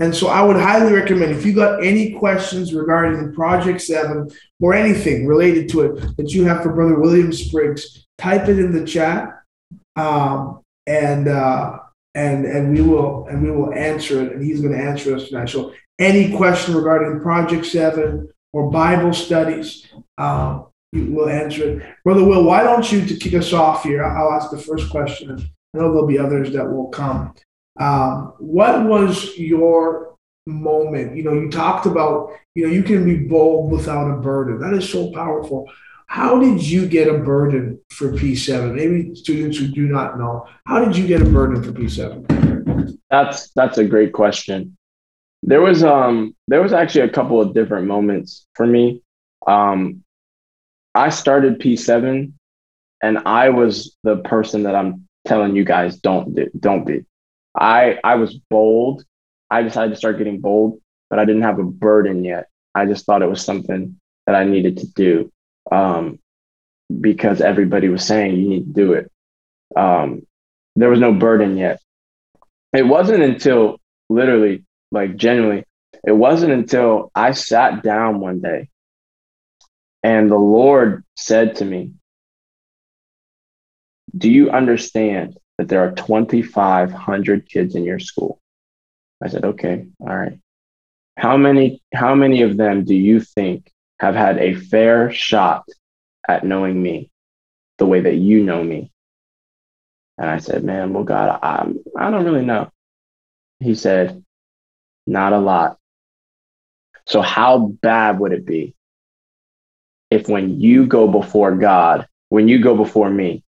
And 0.02 0.16
so 0.16 0.28
I 0.28 0.42
would 0.42 0.56
highly 0.56 0.94
recommend 0.94 1.34
if 1.34 1.46
you 1.46 1.54
got 1.54 1.84
any 1.84 2.14
questions 2.14 2.74
regarding 2.74 3.34
Project 3.34 3.82
7 3.82 4.30
or 4.62 4.74
anything 4.74 5.28
related 5.28 5.68
to 5.70 5.82
it 5.82 6.18
that 6.18 6.32
you 6.32 6.46
have 6.46 6.64
for 6.64 6.74
Brother 6.74 7.00
William 7.00 7.34
Spriggs, 7.34 8.06
type 8.18 8.48
it 8.48 8.60
in 8.60 8.72
the 8.72 8.86
chat, 8.86 9.42
um, 9.98 10.62
and 10.88 11.28
uh, 11.28 11.80
and 12.16 12.46
and 12.46 12.74
we 12.74 12.82
will 12.82 13.28
and 13.28 13.44
we 13.44 13.52
will 13.52 13.74
answer 13.74 14.24
it, 14.24 14.32
and 14.32 14.44
he's 14.44 14.62
going 14.62 14.74
to 14.74 14.80
answer 14.82 15.16
us 15.16 15.28
tonight. 15.28 15.50
So 15.50 15.74
any 16.00 16.36
question 16.36 16.76
regarding 16.76 17.20
Project 17.20 17.66
Seven 17.66 18.30
or 18.54 18.72
Bible 18.72 19.14
studies, 19.14 19.86
um, 20.18 20.68
we'll 20.94 21.30
answer 21.30 21.78
it. 21.78 21.96
Brother 22.06 22.24
Will, 22.24 22.46
why 22.46 22.64
don't 22.64 22.90
you 22.90 23.06
to 23.06 23.16
kick 23.18 23.34
us 23.34 23.52
off 23.52 23.84
here? 23.84 24.04
I'll 24.04 24.32
ask 24.32 24.50
the 24.50 24.58
first 24.58 24.90
question. 24.90 25.32
I 25.32 25.78
know 25.78 25.92
there'll 25.92 26.08
be 26.08 26.18
others 26.18 26.54
that 26.54 26.66
will 26.66 26.88
come. 26.88 27.36
Um, 27.80 28.34
what 28.40 28.86
was 28.86 29.38
your 29.38 30.16
moment? 30.46 31.16
You 31.16 31.24
know, 31.24 31.34
you 31.34 31.50
talked 31.50 31.86
about, 31.86 32.32
you 32.56 32.68
know, 32.68 32.74
you 32.74 32.84
can 32.84 33.06
be 33.06 33.28
bold 33.28 33.72
without 33.72 34.12
a 34.12 34.18
burden. 34.18 34.60
That 34.60 34.74
is 34.74 34.90
so 34.90 35.12
powerful. 35.12 35.70
How 36.08 36.40
did 36.40 36.66
you 36.66 36.88
get 36.88 37.08
a 37.08 37.20
burden 37.20 37.80
for 37.92 38.12
P7? 38.12 38.74
Maybe 38.74 39.16
students 39.16 39.58
who 39.58 39.68
do 39.68 39.88
not 39.88 40.18
know, 40.18 40.48
how 40.66 40.84
did 40.84 40.98
you 40.98 41.08
get 41.08 41.22
a 41.22 41.26
burden 41.26 41.62
for 41.64 41.72
P7? 41.72 42.98
That's 43.10 43.52
that's 43.52 43.78
a 43.78 43.86
great 43.86 44.14
question. 44.14 44.76
There 45.42 45.62
was 45.62 45.84
um 45.84 46.36
there 46.48 46.62
was 46.62 46.74
actually 46.74 47.02
a 47.02 47.10
couple 47.10 47.40
of 47.42 47.54
different 47.54 47.88
moments 47.88 48.46
for 48.56 48.68
me. 48.68 49.02
Um, 49.48 50.04
I 50.96 51.10
started 51.10 51.60
P7, 51.60 52.32
and 53.02 53.18
I 53.20 53.50
was 53.50 53.96
the 54.04 54.18
person 54.18 54.64
that 54.64 54.76
I'm 54.76 55.08
telling 55.26 55.56
you 55.56 55.64
guys 55.64 55.98
don't 55.98 56.36
do, 56.36 56.50
don't 56.60 56.86
be. 56.86 57.06
I 57.60 58.00
I 58.04 58.16
was 58.16 58.36
bold. 58.50 59.04
I 59.52 59.64
decided 59.64 59.92
to 59.92 59.98
start 59.98 60.18
getting 60.18 60.42
bold, 60.42 60.80
but 61.10 61.20
I 61.20 61.26
didn't 61.26 61.44
have 61.44 61.60
a 61.60 61.64
burden 61.64 62.24
yet. 62.24 62.48
I 62.76 62.86
just 62.86 63.06
thought 63.06 63.22
it 63.22 63.30
was 63.30 63.44
something 63.44 64.00
that 64.28 64.36
I 64.36 64.46
needed 64.46 64.78
to 64.78 64.88
do 64.94 65.32
um, 65.72 66.20
because 67.02 67.42
everybody 67.42 67.90
was 67.90 68.06
saying 68.06 68.36
you 68.38 68.50
need 68.50 68.66
to 68.68 68.74
do 68.74 68.94
it. 68.94 69.12
Um, 69.76 70.24
there 70.76 70.90
was 70.90 71.00
no 71.00 71.14
burden 71.14 71.58
yet. 71.58 71.82
It 72.74 72.84
wasn't 72.84 73.24
until 73.24 73.80
literally, 74.10 74.66
like 74.92 75.18
genuinely, 75.18 75.66
it 76.06 76.14
wasn't 76.14 76.54
until 76.54 77.12
I 77.16 77.32
sat 77.32 77.84
down 77.84 78.20
one 78.20 78.42
day 78.42 78.70
and 80.04 80.32
the 80.32 80.38
Lord 80.38 81.04
said 81.18 81.58
to 81.58 81.66
me, 81.66 81.92
Do 84.18 84.32
you 84.32 84.50
understand 84.52 85.38
that 85.60 85.68
there 85.68 85.86
are 85.86 85.92
2,500 85.92 87.48
kids 87.48 87.76
in 87.76 87.84
your 87.84 88.00
school? 88.00 88.40
I 89.22 89.28
said, 89.28 89.46
Okay, 89.46 89.86
all 90.00 90.18
right. 90.18 90.40
How 91.18 91.38
many, 91.38 91.84
how 91.94 92.16
many 92.16 92.42
of 92.42 92.58
them 92.58 92.86
do 92.86 92.96
you 92.96 93.20
think 93.20 93.72
have 94.00 94.16
had 94.16 94.38
a 94.38 94.56
fair 94.56 95.12
shot 95.12 95.68
at 96.28 96.46
knowing 96.46 96.82
me 96.82 97.12
the 97.78 97.86
way 97.86 98.02
that 98.02 98.16
you 98.16 98.44
know 98.44 98.64
me. 98.64 98.92
And 100.18 100.30
I 100.30 100.38
said, 100.38 100.64
Man, 100.64 100.94
well, 100.94 101.04
God, 101.04 101.40
I, 101.42 101.68
I 101.98 102.12
don't 102.12 102.26
really 102.26 102.46
know. 102.46 102.70
He 103.60 103.76
said, 103.76 104.24
Not 105.08 105.34
a 105.34 105.40
lot. 105.40 105.78
So, 107.08 107.22
how 107.22 107.74
bad 107.82 108.20
would 108.20 108.34
it 108.34 108.46
be 108.46 108.76
if 110.12 110.28
when 110.28 110.60
you 110.60 110.86
go 110.86 111.08
before 111.08 111.56
God, 111.56 112.08
when 112.30 112.48
you 112.48 112.62
go 112.62 112.76
before 112.76 113.10
me, 113.10 113.44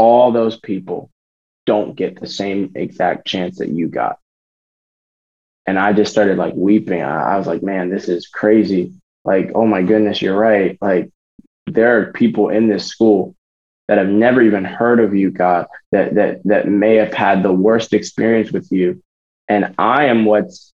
all 0.00 0.32
those 0.32 0.58
people 0.58 1.10
don't 1.66 1.94
get 1.94 2.18
the 2.18 2.26
same 2.26 2.72
exact 2.74 3.26
chance 3.26 3.58
that 3.58 3.68
you 3.68 3.86
got? 3.86 4.18
And 5.66 5.78
I 5.78 5.92
just 5.92 6.10
started 6.10 6.38
like 6.38 6.54
weeping. 6.56 7.02
I, 7.02 7.34
I 7.34 7.36
was 7.36 7.46
like, 7.46 7.62
man, 7.62 7.90
this 7.90 8.08
is 8.08 8.26
crazy. 8.26 8.94
Like, 9.26 9.52
oh 9.54 9.66
my 9.66 9.82
goodness, 9.82 10.22
you're 10.22 10.38
right. 10.38 10.78
Like, 10.80 11.10
there 11.66 12.00
are 12.00 12.12
people 12.12 12.48
in 12.48 12.66
this 12.66 12.86
school 12.86 13.36
that 13.88 13.98
have 13.98 14.08
never 14.08 14.40
even 14.40 14.64
heard 14.64 15.00
of 15.00 15.14
you, 15.14 15.30
God, 15.30 15.66
that 15.92 16.14
that 16.14 16.40
that 16.44 16.66
may 16.66 16.94
have 16.96 17.12
had 17.12 17.42
the 17.42 17.52
worst 17.52 17.92
experience 17.92 18.50
with 18.50 18.72
you. 18.72 19.02
And 19.48 19.74
I 19.76 20.06
am 20.06 20.24
what's 20.24 20.72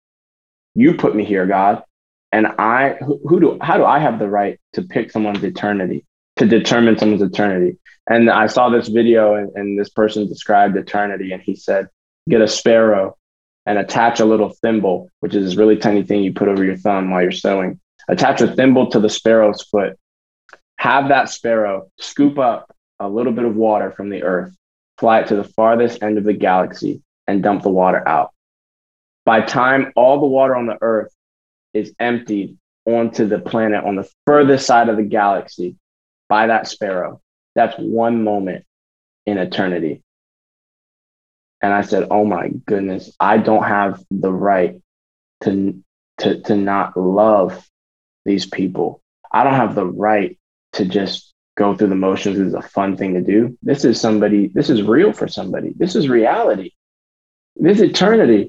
you 0.74 0.94
put 0.94 1.14
me 1.14 1.24
here, 1.24 1.46
God. 1.46 1.84
And 2.32 2.48
I 2.48 2.94
who, 2.94 3.20
who 3.24 3.38
do 3.38 3.58
how 3.62 3.76
do 3.76 3.84
I 3.84 4.00
have 4.00 4.18
the 4.18 4.28
right 4.28 4.58
to 4.72 4.82
pick 4.82 5.12
someone's 5.12 5.44
eternity, 5.44 6.04
to 6.38 6.44
determine 6.44 6.98
someone's 6.98 7.22
eternity? 7.22 7.78
And 8.09 8.28
I 8.30 8.46
saw 8.46 8.68
this 8.68 8.88
video 8.88 9.34
and, 9.34 9.50
and 9.55 9.78
this 9.78 9.88
person 9.88 10.28
described 10.28 10.76
eternity 10.76 11.32
and 11.32 11.42
he 11.42 11.55
said, 11.55 11.88
get 12.28 12.40
a 12.40 12.48
sparrow 12.48 13.16
and 13.66 13.78
attach 13.78 14.20
a 14.20 14.24
little 14.24 14.50
thimble, 14.50 15.09
which 15.20 15.34
is 15.34 15.44
this 15.44 15.57
really 15.57 15.76
tiny 15.76 16.03
thing 16.03 16.22
you 16.22 16.32
put 16.32 16.48
over 16.48 16.64
your 16.64 16.76
thumb 16.76 17.11
while 17.11 17.22
you're 17.22 17.30
sewing. 17.30 17.80
Attach 18.09 18.40
a 18.40 18.48
thimble 18.55 18.90
to 18.90 19.00
the 19.00 19.09
sparrow's 19.09 19.62
foot. 19.62 19.96
Have 20.78 21.09
that 21.09 21.30
sparrow 21.30 21.88
scoop 21.98 22.38
up 22.38 22.74
a 22.98 23.09
little 23.09 23.32
bit 23.32 23.44
of 23.44 23.55
water 23.55 23.92
from 23.92 24.11
the 24.11 24.24
earth, 24.24 24.55
fly 24.98 25.20
it 25.20 25.28
to 25.28 25.36
the 25.36 25.44
farthest 25.44 26.03
end 26.03 26.18
of 26.18 26.24
the 26.24 26.32
galaxy, 26.32 27.03
and 27.28 27.42
dump 27.42 27.62
the 27.62 27.70
water 27.70 28.07
out. 28.07 28.32
By 29.24 29.42
time 29.42 29.92
all 29.94 30.20
the 30.20 30.26
water 30.26 30.57
on 30.57 30.66
the 30.66 30.78
earth 30.80 31.14
is 31.72 31.94
emptied 32.00 32.59
onto 32.84 33.26
the 33.26 33.38
planet 33.38 33.84
on 33.84 33.94
the 33.94 34.11
furthest 34.26 34.66
side 34.66 34.88
of 34.88 34.96
the 34.96 35.05
galaxy 35.05 35.76
by 36.28 36.48
that 36.48 36.66
sparrow, 36.66 37.20
that's 37.55 37.76
one 37.76 38.24
moment 38.24 38.64
in 39.26 39.38
eternity. 39.38 40.03
And 41.62 41.72
I 41.72 41.82
said, 41.82 42.09
Oh 42.11 42.24
my 42.24 42.48
goodness, 42.66 43.14
I 43.20 43.38
don't 43.38 43.64
have 43.64 44.03
the 44.11 44.32
right 44.32 44.80
to, 45.44 45.82
to, 46.18 46.40
to 46.42 46.57
not 46.57 46.96
love 46.96 47.68
these 48.24 48.46
people. 48.46 49.03
I 49.30 49.44
don't 49.44 49.55
have 49.55 49.74
the 49.74 49.86
right 49.86 50.38
to 50.74 50.84
just 50.84 51.32
go 51.57 51.76
through 51.76 51.88
the 51.88 51.94
motions 51.94 52.38
is 52.38 52.55
a 52.55 52.62
fun 52.62 52.96
thing 52.96 53.14
to 53.14 53.20
do. 53.20 53.57
This 53.62 53.84
is 53.84 54.00
somebody, 54.00 54.48
this 54.48 54.70
is 54.70 54.82
real 54.82 55.12
for 55.12 55.28
somebody. 55.28 55.72
This 55.76 55.94
is 55.94 56.09
reality. 56.09 56.72
This 57.57 57.80
eternity. 57.80 58.48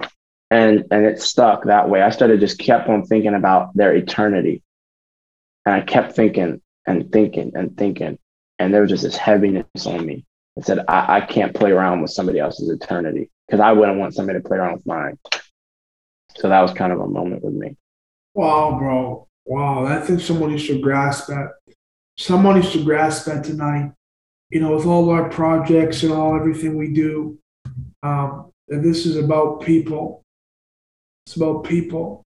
And 0.50 0.86
and 0.92 1.06
it 1.06 1.20
stuck 1.20 1.66
that 1.66 1.90
way. 1.90 2.02
I 2.02 2.12
started 2.12 2.40
just 2.40 2.60
kept 2.60 2.88
on 2.88 3.06
thinking 3.06 3.34
about 3.34 3.76
their 3.76 3.96
eternity. 3.96 4.62
And 5.66 5.74
I 5.74 5.82
kept 5.82 6.16
thinking 6.16 6.62
and 6.86 7.12
thinking 7.12 7.54
and 7.56 7.76
thinking. 7.76 8.20
And 8.64 8.74
there 8.74 8.82
was 8.82 8.90
just 8.90 9.04
this 9.04 9.18
heaviness 9.18 9.86
on 9.86 10.06
me. 10.06 10.26
I 10.58 10.62
said, 10.62 10.86
I, 10.88 11.18
I 11.18 11.22
can't 11.22 11.54
play 11.54 11.72
around 11.72 12.02
with 12.02 12.12
somebody 12.12 12.40
else's 12.40 12.70
eternity 12.70 13.30
because 13.48 13.60
I 13.60 13.72
wouldn't 13.72 14.00
want 14.00 14.14
somebody 14.14 14.40
to 14.40 14.48
play 14.48 14.58
around 14.58 14.74
with 14.74 14.86
mine. 14.86 15.18
So 16.36 16.50
that 16.50 16.62
was 16.62 16.74
kind 16.74 16.94
of 16.94 17.00
a 17.00 17.08
moment 17.08 17.44
with 17.44 17.54
me. 17.54 17.76
Wow, 18.34 18.78
bro. 18.78 19.28
Wow. 19.46 19.86
I 19.86 20.00
think 20.00 20.22
someone 20.22 20.52
needs 20.52 20.68
to 20.68 20.80
grasp 20.80 21.28
that 21.28 21.54
someone 22.18 22.56
needs 22.56 22.72
to 22.72 22.84
grasp 22.84 23.26
that 23.26 23.44
tonight. 23.44 23.92
You 24.50 24.62
know, 24.62 24.76
with 24.76 24.86
all 24.86 25.10
our 25.10 25.30
projects 25.30 26.04
and 26.04 26.14
all 26.14 26.36
everything 26.36 26.78
we 26.78 26.94
do, 26.94 27.40
um, 28.04 28.52
and 28.70 28.84
this 28.84 29.06
is 29.06 29.18
about 29.18 29.62
people. 29.62 30.24
It's 31.26 31.36
about 31.36 31.64
people, 31.64 32.24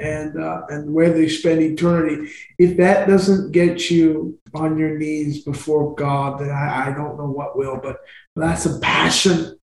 and 0.00 0.40
uh, 0.40 0.62
and 0.68 0.92
where 0.92 1.12
they 1.12 1.28
spend 1.28 1.60
eternity. 1.60 2.32
If 2.58 2.76
that 2.78 3.06
doesn't 3.06 3.52
get 3.52 3.90
you 3.90 4.38
on 4.54 4.78
your 4.78 4.98
knees 4.98 5.44
before 5.44 5.94
God, 5.94 6.40
then 6.40 6.50
I, 6.50 6.88
I 6.88 6.94
don't 6.94 7.18
know 7.18 7.30
what 7.30 7.56
will. 7.56 7.78
But 7.82 7.98
that's 8.34 8.66
a 8.66 8.78
passion. 8.80 9.58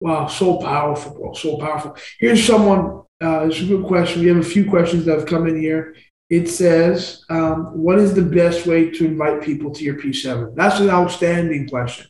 Wow, 0.00 0.26
so 0.26 0.58
powerful, 0.58 1.34
so 1.34 1.58
powerful. 1.58 1.96
Here's 2.18 2.44
someone. 2.44 3.02
Uh, 3.22 3.46
it's 3.46 3.60
a 3.60 3.64
good 3.64 3.86
question. 3.86 4.22
We 4.22 4.28
have 4.28 4.38
a 4.38 4.42
few 4.42 4.68
questions 4.68 5.04
that 5.06 5.18
have 5.18 5.28
come 5.28 5.46
in 5.46 5.58
here 5.58 5.94
it 6.30 6.48
says, 6.48 7.24
um, 7.30 7.78
What 7.78 7.98
is 7.98 8.14
the 8.14 8.22
best 8.22 8.66
way 8.66 8.90
to 8.90 9.06
invite 9.06 9.42
people 9.42 9.70
to 9.72 9.84
your 9.84 9.94
P7? 9.94 10.54
That's 10.54 10.80
an 10.80 10.90
outstanding 10.90 11.68
question. 11.68 12.06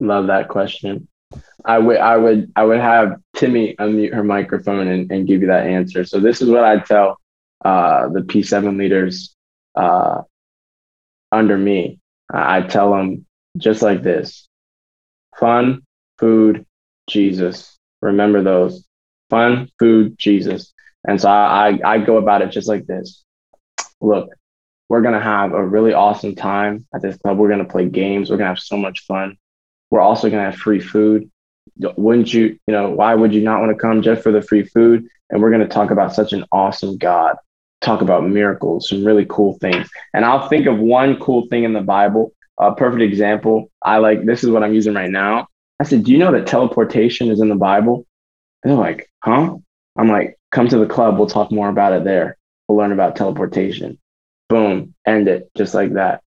Love 0.00 0.26
that 0.28 0.48
question. 0.48 1.08
I 1.64 1.78
would 1.78 1.98
I 1.98 2.16
would 2.16 2.52
I 2.56 2.64
would 2.64 2.80
have 2.80 3.20
Timmy 3.34 3.74
unmute 3.78 4.14
her 4.14 4.24
microphone 4.24 4.88
and, 4.88 5.10
and 5.10 5.26
give 5.26 5.42
you 5.42 5.48
that 5.48 5.66
answer. 5.66 6.04
So 6.04 6.20
this 6.20 6.40
is 6.40 6.48
what 6.48 6.64
I 6.64 6.78
tell 6.78 7.18
uh, 7.64 8.08
the 8.08 8.20
P7 8.20 8.78
leaders 8.78 9.34
uh, 9.74 10.22
under 11.30 11.58
me. 11.58 11.98
I 12.32 12.62
tell 12.62 12.92
them 12.92 13.26
just 13.58 13.82
like 13.82 14.02
this: 14.02 14.48
fun, 15.38 15.82
food, 16.18 16.66
Jesus. 17.08 17.78
Remember 18.00 18.42
those: 18.42 18.86
fun, 19.28 19.70
food, 19.78 20.16
Jesus. 20.18 20.72
And 21.06 21.20
so 21.20 21.28
I, 21.28 21.78
I, 21.82 21.94
I 21.94 21.98
go 21.98 22.18
about 22.18 22.42
it 22.42 22.50
just 22.50 22.68
like 22.68 22.86
this. 22.86 23.24
Look, 24.00 24.30
we're 24.88 25.02
to 25.14 25.20
have 25.20 25.52
a 25.52 25.64
really 25.64 25.92
awesome 25.92 26.34
time 26.34 26.86
at 26.94 27.02
this 27.02 27.16
club. 27.16 27.38
We're 27.38 27.48
to 27.64 27.70
play 27.70 27.88
games. 27.88 28.30
We're 28.30 28.36
to 28.46 28.50
have 28.50 28.58
so 28.58 28.76
much 28.76 29.06
fun. 29.06 29.36
We're 29.90 30.00
also 30.00 30.28
going 30.28 30.42
to 30.44 30.50
have 30.50 30.60
free 30.60 30.80
food. 30.80 31.30
Wouldn't 31.78 32.32
you, 32.32 32.58
you 32.66 32.74
know, 32.74 32.90
why 32.90 33.14
would 33.14 33.32
you 33.32 33.42
not 33.42 33.60
want 33.60 33.72
to 33.72 33.80
come 33.80 34.02
just 34.02 34.22
for 34.22 34.32
the 34.32 34.42
free 34.42 34.64
food? 34.64 35.06
And 35.30 35.40
we're 35.40 35.50
going 35.50 35.62
to 35.62 35.68
talk 35.68 35.90
about 35.90 36.14
such 36.14 36.32
an 36.32 36.44
awesome 36.52 36.98
God, 36.98 37.36
talk 37.80 38.02
about 38.02 38.28
miracles, 38.28 38.88
some 38.88 39.04
really 39.04 39.26
cool 39.28 39.58
things. 39.58 39.88
And 40.12 40.24
I'll 40.24 40.48
think 40.48 40.66
of 40.66 40.78
one 40.78 41.18
cool 41.18 41.46
thing 41.48 41.64
in 41.64 41.72
the 41.72 41.80
Bible. 41.80 42.32
A 42.58 42.74
perfect 42.74 43.02
example. 43.02 43.70
I 43.82 43.98
like, 43.98 44.26
this 44.26 44.44
is 44.44 44.50
what 44.50 44.62
I'm 44.62 44.74
using 44.74 44.94
right 44.94 45.10
now. 45.10 45.48
I 45.80 45.84
said, 45.84 46.04
Do 46.04 46.12
you 46.12 46.18
know 46.18 46.32
that 46.32 46.46
teleportation 46.46 47.30
is 47.30 47.40
in 47.40 47.48
the 47.48 47.54
Bible? 47.54 48.06
And 48.62 48.72
they're 48.72 48.78
like, 48.78 49.10
Huh? 49.24 49.56
I'm 49.96 50.08
like, 50.08 50.38
come 50.50 50.68
to 50.68 50.78
the 50.78 50.86
club. 50.86 51.18
We'll 51.18 51.26
talk 51.26 51.50
more 51.50 51.68
about 51.68 51.92
it 51.92 52.04
there. 52.04 52.36
We'll 52.68 52.78
learn 52.78 52.92
about 52.92 53.16
teleportation. 53.16 53.98
Boom, 54.48 54.94
end 55.06 55.28
it 55.28 55.50
just 55.56 55.74
like 55.74 55.94
that. 55.94 56.22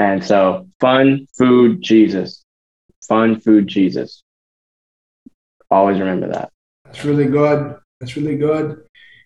And 0.00 0.24
so, 0.24 0.66
fun, 0.80 1.26
food, 1.36 1.82
Jesus. 1.82 2.42
Fun, 3.06 3.38
food, 3.38 3.66
Jesus. 3.66 4.22
Always 5.70 6.00
remember 6.00 6.28
that. 6.28 6.50
That's 6.86 7.04
really 7.04 7.26
good. 7.26 7.76
That's 8.00 8.16
really 8.16 8.36
good. 8.36 8.82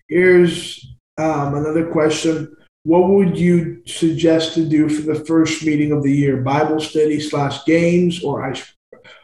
Here's 0.09 0.85
um, 1.17 1.55
another 1.55 1.89
question. 1.89 2.57
What 2.83 3.07
would 3.07 3.37
you 3.37 3.83
suggest 3.87 4.53
to 4.55 4.67
do 4.67 4.89
for 4.89 5.13
the 5.13 5.23
first 5.23 5.65
meeting 5.65 5.93
of 5.93 6.03
the 6.03 6.11
year? 6.11 6.41
Bible 6.41 6.81
study 6.81 7.21
slash 7.21 7.63
games 7.63 8.21
or 8.21 8.43
ice 8.43 8.75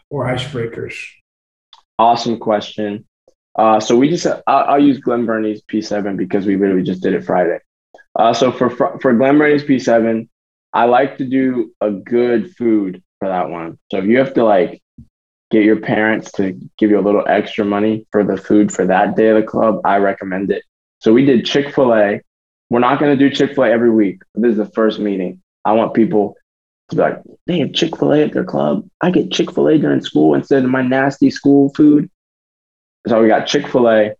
or 0.09 0.27
icebreakers? 0.27 0.95
Awesome 1.99 2.39
question. 2.39 3.05
Uh, 3.59 3.81
so 3.81 3.97
we 3.97 4.07
just, 4.09 4.25
I'll, 4.25 4.41
I'll, 4.47 4.81
use 4.81 4.99
Glen 4.99 5.25
Burnie's 5.25 5.61
P7 5.63 6.15
because 6.15 6.45
we 6.45 6.55
literally 6.55 6.83
just 6.83 7.03
did 7.03 7.13
it 7.13 7.25
Friday. 7.25 7.59
Uh, 8.17 8.33
so 8.33 8.53
for, 8.53 8.69
for 8.69 9.13
Glen 9.13 9.37
Burnie's 9.37 9.65
P7, 9.65 10.29
I 10.73 10.85
like 10.85 11.17
to 11.17 11.25
do 11.25 11.73
a 11.81 11.91
good 11.91 12.55
food 12.55 13.03
for 13.19 13.27
that 13.27 13.49
one. 13.49 13.77
So 13.91 13.97
if 13.97 14.05
you 14.05 14.17
have 14.19 14.33
to 14.35 14.43
like 14.43 14.81
get 15.51 15.63
your 15.63 15.79
parents 15.79 16.31
to 16.33 16.57
give 16.77 16.89
you 16.89 16.99
a 16.99 17.01
little 17.01 17.27
extra 17.27 17.65
money 17.65 18.07
for 18.11 18.23
the 18.23 18.37
food 18.37 18.71
for 18.71 18.85
that 18.85 19.15
day 19.15 19.29
of 19.29 19.35
the 19.35 19.43
club, 19.43 19.81
I 19.83 19.97
recommend 19.97 20.49
it. 20.51 20.63
So 20.99 21.13
we 21.13 21.25
did 21.25 21.45
Chick 21.45 21.73
fil 21.75 21.93
A. 21.93 22.21
We're 22.69 22.79
not 22.79 22.99
going 22.99 23.17
to 23.17 23.29
do 23.29 23.33
Chick 23.33 23.53
fil 23.53 23.65
A 23.65 23.69
every 23.69 23.91
week. 23.91 24.21
This 24.35 24.51
is 24.51 24.57
the 24.57 24.71
first 24.71 24.99
meeting. 24.99 25.41
I 25.65 25.73
want 25.73 25.93
people 25.93 26.35
to 26.89 26.95
be 26.95 27.01
like, 27.01 27.21
they 27.47 27.59
have 27.59 27.73
Chick 27.73 27.97
fil 27.97 28.13
A 28.13 28.23
at 28.23 28.33
their 28.33 28.45
club. 28.45 28.87
I 29.01 29.11
get 29.11 29.31
Chick 29.31 29.51
fil 29.51 29.67
A 29.67 29.77
during 29.77 30.01
school 30.01 30.35
instead 30.35 30.63
of 30.63 30.69
my 30.69 30.81
nasty 30.81 31.29
school 31.29 31.73
food. 31.75 32.09
So 33.07 33.21
we 33.21 33.27
got 33.27 33.45
Chick 33.45 33.67
fil 33.67 33.89
A. 33.89 34.13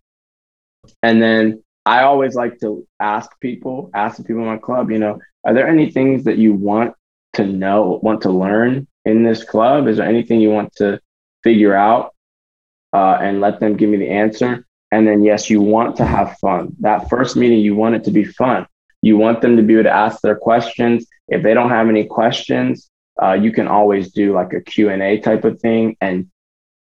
And 1.02 1.22
then 1.22 1.64
I 1.86 2.04
always 2.04 2.36
like 2.36 2.60
to 2.60 2.86
ask 3.00 3.30
people, 3.40 3.90
ask 3.94 4.18
the 4.18 4.24
people 4.24 4.42
in 4.42 4.48
my 4.48 4.58
club, 4.58 4.92
you 4.92 5.00
know, 5.00 5.20
are 5.44 5.54
there 5.54 5.68
any 5.68 5.92
things 5.92 6.24
that 6.26 6.38
you 6.38 6.54
want 6.54 6.94
to 7.34 7.46
know, 7.46 8.00
want 8.04 8.22
to 8.22 8.30
learn 8.30 8.88
in 9.06 9.24
this 9.24 9.44
club? 9.44 9.88
Is 9.88 9.98
there 9.98 10.08
anything 10.08 10.40
you 10.40 10.52
want 10.52 10.74
to 10.76 11.00
figure 11.44 11.76
out? 11.76 12.14
Uh, 12.94 13.18
and 13.22 13.40
let 13.40 13.60
them 13.60 13.78
give 13.78 13.90
me 13.90 13.98
the 13.98 14.10
answer. 14.10 14.66
And 14.92 15.08
then, 15.08 15.24
yes, 15.24 15.50
you 15.50 15.62
want 15.62 15.96
to 15.98 16.06
have 16.06 16.38
fun. 16.40 16.76
That 16.82 17.10
first 17.10 17.38
meeting, 17.38 17.60
you 17.60 17.76
want 17.76 17.96
it 17.96 18.04
to 18.04 18.12
be 18.12 18.26
fun. 18.26 18.68
You 19.02 19.18
want 19.18 19.42
them 19.42 19.56
to 19.56 19.64
be 19.64 19.76
able 19.76 19.84
to 19.84 19.92
ask 19.92 20.22
their 20.22 20.36
questions. 20.36 21.08
If 21.30 21.42
they 21.42 21.54
don't 21.54 21.70
have 21.70 21.88
any 21.88 22.06
questions, 22.06 22.90
uh, 23.22 23.34
you 23.34 23.52
can 23.52 23.68
always 23.68 24.12
do 24.12 24.34
like 24.34 24.52
a 24.54 24.62
Q&A 24.62 25.20
type 25.20 25.46
of 25.46 25.60
thing 25.62 25.96
and 26.02 26.30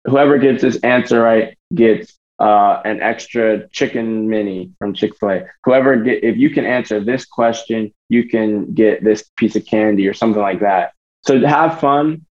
whoever 0.06 0.38
gets 0.38 0.62
this 0.62 0.76
answer 0.78 1.20
right 1.20 1.56
gets 1.74 2.18
uh, 2.38 2.80
an 2.84 3.00
extra 3.00 3.68
chicken 3.68 4.28
mini 4.28 4.70
from 4.78 4.94
Chick 4.94 5.16
Fil 5.18 5.30
A. 5.30 5.44
Whoever 5.64 5.96
get, 5.96 6.22
if 6.22 6.36
you 6.36 6.50
can 6.50 6.66
answer 6.66 7.02
this 7.02 7.24
question, 7.24 7.92
you 8.08 8.28
can 8.28 8.74
get 8.74 9.02
this 9.02 9.24
piece 9.36 9.56
of 9.56 9.64
candy 9.66 10.06
or 10.06 10.14
something 10.14 10.42
like 10.42 10.60
that. 10.60 10.92
So 11.26 11.44
have 11.46 11.80
fun. 11.80 12.26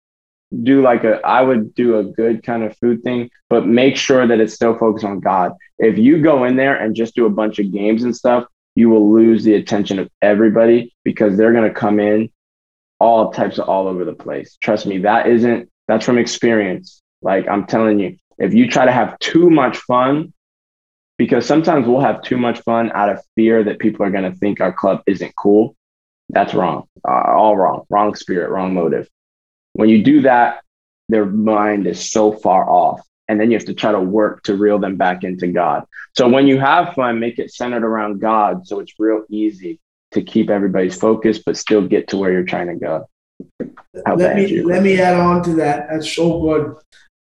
Do 0.63 0.81
like 0.81 1.03
a, 1.03 1.19
I 1.25 1.41
would 1.41 1.73
do 1.73 1.97
a 1.97 2.03
good 2.03 2.43
kind 2.43 2.63
of 2.63 2.77
food 2.77 3.03
thing, 3.03 3.29
but 3.49 3.65
make 3.65 3.97
sure 3.97 4.25
that 4.27 4.39
it's 4.39 4.53
still 4.53 4.77
focused 4.77 5.03
on 5.03 5.19
God. 5.19 5.53
If 5.79 5.97
you 5.97 6.21
go 6.21 6.43
in 6.45 6.55
there 6.55 6.75
and 6.75 6.95
just 6.95 7.15
do 7.15 7.25
a 7.25 7.29
bunch 7.29 7.59
of 7.59 7.73
games 7.73 8.03
and 8.03 8.15
stuff, 8.15 8.45
you 8.75 8.89
will 8.89 9.11
lose 9.11 9.43
the 9.43 9.55
attention 9.55 9.99
of 9.99 10.09
everybody 10.21 10.93
because 11.03 11.35
they're 11.35 11.51
going 11.51 11.67
to 11.67 11.73
come 11.73 11.99
in 11.99 12.29
all 12.99 13.31
types 13.31 13.57
of 13.57 13.67
all 13.67 13.87
over 13.87 14.05
the 14.05 14.13
place. 14.13 14.57
Trust 14.61 14.85
me, 14.85 14.99
that 14.99 15.27
isn't, 15.27 15.69
that's 15.87 16.05
from 16.05 16.17
experience. 16.17 17.01
Like 17.21 17.47
I'm 17.47 17.65
telling 17.65 17.99
you, 17.99 18.17
if 18.37 18.53
you 18.53 18.69
try 18.69 18.85
to 18.85 18.91
have 18.91 19.17
too 19.19 19.49
much 19.49 19.77
fun, 19.77 20.33
because 21.17 21.45
sometimes 21.45 21.87
we'll 21.87 22.01
have 22.01 22.21
too 22.21 22.37
much 22.37 22.59
fun 22.61 22.91
out 22.93 23.09
of 23.09 23.23
fear 23.35 23.63
that 23.63 23.79
people 23.79 24.05
are 24.05 24.11
going 24.11 24.29
to 24.29 24.37
think 24.37 24.59
our 24.59 24.73
club 24.73 25.01
isn't 25.07 25.35
cool. 25.35 25.75
That's 26.29 26.53
wrong. 26.53 26.87
Uh, 27.07 27.31
all 27.31 27.55
wrong. 27.55 27.85
Wrong 27.89 28.15
spirit, 28.15 28.49
wrong 28.49 28.73
motive. 28.73 29.07
When 29.73 29.89
you 29.89 30.03
do 30.03 30.21
that, 30.21 30.63
their 31.07 31.25
mind 31.25 31.87
is 31.87 32.11
so 32.11 32.31
far 32.31 32.69
off. 32.69 33.01
And 33.27 33.39
then 33.39 33.49
you 33.49 33.57
have 33.57 33.65
to 33.67 33.73
try 33.73 33.91
to 33.91 33.99
work 33.99 34.43
to 34.43 34.55
reel 34.55 34.77
them 34.77 34.97
back 34.97 35.23
into 35.23 35.47
God. 35.47 35.85
So 36.15 36.27
when 36.27 36.47
you 36.47 36.59
have 36.59 36.93
fun, 36.93 37.19
make 37.19 37.39
it 37.39 37.53
centered 37.53 37.83
around 37.83 38.19
God. 38.19 38.67
So 38.67 38.79
it's 38.79 38.93
real 38.99 39.23
easy 39.29 39.79
to 40.11 40.21
keep 40.21 40.49
everybody's 40.49 40.97
focus, 40.97 41.39
but 41.43 41.57
still 41.57 41.87
get 41.87 42.09
to 42.09 42.17
where 42.17 42.31
you're 42.31 42.43
trying 42.43 42.67
to 42.67 42.75
go. 42.75 43.07
How 44.05 44.15
let 44.15 44.35
me 44.35 44.61
let 44.61 44.83
me 44.83 44.99
add 44.99 45.15
on 45.15 45.43
to 45.43 45.53
that. 45.55 45.87
That's 45.89 46.13
so 46.13 46.39
good. 46.41 46.75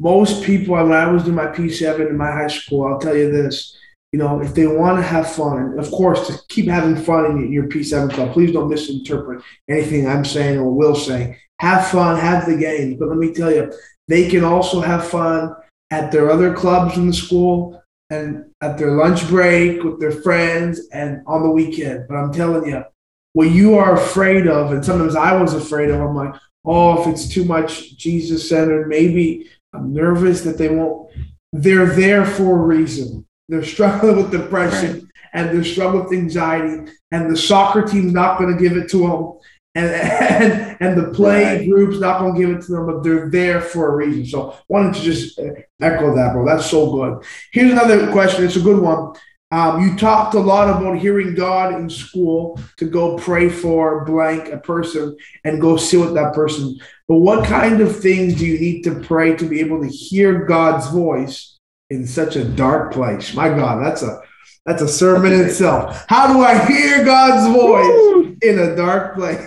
Most 0.01 0.45
people, 0.45 0.75
when 0.75 0.93
I 0.93 1.11
was 1.11 1.25
doing 1.25 1.35
my 1.35 1.47
P7 1.47 2.09
in 2.09 2.17
my 2.17 2.31
high 2.31 2.49
school, 2.49 2.87
I'll 2.87 3.01
tell 3.01 3.17
you 3.17 3.31
this: 3.31 3.77
you 4.13 4.19
know, 4.19 4.41
if 4.41 4.55
they 4.55 4.67
want 4.67 4.99
to 4.99 5.03
have 5.03 5.31
fun, 5.31 5.79
of 5.79 5.91
course, 5.91 6.27
to 6.29 6.41
keep 6.49 6.67
having 6.67 6.97
fun 6.97 7.27
in 7.27 7.53
your 7.53 7.65
P7 7.65 8.13
club, 8.13 8.33
please 8.33 8.53
don't 8.53 8.69
misinterpret 8.69 9.43
anything 9.69 10.07
I'm 10.07 10.25
saying 10.25 10.59
or 10.59 10.71
will 10.71 10.95
say. 10.95 11.39
Have 11.61 11.89
fun, 11.89 12.19
have 12.19 12.47
the 12.47 12.57
games. 12.57 12.97
But 12.99 13.09
let 13.09 13.19
me 13.19 13.33
tell 13.33 13.53
you, 13.53 13.73
they 14.07 14.31
can 14.31 14.45
also 14.45 14.81
have 14.81 15.09
fun 15.09 15.55
at 15.91 16.13
their 16.13 16.31
other 16.31 16.55
clubs 16.55 16.97
in 16.97 17.09
the 17.09 17.13
school 17.13 17.83
and 18.11 18.45
at 18.61 18.79
their 18.79 18.93
lunch 18.93 19.29
break 19.29 19.83
with 19.83 20.01
their 20.01 20.13
friends 20.13 20.81
and 20.93 21.23
on 21.27 21.43
the 21.43 21.51
weekend. 21.51 22.07
But 22.09 22.17
I'm 22.17 22.33
telling 22.33 22.67
you, 22.69 22.85
what 23.33 23.51
you 23.51 23.77
are 23.77 23.95
afraid 23.95 24.47
of, 24.47 24.73
and 24.73 24.85
sometimes 24.85 25.17
I 25.17 25.41
was 25.41 25.55
afraid 25.55 25.91
of, 25.91 26.01
I'm 26.01 26.15
like, 26.15 26.35
oh, 26.65 27.01
if 27.01 27.09
it's 27.09 27.29
too 27.29 27.45
much 27.45 27.97
Jesus 27.97 28.49
centered, 28.49 28.89
maybe 28.89 29.49
I'm 29.73 29.93
nervous 29.93 30.43
that 30.43 30.59
they 30.59 30.69
won't. 30.69 31.11
They're 31.53 31.87
there 31.87 32.25
for 32.25 32.59
a 32.59 32.67
reason 32.67 33.27
they're 33.49 33.65
struggling 33.65 34.17
with 34.17 34.31
depression 34.31 34.95
right. 34.95 35.05
and 35.33 35.49
they're 35.49 35.65
struggling 35.65 36.05
with 36.05 36.13
anxiety, 36.13 36.93
and 37.11 37.31
the 37.31 37.37
soccer 37.37 37.83
team's 37.83 38.13
not 38.13 38.39
going 38.39 38.55
to 38.55 38.63
give 38.63 38.77
it 38.77 38.91
to 38.91 38.99
them. 38.99 39.33
And, 39.75 39.87
and, 39.95 40.77
and 40.81 40.99
the 40.99 41.13
play 41.13 41.59
right. 41.59 41.69
group's 41.69 42.01
not 42.01 42.21
going 42.21 42.35
to 42.35 42.41
give 42.41 42.51
it 42.51 42.63
to 42.67 42.73
them, 42.73 42.87
but 42.87 43.03
they're 43.03 43.31
there 43.31 43.61
for 43.61 43.93
a 43.93 43.97
reason. 43.97 44.27
So, 44.27 44.57
wanted 44.69 44.95
to 44.95 45.01
just 45.01 45.39
echo 45.81 46.15
that, 46.15 46.33
bro. 46.33 46.45
That's 46.45 46.67
so 46.67 46.91
good. 46.91 47.25
Here's 47.53 47.73
another 47.73 48.11
question. 48.13 48.45
It's 48.45 48.57
a 48.57 48.61
good 48.61 48.81
one. 48.81 49.15
Um, 49.51 49.81
you 49.81 49.97
talked 49.97 50.35
a 50.35 50.41
lot 50.41 50.69
about 50.69 50.99
hearing 50.99 51.35
God 51.35 51.75
in 51.75 51.89
school 51.89 52.61
to 52.77 52.85
go 52.85 53.17
pray 53.17 53.49
for 53.49 54.05
blank 54.05 54.49
a 54.49 54.59
person 54.59 55.17
and 55.45 55.61
go 55.61 55.79
see 55.79 55.97
with 55.97 56.13
that 56.15 56.35
person. 56.35 56.79
But 57.09 57.17
what 57.17 57.47
kind 57.47 57.81
of 57.81 57.99
things 57.99 58.35
do 58.35 58.47
you 58.47 58.61
need 58.61 58.83
to 58.83 59.01
pray 59.01 59.35
to 59.37 59.45
be 59.47 59.61
able 59.61 59.81
to 59.83 59.89
hear 59.89 60.45
God's 60.45 60.89
voice 60.89 61.59
in 61.91 62.07
such 62.07 62.37
a 62.37 62.45
dark 62.45 62.93
place. 62.93 63.35
My 63.35 63.49
God, 63.49 63.85
that's 63.85 64.03
a 64.03 64.21
that's 64.67 64.83
a 64.83 64.89
sermon 64.89 65.33
in 65.33 65.41
itself. 65.41 66.05
How 66.09 66.33
do 66.33 66.43
I 66.43 66.63
hear 66.67 67.05
God's 67.05 67.47
voice 67.55 67.87
Woo! 67.87 68.37
in 68.43 68.59
a 68.59 68.77
dark 68.77 69.15
place? 69.15 69.41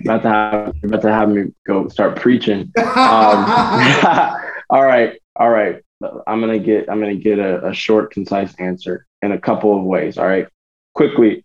about 0.00 0.22
to 0.22 0.28
have 0.28 0.74
about 0.82 1.02
to 1.02 1.12
have 1.12 1.28
me 1.28 1.52
go 1.66 1.88
start 1.88 2.16
preaching. 2.16 2.72
Um, 3.02 3.44
all 4.70 4.84
right, 4.84 5.20
all 5.36 5.50
right. 5.50 5.82
I'm 6.26 6.40
gonna 6.40 6.58
get 6.58 6.88
I'm 6.88 6.98
gonna 6.98 7.14
get 7.14 7.38
a, 7.38 7.68
a 7.68 7.74
short, 7.74 8.10
concise 8.10 8.54
answer 8.56 9.06
in 9.22 9.32
a 9.32 9.38
couple 9.38 9.76
of 9.76 9.84
ways. 9.84 10.18
All 10.18 10.26
right, 10.26 10.48
quickly. 10.94 11.44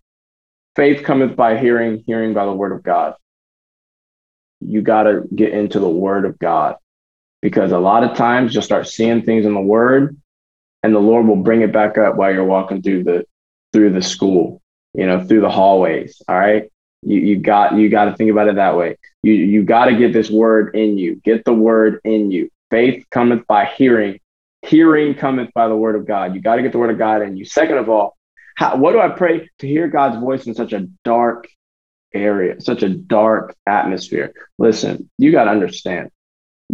Faith 0.76 1.04
cometh 1.04 1.36
by 1.36 1.58
hearing, 1.58 2.04
hearing 2.06 2.36
by 2.36 2.46
the 2.46 2.54
word 2.54 2.72
of 2.72 2.84
God. 2.84 3.16
You 4.60 4.82
got 4.82 5.04
to 5.04 5.24
get 5.36 5.54
into 5.54 5.80
the 5.80 5.90
word 5.90 6.26
of 6.26 6.40
God 6.40 6.76
because 7.42 7.72
a 7.72 7.80
lot 7.80 8.04
of 8.04 8.18
times 8.18 8.54
you'll 8.54 8.64
start 8.64 8.88
seeing 8.88 9.22
things 9.22 9.46
in 9.46 9.54
the 9.54 9.62
word 9.62 10.18
and 10.84 10.94
the 10.94 11.00
Lord 11.00 11.28
will 11.28 11.36
bring 11.36 11.62
it 11.62 11.72
back 11.72 11.98
up 11.98 12.16
while 12.16 12.34
you're 12.34 12.44
walking 12.44 12.82
through 12.82 13.04
the 13.04 13.26
through 13.74 13.94
the 13.94 14.02
school, 14.02 14.62
you 14.94 15.06
know, 15.06 15.24
through 15.24 15.42
the 15.42 15.50
hallways. 15.50 16.22
All 16.28 16.38
right. 16.38 16.72
You 17.04 17.20
you 17.20 17.38
got 17.38 17.76
you 17.76 17.90
got 17.90 18.06
to 18.06 18.16
think 18.16 18.32
about 18.32 18.48
it 18.48 18.56
that 18.56 18.78
way. 18.78 18.98
You 19.24 19.34
you 19.34 19.64
got 19.64 19.86
to 19.86 19.96
get 19.96 20.14
this 20.14 20.30
word 20.30 20.76
in 20.76 20.98
you. 20.98 21.16
Get 21.24 21.46
the 21.46 21.54
word 21.54 22.00
in 22.04 22.32
you. 22.32 22.50
Faith 22.72 23.06
cometh 23.12 23.46
by 23.48 23.66
hearing. 23.66 24.20
Hearing 24.64 25.14
cometh 25.14 25.54
by 25.54 25.68
the 25.68 25.76
word 25.76 25.96
of 25.96 26.06
God. 26.06 26.34
You 26.36 26.42
got 26.42 26.56
to 26.56 26.62
get 26.62 26.72
the 26.72 26.80
word 26.80 26.90
of 26.90 26.98
God 26.98 27.22
in 27.22 27.38
you. 27.38 27.46
Second 27.46 27.78
of 27.78 27.90
all, 27.90 28.18
how, 28.56 28.76
what 28.76 28.92
do 28.92 29.00
I 29.00 29.10
pray 29.10 29.48
to 29.60 29.68
hear 29.68 29.88
God's 29.88 30.18
voice 30.18 30.48
in 30.48 30.56
such 30.56 30.74
a 30.74 30.88
dark 31.04 31.48
area, 32.14 32.60
such 32.62 32.84
a 32.84 32.90
dark 32.90 33.56
atmosphere? 33.66 34.34
Listen, 34.58 35.10
you 35.18 35.32
got 35.32 35.46
to 35.46 35.52
understand 35.52 36.12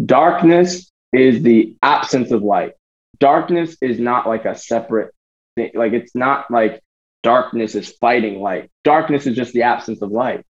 Darkness 0.04 0.92
is 1.12 1.44
the 1.44 1.76
absence 1.84 2.32
of 2.32 2.42
light. 2.42 2.74
Darkness 3.20 3.78
is 3.82 4.00
not 4.00 4.28
like 4.28 4.46
a 4.46 4.56
separate 4.56 5.14
thing. 5.56 5.72
Like 5.76 5.94
it's 5.94 6.16
not 6.16 6.50
like 6.50 6.82
darkness 7.22 7.76
is 7.76 7.90
fighting 7.90 8.42
light. 8.42 8.72
Darkness 8.84 9.28
is 9.28 9.36
just 9.36 9.54
the 9.54 9.64
absence 9.64 10.02
of 10.02 10.12
light. 10.12 10.44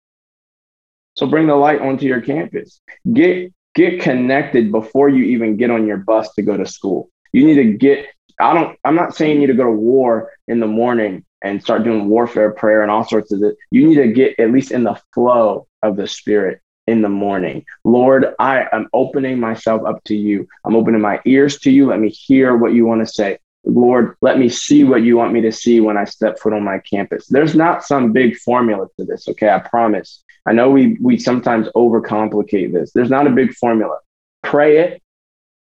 So 1.16 1.26
bring 1.26 1.46
the 1.46 1.56
light 1.56 1.80
onto 1.80 2.06
your 2.06 2.20
campus. 2.20 2.80
Get 3.12 3.52
get 3.74 4.00
connected 4.00 4.70
before 4.70 5.08
you 5.08 5.24
even 5.24 5.56
get 5.56 5.70
on 5.70 5.86
your 5.86 5.96
bus 5.98 6.32
to 6.34 6.42
go 6.42 6.56
to 6.56 6.66
school. 6.66 7.10
You 7.32 7.44
need 7.44 7.56
to 7.56 7.72
get 7.72 8.06
I 8.40 8.54
don't 8.54 8.78
I'm 8.84 8.94
not 8.94 9.16
saying 9.16 9.40
you 9.40 9.48
to 9.48 9.54
go 9.54 9.64
to 9.64 9.70
war 9.70 10.30
in 10.46 10.60
the 10.60 10.66
morning 10.68 11.24
and 11.42 11.62
start 11.62 11.84
doing 11.84 12.08
warfare 12.08 12.50
prayer 12.52 12.82
and 12.82 12.90
all 12.90 13.04
sorts 13.04 13.32
of 13.32 13.42
it. 13.42 13.56
You 13.70 13.86
need 13.86 13.96
to 13.96 14.08
get 14.08 14.38
at 14.38 14.52
least 14.52 14.70
in 14.70 14.84
the 14.84 15.00
flow 15.12 15.66
of 15.82 15.96
the 15.96 16.06
spirit 16.06 16.60
in 16.86 17.02
the 17.02 17.08
morning. 17.08 17.64
Lord, 17.84 18.34
I 18.38 18.66
am 18.72 18.88
opening 18.92 19.38
myself 19.38 19.82
up 19.86 20.02
to 20.04 20.16
you. 20.16 20.48
I'm 20.64 20.76
opening 20.76 21.00
my 21.00 21.20
ears 21.24 21.58
to 21.60 21.70
you. 21.70 21.86
Let 21.86 22.00
me 22.00 22.08
hear 22.08 22.56
what 22.56 22.72
you 22.72 22.86
want 22.86 23.06
to 23.06 23.12
say. 23.12 23.38
Lord, 23.64 24.16
let 24.20 24.38
me 24.38 24.48
see 24.48 24.82
what 24.82 25.02
you 25.02 25.16
want 25.16 25.32
me 25.32 25.40
to 25.42 25.52
see 25.52 25.80
when 25.80 25.96
I 25.96 26.04
step 26.04 26.38
foot 26.38 26.52
on 26.52 26.64
my 26.64 26.80
campus. 26.80 27.26
There's 27.28 27.54
not 27.54 27.84
some 27.84 28.12
big 28.12 28.36
formula 28.36 28.88
to 28.98 29.04
this, 29.04 29.28
okay? 29.28 29.50
I 29.50 29.60
promise. 29.60 30.24
I 30.46 30.52
know 30.52 30.70
we 30.70 30.96
we 31.00 31.18
sometimes 31.18 31.68
overcomplicate 31.76 32.72
this. 32.72 32.90
There's 32.92 33.10
not 33.10 33.28
a 33.28 33.30
big 33.30 33.54
formula. 33.54 33.98
Pray 34.42 34.78
it 34.78 35.02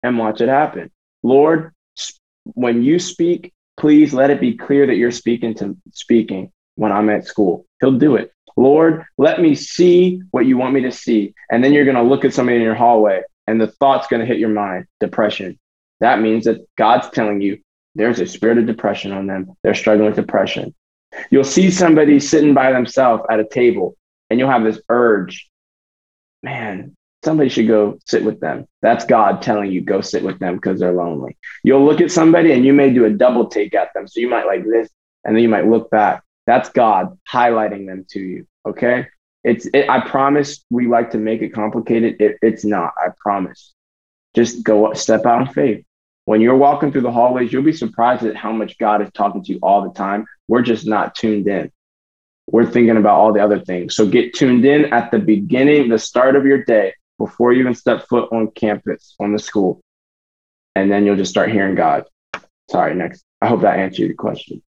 and 0.01 0.17
watch 0.17 0.41
it 0.41 0.49
happen. 0.49 0.89
Lord, 1.21 1.73
when 2.45 2.81
you 2.81 2.97
speak, 2.97 3.53
please 3.81 4.13
let 4.13 4.29
it 4.29 4.39
be 4.39 4.53
clear 4.53 4.85
that 4.85 4.97
you're 4.97 5.09
speaking 5.09 5.55
to 5.55 5.75
speaking 5.91 6.51
when 6.75 6.91
I'm 6.91 7.09
at 7.09 7.25
school. 7.25 7.65
He'll 7.79 7.97
do 7.97 8.15
it. 8.15 8.31
Lord, 8.55 9.05
let 9.17 9.41
me 9.41 9.55
see 9.55 10.21
what 10.29 10.45
you 10.45 10.55
want 10.55 10.75
me 10.75 10.81
to 10.81 10.91
see. 10.91 11.33
And 11.51 11.63
then 11.63 11.73
you're 11.73 11.85
going 11.85 11.97
to 11.97 12.03
look 12.03 12.23
at 12.23 12.31
somebody 12.31 12.57
in 12.57 12.61
your 12.61 12.75
hallway 12.75 13.23
and 13.47 13.59
the 13.59 13.65
thought's 13.65 14.05
going 14.05 14.19
to 14.19 14.25
hit 14.27 14.37
your 14.37 14.49
mind 14.49 14.85
depression. 14.99 15.59
That 15.99 16.21
means 16.21 16.45
that 16.45 16.63
God's 16.77 17.09
telling 17.09 17.41
you 17.41 17.59
there's 17.95 18.19
a 18.19 18.27
spirit 18.27 18.59
of 18.59 18.67
depression 18.67 19.13
on 19.13 19.25
them. 19.25 19.51
They're 19.63 19.73
struggling 19.73 20.05
with 20.05 20.15
depression. 20.15 20.75
You'll 21.31 21.43
see 21.43 21.71
somebody 21.71 22.19
sitting 22.19 22.53
by 22.53 22.71
themselves 22.71 23.23
at 23.31 23.39
a 23.39 23.49
table 23.49 23.95
and 24.29 24.39
you'll 24.39 24.51
have 24.51 24.63
this 24.63 24.79
urge 24.89 25.49
man, 26.43 26.95
somebody 27.23 27.49
should 27.49 27.67
go 27.67 27.99
sit 28.05 28.23
with 28.23 28.39
them. 28.39 28.67
That's 28.81 29.05
God 29.05 29.41
telling 29.41 29.71
you 29.71 29.81
go 29.81 30.01
sit 30.01 30.23
with 30.23 30.39
them 30.39 30.55
because 30.55 30.79
they're 30.79 30.93
lonely. 30.93 31.37
You'll 31.63 31.85
look 31.85 32.01
at 32.01 32.11
somebody 32.11 32.51
and 32.51 32.65
you 32.65 32.73
may 32.73 32.91
do 32.91 33.05
a 33.05 33.09
double 33.09 33.47
take 33.47 33.75
at 33.75 33.93
them. 33.93 34.07
So 34.07 34.19
you 34.19 34.29
might 34.29 34.45
like 34.45 34.65
this 34.65 34.89
and 35.23 35.35
then 35.35 35.43
you 35.43 35.49
might 35.49 35.67
look 35.67 35.89
back. 35.91 36.23
That's 36.47 36.69
God 36.69 37.17
highlighting 37.31 37.87
them 37.87 38.05
to 38.11 38.19
you. 38.19 38.47
Okay. 38.65 39.07
It's, 39.43 39.67
it, 39.73 39.89
I 39.89 40.07
promise 40.07 40.63
we 40.69 40.87
like 40.87 41.11
to 41.11 41.17
make 41.17 41.41
it 41.41 41.49
complicated. 41.49 42.19
It, 42.19 42.37
it's 42.41 42.65
not, 42.65 42.93
I 42.97 43.09
promise. 43.17 43.73
Just 44.35 44.63
go 44.63 44.93
step 44.93 45.25
out 45.25 45.47
in 45.47 45.53
faith. 45.53 45.85
When 46.25 46.41
you're 46.41 46.57
walking 46.57 46.91
through 46.91 47.01
the 47.01 47.11
hallways, 47.11 47.51
you'll 47.51 47.63
be 47.63 47.73
surprised 47.73 48.23
at 48.23 48.35
how 48.35 48.51
much 48.51 48.77
God 48.77 49.01
is 49.01 49.09
talking 49.13 49.43
to 49.43 49.53
you 49.53 49.59
all 49.61 49.83
the 49.83 49.93
time. 49.93 50.25
We're 50.47 50.61
just 50.61 50.85
not 50.85 51.15
tuned 51.15 51.47
in. 51.47 51.71
We're 52.47 52.69
thinking 52.69 52.97
about 52.97 53.19
all 53.19 53.33
the 53.33 53.43
other 53.43 53.59
things. 53.59 53.95
So 53.95 54.05
get 54.05 54.33
tuned 54.33 54.65
in 54.65 54.93
at 54.93 55.11
the 55.11 55.19
beginning, 55.19 55.89
the 55.89 55.97
start 55.97 56.35
of 56.35 56.45
your 56.45 56.63
day, 56.63 56.93
before 57.25 57.53
you 57.53 57.61
even 57.61 57.75
step 57.75 58.07
foot 58.07 58.29
on 58.31 58.51
campus, 58.51 59.15
on 59.19 59.33
the 59.33 59.39
school. 59.39 59.81
And 60.75 60.91
then 60.91 61.05
you'll 61.05 61.17
just 61.17 61.31
start 61.31 61.51
hearing 61.51 61.75
God. 61.75 62.05
Sorry, 62.69 62.95
next. 62.95 63.23
I 63.41 63.47
hope 63.47 63.61
that 63.61 63.79
answered 63.79 64.07
your 64.07 64.15
question. 64.15 64.61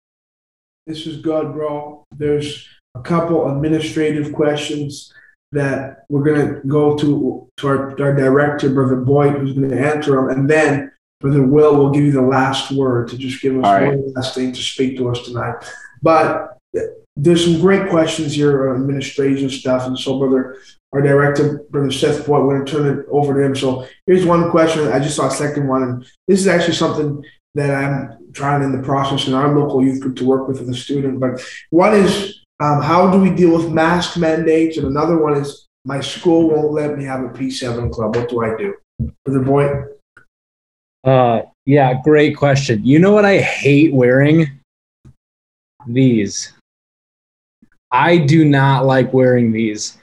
This 0.86 1.08
is 1.08 1.22
good, 1.22 1.54
bro. 1.54 2.04
There's 2.16 2.68
a 2.95 3.01
couple 3.01 3.49
administrative 3.56 4.34
questions 4.34 5.14
that 5.54 6.04
we're 6.10 6.24
going 6.24 6.47
to 6.47 6.68
go 6.68 6.97
to 6.97 7.47
to 7.58 7.68
our, 7.68 8.01
our 8.01 8.16
director, 8.16 8.70
Brother 8.70 8.97
Boyd, 8.97 9.38
who's 9.38 9.54
going 9.54 9.70
to 9.70 9.80
answer 9.80 10.16
them, 10.16 10.30
and 10.30 10.49
then 10.49 10.91
Brother 11.22 11.43
Will 11.43 11.76
will 11.78 11.91
give 11.91 12.04
you 12.04 12.12
the 12.12 12.22
last 12.22 12.72
word 12.72 13.08
to 13.10 13.18
just 13.18 13.41
give 13.41 13.58
us 13.58 13.66
All 13.66 13.74
one 13.74 14.04
right. 14.04 14.16
last 14.16 14.36
thing 14.36 14.51
to 14.51 14.62
speak 14.62 14.97
to 14.97 15.10
us 15.10 15.24
tonight. 15.24 15.56
But 16.01 16.58
there's 17.16 17.45
some 17.45 17.62
great 17.62 17.89
questions 17.89 18.34
here, 18.34 18.70
on 18.70 18.82
administration 18.82 19.49
stuff, 19.49 19.86
and 19.86 19.97
so 19.97 20.20
Brother, 20.20 20.58
our 20.93 21.01
director, 21.01 21.63
Brother 21.71 21.91
Seth 21.91 22.25
Boyd, 22.27 22.45
we're 22.45 22.55
going 22.55 22.65
to 22.65 22.71
turn 22.71 22.99
it 22.99 23.05
over 23.09 23.33
to 23.33 23.41
him. 23.41 23.55
So 23.55 23.87
here's 24.05 24.25
one 24.25 24.51
question. 24.51 24.87
I 24.87 24.99
just 24.99 25.15
saw 25.15 25.27
a 25.27 25.31
second 25.31 25.67
one, 25.67 25.83
and 25.83 26.05
this 26.27 26.39
is 26.39 26.47
actually 26.47 26.75
something 26.75 27.23
that 27.55 27.73
I'm 27.73 28.31
trying 28.33 28.63
in 28.63 28.71
the 28.71 28.83
process 28.83 29.27
in 29.27 29.33
our 29.33 29.57
local 29.57 29.83
youth 29.83 29.99
group 29.99 30.15
to 30.17 30.25
work 30.25 30.47
with 30.47 30.67
a 30.67 30.73
student. 30.73 31.19
But 31.19 31.43
one 31.71 31.95
is 31.95 32.43
um, 32.59 32.81
how 32.81 33.11
do 33.11 33.19
we 33.19 33.31
deal 33.31 33.55
with 33.57 33.71
mask 33.71 34.17
mandates? 34.17 34.77
And 34.77 34.87
another 34.87 35.17
one 35.17 35.35
is 35.35 35.67
my 35.85 35.99
school 35.99 36.49
won't 36.49 36.71
let 36.71 36.97
me 36.97 37.03
have 37.03 37.23
a 37.23 37.29
P7 37.29 37.91
club. 37.91 38.15
What 38.15 38.29
do 38.29 38.43
I 38.43 38.55
do? 38.55 38.75
Brother 39.25 39.43
Boyd? 39.43 39.87
Uh, 41.03 41.41
yeah, 41.65 41.99
great 42.03 42.37
question. 42.37 42.85
You 42.85 42.99
know 42.99 43.11
what 43.11 43.25
I 43.25 43.39
hate 43.39 43.93
wearing? 43.93 44.59
These. 45.87 46.53
I 47.91 48.17
do 48.17 48.45
not 48.45 48.85
like 48.85 49.13
wearing 49.13 49.51
these. 49.51 49.97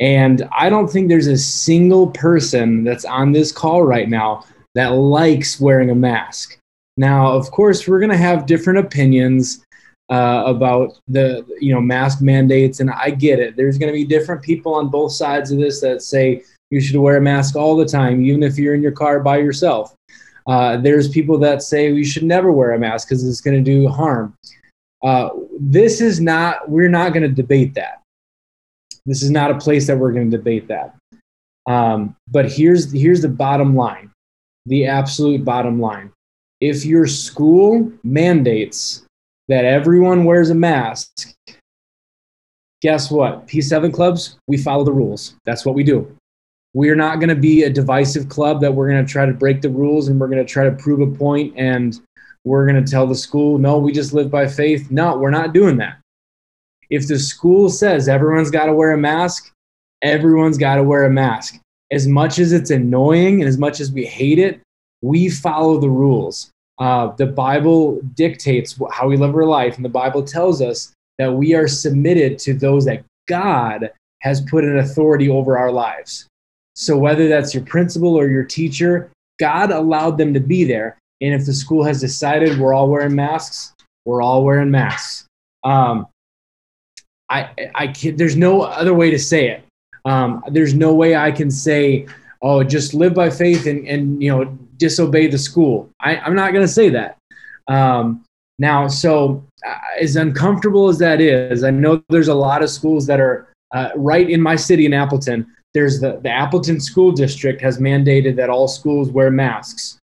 And 0.00 0.48
I 0.56 0.68
don't 0.68 0.88
think 0.88 1.08
there's 1.08 1.26
a 1.26 1.38
single 1.38 2.08
person 2.08 2.84
that's 2.84 3.04
on 3.04 3.32
this 3.32 3.50
call 3.50 3.82
right 3.82 4.08
now 4.08 4.44
that 4.74 4.88
likes 4.88 5.60
wearing 5.60 5.90
a 5.90 5.94
mask. 5.94 6.58
Now, 6.96 7.32
of 7.32 7.50
course, 7.50 7.86
we're 7.86 8.00
going 8.00 8.10
to 8.10 8.16
have 8.16 8.46
different 8.46 8.78
opinions 8.78 9.64
uh, 10.10 10.44
about 10.46 10.98
the 11.08 11.44
you 11.60 11.72
know 11.72 11.80
mask 11.80 12.22
mandates, 12.22 12.80
and 12.80 12.90
I 12.90 13.10
get 13.10 13.38
it. 13.38 13.56
There's 13.56 13.78
going 13.78 13.92
to 13.92 13.96
be 13.96 14.04
different 14.04 14.42
people 14.42 14.74
on 14.74 14.88
both 14.88 15.12
sides 15.12 15.50
of 15.50 15.58
this 15.58 15.80
that 15.80 16.02
say 16.02 16.42
you 16.70 16.80
should 16.80 16.96
wear 16.96 17.16
a 17.16 17.20
mask 17.20 17.56
all 17.56 17.76
the 17.76 17.84
time, 17.84 18.24
even 18.24 18.42
if 18.42 18.58
you're 18.58 18.74
in 18.74 18.82
your 18.82 18.92
car 18.92 19.20
by 19.20 19.38
yourself. 19.38 19.94
Uh, 20.46 20.78
there's 20.78 21.08
people 21.08 21.38
that 21.38 21.62
say 21.62 21.92
we 21.92 22.04
should 22.04 22.22
never 22.22 22.50
wear 22.50 22.72
a 22.72 22.78
mask 22.78 23.08
because 23.08 23.26
it's 23.28 23.42
going 23.42 23.62
to 23.62 23.70
do 23.70 23.86
harm. 23.88 24.34
Uh, 25.04 25.28
this 25.60 26.00
is 26.00 26.20
not. 26.20 26.68
We're 26.68 26.88
not 26.88 27.12
going 27.12 27.22
to 27.22 27.42
debate 27.42 27.74
that. 27.74 27.97
This 29.08 29.22
is 29.22 29.30
not 29.30 29.50
a 29.50 29.58
place 29.58 29.86
that 29.86 29.96
we're 29.96 30.12
going 30.12 30.30
to 30.30 30.36
debate 30.36 30.68
that. 30.68 30.94
Um, 31.66 32.14
but 32.30 32.52
here's 32.52 32.92
here's 32.92 33.22
the 33.22 33.28
bottom 33.28 33.74
line, 33.74 34.10
the 34.66 34.84
absolute 34.84 35.46
bottom 35.46 35.80
line. 35.80 36.12
If 36.60 36.84
your 36.84 37.06
school 37.06 37.90
mandates 38.04 39.06
that 39.48 39.64
everyone 39.64 40.24
wears 40.24 40.50
a 40.50 40.54
mask, 40.54 41.34
guess 42.82 43.10
what? 43.10 43.46
P7 43.46 43.94
clubs, 43.94 44.38
we 44.46 44.58
follow 44.58 44.84
the 44.84 44.92
rules. 44.92 45.36
That's 45.46 45.64
what 45.64 45.74
we 45.74 45.84
do. 45.84 46.14
We're 46.74 46.96
not 46.96 47.16
going 47.16 47.30
to 47.30 47.34
be 47.34 47.62
a 47.62 47.70
divisive 47.70 48.28
club 48.28 48.60
that 48.60 48.74
we're 48.74 48.90
going 48.90 49.04
to 49.04 49.10
try 49.10 49.24
to 49.24 49.32
break 49.32 49.62
the 49.62 49.70
rules 49.70 50.08
and 50.08 50.20
we're 50.20 50.28
going 50.28 50.44
to 50.44 50.52
try 50.52 50.64
to 50.64 50.72
prove 50.72 51.00
a 51.00 51.16
point 51.16 51.54
and 51.56 51.98
we're 52.44 52.66
going 52.66 52.84
to 52.84 52.90
tell 52.90 53.06
the 53.06 53.14
school, 53.14 53.56
no, 53.56 53.78
we 53.78 53.90
just 53.90 54.12
live 54.12 54.30
by 54.30 54.46
faith. 54.46 54.90
No, 54.90 55.16
we're 55.16 55.30
not 55.30 55.54
doing 55.54 55.78
that. 55.78 55.98
If 56.90 57.08
the 57.08 57.18
school 57.18 57.68
says 57.68 58.08
everyone's 58.08 58.50
got 58.50 58.66
to 58.66 58.72
wear 58.72 58.92
a 58.92 58.98
mask, 58.98 59.52
everyone's 60.02 60.58
got 60.58 60.76
to 60.76 60.82
wear 60.82 61.04
a 61.04 61.10
mask. 61.10 61.60
As 61.90 62.06
much 62.06 62.38
as 62.38 62.52
it's 62.52 62.70
annoying 62.70 63.40
and 63.40 63.48
as 63.48 63.58
much 63.58 63.80
as 63.80 63.92
we 63.92 64.04
hate 64.04 64.38
it, 64.38 64.60
we 65.02 65.28
follow 65.28 65.78
the 65.78 65.90
rules. 65.90 66.50
Uh, 66.78 67.08
the 67.16 67.26
Bible 67.26 68.00
dictates 68.14 68.78
how 68.92 69.08
we 69.08 69.16
live 69.16 69.34
our 69.34 69.44
life, 69.44 69.76
and 69.76 69.84
the 69.84 69.90
Bible 69.90 70.22
tells 70.22 70.62
us 70.62 70.92
that 71.18 71.32
we 71.32 71.54
are 71.54 71.66
submitted 71.66 72.38
to 72.38 72.54
those 72.54 72.84
that 72.84 73.04
God 73.26 73.90
has 74.20 74.40
put 74.42 74.64
in 74.64 74.78
authority 74.78 75.28
over 75.28 75.58
our 75.58 75.72
lives. 75.72 76.26
So, 76.74 76.96
whether 76.96 77.28
that's 77.28 77.54
your 77.54 77.64
principal 77.64 78.14
or 78.14 78.28
your 78.28 78.44
teacher, 78.44 79.10
God 79.40 79.70
allowed 79.70 80.18
them 80.18 80.32
to 80.34 80.40
be 80.40 80.64
there. 80.64 80.98
And 81.20 81.34
if 81.34 81.46
the 81.46 81.52
school 81.52 81.82
has 81.84 82.00
decided 82.00 82.58
we're 82.58 82.74
all 82.74 82.88
wearing 82.88 83.14
masks, 83.14 83.74
we're 84.04 84.22
all 84.22 84.44
wearing 84.44 84.70
masks. 84.70 85.26
Um, 85.64 86.06
I, 87.30 87.50
I 87.74 87.88
can't, 87.88 88.16
there's 88.16 88.36
no 88.36 88.62
other 88.62 88.94
way 88.94 89.10
to 89.10 89.18
say 89.18 89.48
it. 89.50 89.64
Um, 90.04 90.42
there's 90.50 90.74
no 90.74 90.94
way 90.94 91.16
I 91.16 91.30
can 91.30 91.50
say, 91.50 92.06
oh, 92.42 92.62
just 92.64 92.94
live 92.94 93.14
by 93.14 93.30
faith 93.30 93.66
and, 93.66 93.86
and 93.86 94.22
you 94.22 94.30
know, 94.30 94.44
disobey 94.78 95.26
the 95.26 95.38
school. 95.38 95.90
I, 96.00 96.16
I'm 96.16 96.34
not 96.34 96.52
going 96.52 96.64
to 96.64 96.72
say 96.72 96.88
that. 96.90 97.18
Um, 97.66 98.24
now, 98.58 98.88
so 98.88 99.44
uh, 99.66 99.76
as 100.00 100.16
uncomfortable 100.16 100.88
as 100.88 100.98
that 100.98 101.20
is, 101.20 101.64
I 101.64 101.70
know 101.70 102.02
there's 102.08 102.28
a 102.28 102.34
lot 102.34 102.62
of 102.62 102.70
schools 102.70 103.06
that 103.06 103.20
are 103.20 103.48
uh, 103.72 103.90
right 103.96 104.28
in 104.28 104.40
my 104.40 104.56
city 104.56 104.86
in 104.86 104.94
Appleton. 104.94 105.46
There's 105.74 106.00
the, 106.00 106.18
the 106.22 106.30
Appleton 106.30 106.80
School 106.80 107.12
District 107.12 107.60
has 107.60 107.78
mandated 107.78 108.36
that 108.36 108.50
all 108.50 108.68
schools 108.68 109.10
wear 109.10 109.30
masks. 109.30 109.98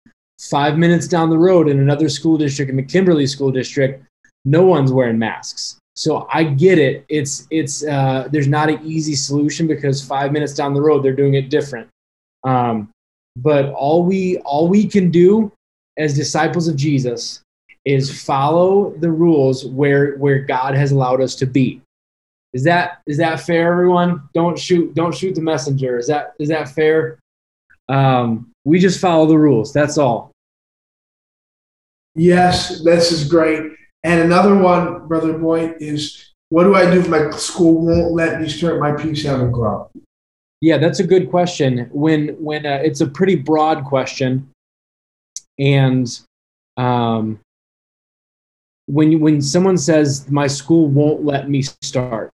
Five 0.49 0.78
minutes 0.78 1.07
down 1.07 1.30
the 1.30 1.38
road 1.38 1.69
in 1.69 1.80
another 1.80 2.09
school 2.09 2.38
district, 2.38 2.69
in 2.69 2.76
the 2.76 2.84
Kimberly 2.84 3.26
School 3.26 3.49
District, 3.49 4.03
no 4.43 4.63
one's 4.63 4.91
wearing 4.91 5.17
masks. 5.17 5.78
So 5.96 6.28
I 6.34 6.44
get 6.44 6.80
it. 6.80 7.06
It's 7.08 7.48
it's 7.52 7.86
uh, 7.86 8.28
there's 8.32 8.48
not 8.48 8.70
an 8.70 8.80
easy 8.84 9.16
solution 9.16 9.68
because 9.68 10.04
five 10.04 10.32
minutes 10.32 10.54
down 10.54 10.74
the 10.74 10.82
road 10.82 11.04
they're 11.04 11.14
doing 11.16 11.36
it 11.36 11.50
different. 11.50 11.88
Um, 12.44 12.89
but 13.36 13.72
all 13.74 14.04
we 14.04 14.38
all 14.39 14.68
we 14.68 14.88
can 14.88 15.12
do 15.12 15.52
as 15.98 16.16
disciples 16.16 16.68
of 16.68 16.76
Jesus 16.76 17.41
is 17.86 18.24
follow 18.24 18.96
the 18.98 19.12
rules 19.12 19.66
where 19.66 20.16
where 20.18 20.39
God 20.39 20.76
has 20.76 20.91
allowed 20.91 21.22
us 21.22 21.36
to 21.36 21.46
be. 21.46 21.82
Is 22.54 22.64
that 22.64 23.02
is 23.06 23.18
that 23.18 23.41
fair, 23.41 23.72
everyone? 23.72 24.28
Don't 24.34 24.58
shoot 24.58 24.94
don't 24.96 25.14
shoot 25.14 25.36
the 25.36 25.41
messenger. 25.41 25.98
Is 25.98 26.08
that 26.08 26.34
is 26.39 26.50
that 26.50 26.70
fair? 26.70 27.20
Um, 27.89 28.52
we 28.64 28.80
just 28.80 29.00
follow 29.00 29.26
the 29.26 29.38
rules. 29.38 29.74
That's 29.74 29.98
all. 29.98 30.32
Yes, 32.16 32.84
this 32.84 33.12
is 33.12 33.28
great. 33.28 33.72
And 34.04 34.20
another 34.22 34.56
one, 34.56 35.08
Brother 35.08 35.34
Boyd, 35.38 35.78
is 35.80 36.34
what 36.49 36.66
do 36.66 36.76
I 36.76 36.89
do 36.91 36.99
if 36.99 37.10
my 37.10 37.30
school 37.32 37.86
won't 37.86 38.14
let 38.14 38.41
me 38.41 38.49
start 38.49 38.80
my 38.80 38.91
P7 38.91 39.54
club? 39.54 39.89
Yeah, 40.62 40.78
that's 40.78 40.99
a 40.99 41.04
good 41.04 41.30
question. 41.30 41.89
When 41.91 42.30
when 42.41 42.66
uh, 42.66 42.80
it's 42.84 43.01
a 43.01 43.08
pretty 43.08 43.36
broad 43.36 43.84
question, 43.86 44.49
and 45.60 46.08
um, 46.78 47.39
when 48.88 49.20
when 49.20 49.41
someone 49.41 49.78
says 49.78 50.30
my 50.30 50.47
school 50.47 50.88
won't 50.88 51.26
let 51.26 51.49
me 51.49 51.64
start, 51.64 52.32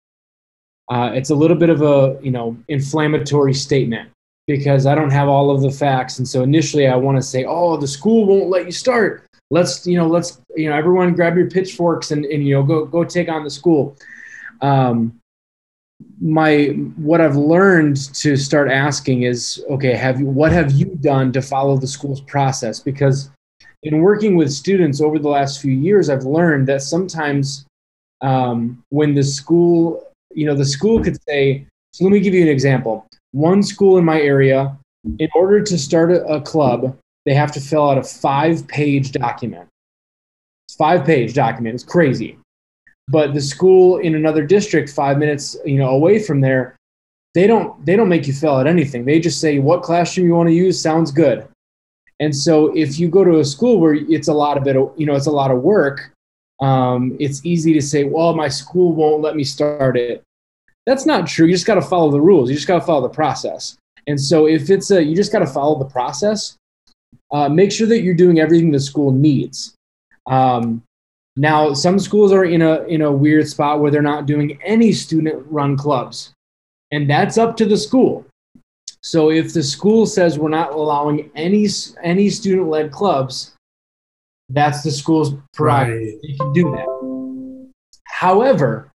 uh, 0.90 1.12
it's 1.14 1.30
a 1.30 1.36
little 1.36 1.58
bit 1.58 1.70
of 1.70 1.82
a 1.82 2.18
you 2.22 2.32
know 2.32 2.58
inflammatory 2.68 3.54
statement 3.54 4.10
because 4.48 4.86
I 4.86 4.96
don't 4.96 5.12
have 5.12 5.28
all 5.28 5.52
of 5.52 5.62
the 5.62 5.72
facts, 5.72 6.18
and 6.18 6.28
so 6.28 6.42
initially 6.42 6.88
I 6.88 6.96
want 6.96 7.18
to 7.18 7.22
say, 7.22 7.46
oh, 7.46 7.78
the 7.78 7.88
school 7.88 8.26
won't 8.26 8.50
let 8.50 8.66
you 8.66 8.72
start. 8.72 9.25
Let's 9.52 9.86
you 9.86 9.98
know 9.98 10.08
let's 10.08 10.42
you 10.56 10.70
know 10.70 10.76
everyone 10.76 11.14
grab 11.14 11.38
your 11.38 11.50
pitchforks 11.50 12.12
and, 12.12 12.26
and 12.26 12.46
you 12.46 12.56
know 12.56 12.64
go 12.64 12.86
go 12.86 13.04
take 13.04 13.30
on 13.30 13.44
the 13.44 13.50
school. 13.50 13.96
Um, 14.62 15.20
my 16.20 16.68
what 16.98 17.22
I've 17.22 17.36
learned 17.36 18.14
to 18.16 18.36
start 18.36 18.70
asking 18.70 19.24
is 19.24 19.64
okay 19.70 19.94
have 19.94 20.20
you 20.20 20.26
what 20.26 20.52
have 20.52 20.72
you 20.72 20.86
done 21.02 21.32
to 21.34 21.42
follow 21.42 21.78
the 21.78 21.88
school's 21.88 22.22
process 22.22 22.80
because 22.80 23.30
in 23.84 24.00
working 24.02 24.36
with 24.36 24.52
students 24.52 25.02
over 25.02 25.20
the 25.20 25.30
last 25.30 25.62
few 25.62 25.72
years 25.72 26.10
I've 26.10 26.24
learned 26.26 26.68
that 26.68 26.82
sometimes 26.82 27.66
um, 28.22 28.84
when 28.90 29.14
the 29.14 29.24
school 29.24 30.06
you 30.34 30.46
know 30.46 30.56
the 30.56 30.66
school 30.66 31.02
could 31.02 31.18
say 31.24 31.66
so 31.94 32.04
let 32.04 32.12
me 32.12 32.20
give 32.20 32.34
you 32.34 32.42
an 32.42 32.50
example 32.50 33.06
one 33.32 33.64
school 33.64 33.98
in 33.98 34.04
my 34.04 34.20
area 34.20 34.78
in 35.20 35.30
order 35.36 35.62
to 35.62 35.78
start 35.78 36.12
a, 36.12 36.26
a 36.26 36.42
club 36.42 36.98
they 37.26 37.34
have 37.34 37.52
to 37.54 37.60
fill 37.60 37.90
out 37.90 37.98
a 37.98 38.04
five 38.04 38.68
page 38.68 39.12
document. 39.12 39.68
It's 40.68 40.76
five 40.76 41.06
page 41.06 41.34
document. 41.34 41.76
It's 41.76 41.84
crazy. 41.84 42.38
But 43.08 43.34
the 43.34 43.42
school 43.42 43.98
in 43.98 44.16
another 44.16 44.44
district 44.44 44.90
five 44.90 45.18
minutes 45.18 45.56
you 45.66 45.78
know 45.78 45.90
away 45.90 46.20
from 46.20 46.42
there 46.42 46.76
they 47.36 47.48
don't 47.48 47.86
they 47.86 47.96
don't 47.96 48.10
make 48.10 48.26
you 48.26 48.34
fill 48.34 48.56
out 48.56 48.66
anything. 48.66 49.06
They 49.06 49.20
just 49.20 49.42
say 49.42 49.60
what 49.60 49.84
classroom 49.84 50.28
you 50.28 50.34
want 50.34 50.48
to 50.48 50.56
use? 50.56 50.82
Sounds 50.82 51.12
good. 51.12 51.46
And 52.22 52.34
so 52.34 52.76
if 52.76 52.98
you 52.98 53.10
go 53.10 53.26
to 53.26 53.40
a 53.40 53.46
school 53.46 53.80
where 53.80 53.94
it's 53.94 54.30
a 54.30 54.34
lot 54.34 54.58
of 54.58 54.66
of 54.66 54.94
you 54.98 55.06
know 55.06 55.16
it's 55.16 55.28
a 55.28 55.32
lot 55.32 55.52
of 55.52 55.62
work 55.62 56.12
um, 56.62 57.18
it's 57.20 57.46
easy 57.46 57.74
to 57.74 57.82
say 57.82 58.06
well 58.06 58.34
my 58.34 58.48
school 58.48 58.94
won't 58.94 59.22
let 59.22 59.36
me 59.36 59.44
start 59.44 59.98
it. 59.98 60.24
That's 60.86 61.06
not 61.06 61.28
true. 61.28 61.48
You 61.48 61.54
just 61.54 61.66
got 61.66 61.76
to 61.76 61.82
follow 61.82 62.10
the 62.12 62.22
rules. 62.22 62.50
You 62.50 62.56
just 62.56 62.68
got 62.68 62.80
to 62.80 62.86
follow 62.86 63.02
the 63.02 63.14
process. 63.14 63.76
And 64.08 64.22
so 64.22 64.48
if 64.48 64.70
it's 64.70 64.92
a 64.92 65.04
you 65.04 65.16
just 65.16 65.34
got 65.34 65.40
to 65.40 65.48
follow 65.48 65.78
the 65.78 65.90
process 65.90 66.56
uh, 67.36 67.50
make 67.50 67.72
sure 67.72 67.88
that 67.88 68.02
you're 68.02 68.22
doing 68.24 68.40
everything 68.40 68.72
the 68.72 68.80
school 68.80 69.12
needs 69.12 69.76
um, 70.28 70.84
now, 71.38 71.74
some 71.74 72.00
schools 72.00 72.32
are 72.32 72.46
in 72.46 72.62
a 72.62 72.84
in 72.84 73.02
a 73.02 73.12
weird 73.12 73.48
spot 73.48 73.82
where 73.82 73.92
they're 73.92 74.02
not 74.02 74.26
doing 74.26 74.58
any 74.64 74.94
student 74.94 75.46
run 75.50 75.76
clubs. 75.76 76.34
And 76.92 77.10
that's 77.10 77.38
up 77.38 77.58
to 77.58 77.66
the 77.66 77.78
school. 77.78 78.26
So 79.02 79.32
if 79.32 79.54
the 79.54 79.62
school 79.62 80.06
says 80.06 80.40
we're 80.40 80.50
not 80.50 80.72
allowing 80.72 81.30
any 81.36 81.68
any 82.02 82.30
student 82.30 82.70
led 82.70 82.92
clubs, 82.92 83.54
that's 84.50 84.82
the 84.82 84.92
school's 84.92 85.34
prerogative. 85.54 86.04
Right. 86.04 86.20
They 86.22 86.38
can 86.38 86.54
do 86.54 86.72
that. 86.72 87.72
However, 88.06 88.90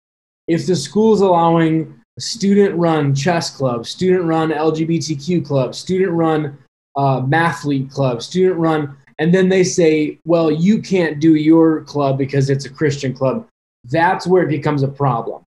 if 0.47 0.67
the 0.67 0.75
school's 0.75 1.21
allowing 1.21 1.99
student 2.19 2.75
run 2.75 3.15
chess 3.15 3.55
club, 3.55 3.87
student 3.87 4.25
run 4.25 4.49
LGBTQ 4.49 5.43
club, 5.43 5.73
student 5.73 6.11
run 6.11 6.57
uh, 6.97 7.21
mathlete 7.21 7.91
club, 7.91 8.21
student 8.21 8.59
run 8.59 8.97
and 9.19 9.33
then 9.33 9.49
they 9.49 9.63
say, 9.63 10.19
well, 10.25 10.51
you 10.51 10.81
can't 10.81 11.19
do 11.19 11.35
your 11.35 11.81
club 11.81 12.17
because 12.17 12.49
it's 12.49 12.65
a 12.65 12.69
Christian 12.69 13.13
club. 13.13 13.47
That's 13.85 14.27
where 14.27 14.43
it 14.43 14.49
becomes 14.49 14.83
a 14.83 14.87
problem. 14.87 15.43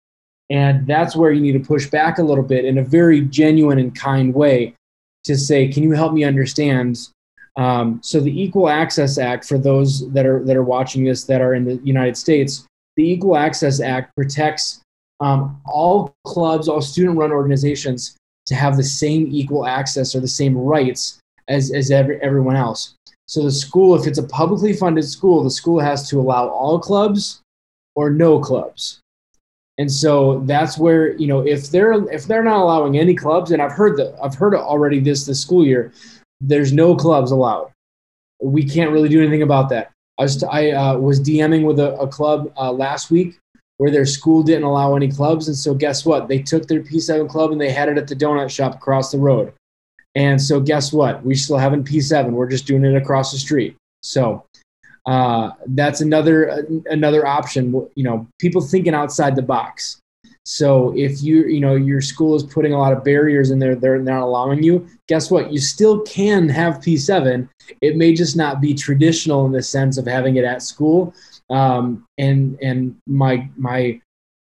And 0.49 0.87
that's 0.87 1.15
where 1.15 1.31
you 1.31 1.41
need 1.41 1.51
to 1.51 1.59
push 1.59 1.87
back 1.87 2.17
a 2.17 2.23
little 2.23 2.43
bit 2.43 2.65
in 2.65 2.79
a 2.79 2.83
very 2.83 3.21
genuine 3.21 3.77
and 3.77 3.95
kind 3.95 4.33
way 4.33 4.73
to 5.25 5.37
say, 5.37 5.67
can 5.67 5.83
you 5.83 5.91
help 5.91 6.13
me 6.13 6.23
understand? 6.23 6.97
Um, 7.55 7.99
so 8.01 8.19
the 8.19 8.41
Equal 8.41 8.69
Access 8.69 9.19
Act, 9.19 9.45
for 9.45 9.59
those 9.59 10.11
that 10.13 10.25
are 10.25 10.43
that 10.45 10.55
are 10.55 10.63
watching 10.63 11.03
this 11.03 11.25
that 11.25 11.41
are 11.41 11.53
in 11.53 11.65
the 11.65 11.75
United 11.83 12.17
States, 12.17 12.65
the 12.95 13.07
Equal 13.07 13.37
Access 13.37 13.79
Act 13.79 14.15
protects 14.15 14.81
um, 15.19 15.61
all 15.67 16.15
clubs, 16.25 16.67
all 16.67 16.81
student-run 16.81 17.31
organizations 17.31 18.15
to 18.47 18.55
have 18.55 18.77
the 18.77 18.83
same 18.83 19.27
equal 19.29 19.67
access 19.67 20.15
or 20.15 20.21
the 20.21 20.27
same 20.27 20.57
rights 20.57 21.18
as 21.49 21.71
as 21.71 21.91
every, 21.91 22.21
everyone 22.21 22.55
else. 22.55 22.95
So 23.27 23.43
the 23.43 23.51
school, 23.51 23.95
if 23.95 24.07
it's 24.07 24.17
a 24.17 24.23
publicly 24.23 24.73
funded 24.73 25.05
school, 25.05 25.43
the 25.43 25.51
school 25.51 25.79
has 25.79 26.09
to 26.09 26.19
allow 26.19 26.47
all 26.47 26.79
clubs 26.79 27.41
or 27.95 28.09
no 28.09 28.39
clubs. 28.39 29.01
And 29.77 29.91
so 29.91 30.39
that's 30.45 30.77
where 30.77 31.15
you 31.17 31.27
know 31.27 31.39
if 31.45 31.69
they're 31.69 31.93
if 32.11 32.25
they're 32.25 32.43
not 32.43 32.61
allowing 32.61 32.97
any 32.97 33.15
clubs, 33.15 33.51
and 33.51 33.61
I've 33.61 33.71
heard 33.71 33.97
that 33.97 34.17
I've 34.21 34.35
heard 34.35 34.55
already 34.55 34.99
this 34.99 35.25
this 35.25 35.41
school 35.41 35.65
year, 35.65 35.91
there's 36.41 36.73
no 36.73 36.95
clubs 36.95 37.31
allowed. 37.31 37.71
We 38.41 38.63
can't 38.63 38.91
really 38.91 39.09
do 39.09 39.21
anything 39.21 39.41
about 39.41 39.69
that. 39.69 39.91
I 40.17 40.23
was 40.23 40.43
I 40.43 40.71
uh, 40.71 40.97
was 40.97 41.21
DMing 41.21 41.65
with 41.65 41.79
a, 41.79 41.95
a 41.95 42.07
club 42.07 42.51
uh, 42.57 42.71
last 42.71 43.09
week 43.09 43.39
where 43.77 43.89
their 43.89 44.05
school 44.05 44.43
didn't 44.43 44.65
allow 44.65 44.95
any 44.95 45.09
clubs, 45.09 45.47
and 45.47 45.55
so 45.55 45.73
guess 45.73 46.05
what? 46.05 46.27
They 46.27 46.39
took 46.39 46.67
their 46.67 46.81
P7 46.81 47.29
club 47.29 47.51
and 47.51 47.61
they 47.61 47.71
had 47.71 47.87
it 47.87 47.97
at 47.97 48.07
the 48.07 48.15
donut 48.15 48.49
shop 48.49 48.75
across 48.75 49.11
the 49.11 49.17
road. 49.17 49.53
And 50.15 50.41
so 50.41 50.59
guess 50.59 50.91
what? 50.91 51.23
We 51.23 51.35
still 51.35 51.57
haven't 51.57 51.87
P7. 51.87 52.31
We're 52.31 52.49
just 52.49 52.65
doing 52.65 52.83
it 52.83 52.95
across 52.95 53.31
the 53.31 53.37
street. 53.37 53.75
So 54.01 54.45
uh, 55.05 55.51
that's 55.67 56.01
another 56.01 56.65
another 56.87 57.25
option. 57.25 57.71
You 57.95 58.03
know, 58.03 58.27
people 58.39 58.61
thinking 58.61 58.93
outside 58.93 59.35
the 59.35 59.41
box. 59.41 59.99
So 60.45 60.93
if 60.97 61.21
you 61.21 61.45
you 61.45 61.59
know 61.59 61.75
your 61.75 62.01
school 62.01 62.35
is 62.35 62.43
putting 62.43 62.73
a 62.73 62.79
lot 62.79 62.93
of 62.93 63.03
barriers 63.03 63.51
in 63.51 63.59
there, 63.59 63.75
they're 63.75 63.99
not 63.99 64.21
allowing 64.21 64.63
you. 64.63 64.87
Guess 65.07 65.29
what? 65.29 65.51
You 65.51 65.59
still 65.59 66.01
can 66.01 66.49
have 66.49 66.75
P7. 66.75 67.47
It 67.81 67.97
may 67.97 68.13
just 68.13 68.35
not 68.35 68.59
be 68.59 68.73
traditional 68.73 69.45
in 69.45 69.51
the 69.51 69.61
sense 69.61 69.97
of 69.97 70.07
having 70.07 70.37
it 70.37 70.43
at 70.43 70.63
school. 70.63 71.13
Um, 71.49 72.05
and 72.17 72.57
and 72.61 72.95
my 73.07 73.47
my 73.57 74.01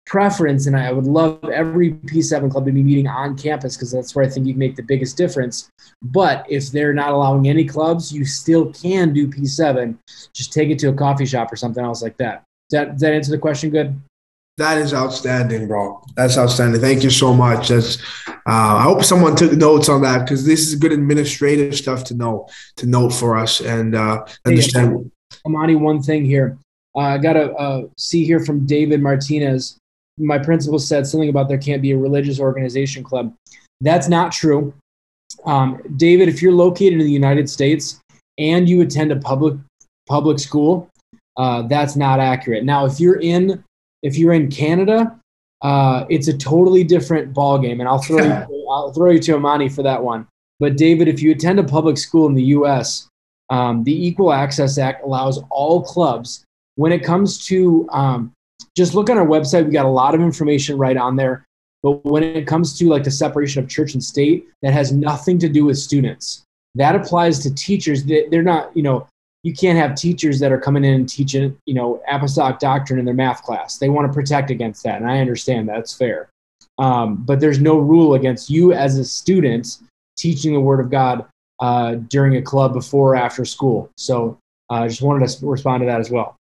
preference, 0.05 0.67
and 0.67 0.75
I 0.75 0.91
would 0.91 1.05
love 1.05 1.43
every 1.45 1.93
P7 1.93 2.51
club 2.51 2.65
to 2.65 2.71
be 2.71 2.83
meeting 2.83 3.07
on 3.07 3.37
campus 3.37 3.75
because 3.75 3.91
that's 3.91 4.15
where 4.15 4.25
I 4.25 4.29
think 4.29 4.45
you 4.45 4.53
can 4.53 4.59
make 4.59 4.75
the 4.75 4.83
biggest 4.83 5.17
difference. 5.17 5.69
But 6.01 6.45
if 6.49 6.71
they're 6.71 6.93
not 6.93 7.11
allowing 7.11 7.47
any 7.47 7.65
clubs, 7.65 8.11
you 8.11 8.25
still 8.25 8.71
can 8.73 9.13
do 9.13 9.27
P7. 9.27 9.97
Just 10.33 10.53
take 10.53 10.69
it 10.69 10.79
to 10.79 10.89
a 10.89 10.93
coffee 10.93 11.25
shop 11.25 11.51
or 11.51 11.55
something 11.55 11.83
else 11.83 12.01
like 12.01 12.17
that. 12.17 12.43
Does 12.69 12.79
that, 12.79 12.91
does 12.93 13.01
that 13.01 13.13
answer 13.13 13.31
the 13.31 13.37
question 13.37 13.69
good? 13.69 13.99
That 14.57 14.77
is 14.77 14.93
outstanding, 14.93 15.67
bro. 15.67 16.03
That's 16.15 16.37
outstanding. 16.37 16.79
Thank 16.79 17.03
you 17.03 17.09
so 17.09 17.33
much. 17.33 17.69
That's. 17.69 17.97
Uh, 18.27 18.75
I 18.77 18.83
hope 18.83 19.03
someone 19.03 19.35
took 19.35 19.53
notes 19.53 19.89
on 19.89 20.03
that 20.03 20.19
because 20.19 20.45
this 20.45 20.67
is 20.67 20.75
good 20.75 20.91
administrative 20.91 21.75
stuff 21.75 22.03
to 22.05 22.13
know 22.13 22.47
to 22.75 22.85
note 22.85 23.09
for 23.09 23.35
us 23.35 23.61
and 23.61 23.95
uh, 23.95 24.23
understand. 24.45 25.11
Hey, 25.31 25.37
Amani, 25.47 25.75
one 25.75 26.03
thing 26.03 26.23
here. 26.23 26.59
Uh, 26.95 26.99
I 26.99 27.17
got 27.17 27.33
to 27.33 27.89
see 27.97 28.25
here 28.25 28.39
from 28.39 28.67
David 28.67 29.01
Martinez 29.01 29.79
my 30.17 30.37
principal 30.37 30.79
said 30.79 31.07
something 31.07 31.29
about 31.29 31.47
there 31.47 31.57
can't 31.57 31.81
be 31.81 31.91
a 31.91 31.97
religious 31.97 32.39
organization 32.39 33.03
club. 33.03 33.33
That's 33.81 34.07
not 34.07 34.31
true. 34.31 34.73
Um, 35.45 35.81
David, 35.97 36.29
if 36.29 36.41
you're 36.41 36.53
located 36.53 36.93
in 36.93 36.99
the 36.99 37.11
United 37.11 37.49
States 37.49 37.99
and 38.37 38.67
you 38.69 38.81
attend 38.81 39.11
a 39.11 39.17
public 39.17 39.55
public 40.07 40.39
school, 40.39 40.89
uh, 41.37 41.63
that's 41.63 41.95
not 41.95 42.19
accurate. 42.19 42.63
Now, 42.63 42.85
if 42.85 42.99
you're 42.99 43.19
in 43.19 43.63
if 44.03 44.17
you're 44.17 44.33
in 44.33 44.49
Canada, 44.49 45.17
uh, 45.61 46.05
it's 46.09 46.27
a 46.27 46.37
totally 46.37 46.83
different 46.83 47.33
ball 47.33 47.57
game, 47.57 47.79
and 47.79 47.89
I'll 47.89 48.01
throw 48.01 48.23
you, 48.23 48.67
I'll 48.71 48.93
throw 48.93 49.11
you 49.11 49.19
to 49.19 49.35
Amani 49.35 49.69
for 49.69 49.83
that 49.83 50.03
one. 50.03 50.27
But 50.59 50.77
David, 50.77 51.07
if 51.07 51.21
you 51.21 51.31
attend 51.31 51.59
a 51.59 51.63
public 51.63 51.97
school 51.97 52.27
in 52.27 52.35
the 52.35 52.43
U.S., 52.43 53.07
um, 53.49 53.83
the 53.83 54.07
Equal 54.07 54.31
Access 54.31 54.77
Act 54.77 55.03
allows 55.03 55.41
all 55.49 55.81
clubs 55.81 56.45
when 56.75 56.91
it 56.91 57.03
comes 57.03 57.45
to 57.47 57.87
um, 57.91 58.31
just 58.75 58.95
look 58.95 59.09
on 59.09 59.17
our 59.17 59.25
website. 59.25 59.65
We 59.65 59.71
got 59.71 59.85
a 59.85 59.89
lot 59.89 60.15
of 60.15 60.21
information 60.21 60.77
right 60.77 60.97
on 60.97 61.15
there. 61.15 61.45
But 61.83 62.03
when 62.05 62.23
it 62.23 62.47
comes 62.47 62.77
to 62.79 62.87
like 62.87 63.03
the 63.03 63.11
separation 63.11 63.61
of 63.61 63.69
church 63.69 63.93
and 63.93 64.03
state, 64.03 64.47
that 64.61 64.73
has 64.73 64.91
nothing 64.91 65.37
to 65.39 65.49
do 65.49 65.65
with 65.65 65.77
students. 65.77 66.43
That 66.75 66.95
applies 66.95 67.39
to 67.39 67.53
teachers. 67.53 68.05
They're 68.05 68.41
not, 68.41 68.75
you 68.75 68.83
know, 68.83 69.07
you 69.43 69.53
can't 69.53 69.77
have 69.77 69.95
teachers 69.95 70.39
that 70.39 70.51
are 70.51 70.59
coming 70.59 70.85
in 70.85 70.93
and 70.93 71.09
teaching, 71.09 71.57
you 71.65 71.73
know, 71.73 72.01
apostolic 72.07 72.59
doctrine 72.59 72.97
in 72.97 73.05
their 73.05 73.13
math 73.13 73.43
class. 73.43 73.77
They 73.77 73.89
want 73.89 74.07
to 74.07 74.13
protect 74.13 74.49
against 74.49 74.83
that, 74.83 75.01
and 75.01 75.09
I 75.09 75.19
understand 75.19 75.67
that's 75.67 75.93
fair. 75.93 76.29
Um, 76.79 77.17
but 77.17 77.41
there's 77.41 77.59
no 77.59 77.77
rule 77.77 78.15
against 78.15 78.49
you 78.49 78.71
as 78.71 78.97
a 78.97 79.03
student 79.03 79.79
teaching 80.17 80.53
the 80.53 80.61
Word 80.61 80.79
of 80.79 80.89
God 80.89 81.25
uh, 81.59 81.95
during 81.95 82.37
a 82.37 82.41
club 82.41 82.73
before 82.73 83.13
or 83.13 83.15
after 83.15 83.43
school. 83.43 83.91
So 83.97 84.39
uh, 84.69 84.75
I 84.75 84.85
uh, 84.85 84.87
just 84.87 85.01
wanted 85.01 85.27
to 85.27 85.45
respond 85.45 85.81
to 85.81 85.85
that 85.87 85.99
as 85.99 86.09
well. 86.09 86.35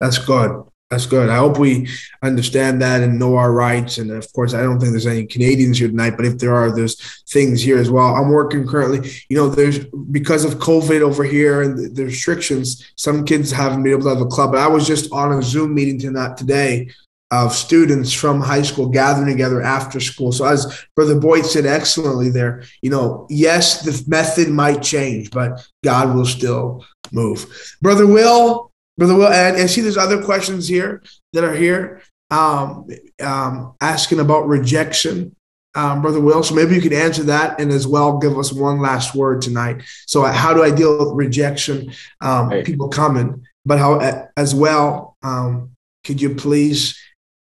That's 0.00 0.18
good. 0.18 0.64
That's 0.90 1.04
good. 1.04 1.28
I 1.28 1.36
hope 1.36 1.58
we 1.58 1.86
understand 2.22 2.80
that 2.80 3.02
and 3.02 3.18
know 3.18 3.36
our 3.36 3.52
rights. 3.52 3.98
And 3.98 4.10
of 4.10 4.32
course, 4.32 4.54
I 4.54 4.62
don't 4.62 4.80
think 4.80 4.92
there's 4.92 5.06
any 5.06 5.26
Canadians 5.26 5.78
here 5.78 5.88
tonight, 5.88 6.16
but 6.16 6.24
if 6.24 6.38
there 6.38 6.54
are, 6.54 6.74
there's 6.74 7.22
things 7.24 7.60
here 7.60 7.76
as 7.76 7.90
well. 7.90 8.14
I'm 8.14 8.30
working 8.30 8.66
currently, 8.66 9.10
you 9.28 9.36
know, 9.36 9.50
there's 9.50 9.84
because 10.10 10.46
of 10.46 10.54
COVID 10.54 11.02
over 11.02 11.24
here 11.24 11.60
and 11.60 11.94
the, 11.94 12.04
restrictions, 12.06 12.90
some 12.96 13.26
kids 13.26 13.52
haven't 13.52 13.82
been 13.82 13.92
able 13.92 14.04
to 14.04 14.08
have 14.08 14.22
a 14.22 14.26
club. 14.26 14.52
But 14.52 14.60
I 14.60 14.68
was 14.68 14.86
just 14.86 15.12
on 15.12 15.32
a 15.32 15.42
Zoom 15.42 15.74
meeting 15.74 15.98
tonight 15.98 16.38
today 16.38 16.88
of 17.30 17.52
students 17.52 18.10
from 18.10 18.40
high 18.40 18.62
school 18.62 18.88
gathering 18.88 19.28
together 19.28 19.60
after 19.60 20.00
school. 20.00 20.32
So 20.32 20.46
as 20.46 20.86
Brother 20.96 21.20
Boyd 21.20 21.44
said 21.44 21.66
excellently 21.66 22.30
there, 22.30 22.62
you 22.80 22.88
know, 22.88 23.26
yes, 23.28 23.82
the 23.82 24.02
method 24.08 24.48
might 24.48 24.82
change, 24.82 25.30
but 25.30 25.68
God 25.84 26.16
will 26.16 26.24
still 26.24 26.86
move. 27.12 27.46
Brother 27.82 28.06
Will, 28.06 28.67
Brother 28.98 29.14
Will, 29.14 29.28
and 29.28 29.56
I 29.56 29.66
see 29.66 29.80
there's 29.80 29.96
other 29.96 30.22
questions 30.22 30.66
here 30.68 31.02
that 31.32 31.44
are 31.44 31.54
here 31.54 32.02
um, 32.30 32.86
um, 33.22 33.74
asking 33.80 34.20
about 34.20 34.48
rejection, 34.48 35.34
um, 35.74 36.02
Brother 36.02 36.20
Will. 36.20 36.42
So 36.42 36.54
maybe 36.54 36.74
you 36.74 36.80
could 36.80 36.92
answer 36.92 37.22
that 37.24 37.60
and 37.60 37.70
as 37.70 37.86
well 37.86 38.18
give 38.18 38.36
us 38.36 38.52
one 38.52 38.80
last 38.80 39.14
word 39.14 39.40
tonight. 39.40 39.82
So, 40.06 40.24
how 40.24 40.52
do 40.52 40.62
I 40.64 40.70
deal 40.70 40.98
with 40.98 41.14
rejection? 41.14 41.92
Um, 42.20 42.48
right. 42.48 42.66
People 42.66 42.88
coming, 42.88 43.44
but 43.64 43.78
how 43.78 44.28
as 44.36 44.54
well? 44.54 45.16
Um, 45.22 45.70
could 46.04 46.20
you 46.20 46.34
please 46.34 46.98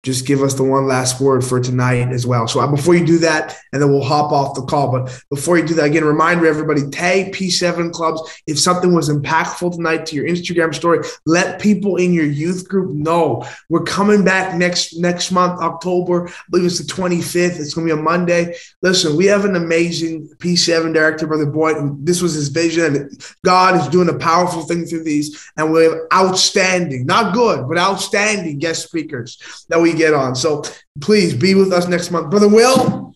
just 0.03 0.27
give 0.27 0.41
us 0.41 0.53
the 0.53 0.63
one 0.63 0.85
last 0.85 1.21
word 1.21 1.45
for 1.45 1.61
tonight 1.61 2.09
as 2.09 2.27
well. 2.27 2.45
So 2.45 2.59
uh, 2.59 2.67
before 2.67 2.93
you 2.93 3.05
do 3.05 3.19
that, 3.19 3.57
and 3.71 3.81
then 3.81 3.89
we'll 3.89 4.03
hop 4.03 4.33
off 4.33 4.53
the 4.53 4.63
call. 4.63 4.91
But 4.91 5.23
before 5.29 5.57
you 5.57 5.65
do 5.65 5.73
that, 5.75 5.85
again, 5.85 6.03
reminder 6.03 6.45
everybody: 6.45 6.89
tag 6.89 7.33
P7 7.33 7.93
clubs. 7.93 8.21
If 8.45 8.59
something 8.59 8.93
was 8.93 9.09
impactful 9.09 9.75
tonight 9.75 10.05
to 10.07 10.15
your 10.17 10.25
Instagram 10.25 10.75
story, 10.75 11.07
let 11.25 11.61
people 11.61 11.95
in 11.95 12.13
your 12.13 12.25
youth 12.25 12.67
group 12.67 12.91
know. 12.91 13.47
We're 13.69 13.83
coming 13.83 14.25
back 14.25 14.55
next 14.55 14.97
next 14.97 15.31
month, 15.31 15.61
October. 15.61 16.27
I 16.27 16.33
believe 16.49 16.65
it's 16.65 16.85
the 16.85 16.93
25th. 16.93 17.59
It's 17.59 17.73
going 17.73 17.87
to 17.87 17.95
be 17.95 17.99
a 17.99 18.03
Monday. 18.03 18.55
Listen, 18.81 19.15
we 19.15 19.25
have 19.27 19.45
an 19.45 19.55
amazing 19.55 20.27
P7 20.37 20.93
director, 20.93 21.27
Brother 21.27 21.45
Boyd. 21.45 22.05
This 22.05 22.21
was 22.21 22.33
his 22.33 22.49
vision. 22.49 23.09
God 23.45 23.79
is 23.79 23.87
doing 23.87 24.09
a 24.09 24.19
powerful 24.19 24.63
thing 24.63 24.85
through 24.85 25.05
these, 25.05 25.49
and 25.55 25.71
we 25.71 25.85
have 25.85 25.93
outstanding, 26.13 27.05
not 27.05 27.33
good, 27.33 27.69
but 27.69 27.77
outstanding 27.77 28.59
guest 28.59 28.83
speakers 28.83 29.65
that 29.69 29.79
we 29.79 29.92
get 29.93 30.13
on. 30.13 30.35
So 30.35 30.63
please 31.01 31.33
be 31.33 31.55
with 31.55 31.71
us 31.71 31.87
next 31.87 32.11
month. 32.11 32.29
Brother 32.29 32.47
Will, 32.47 33.13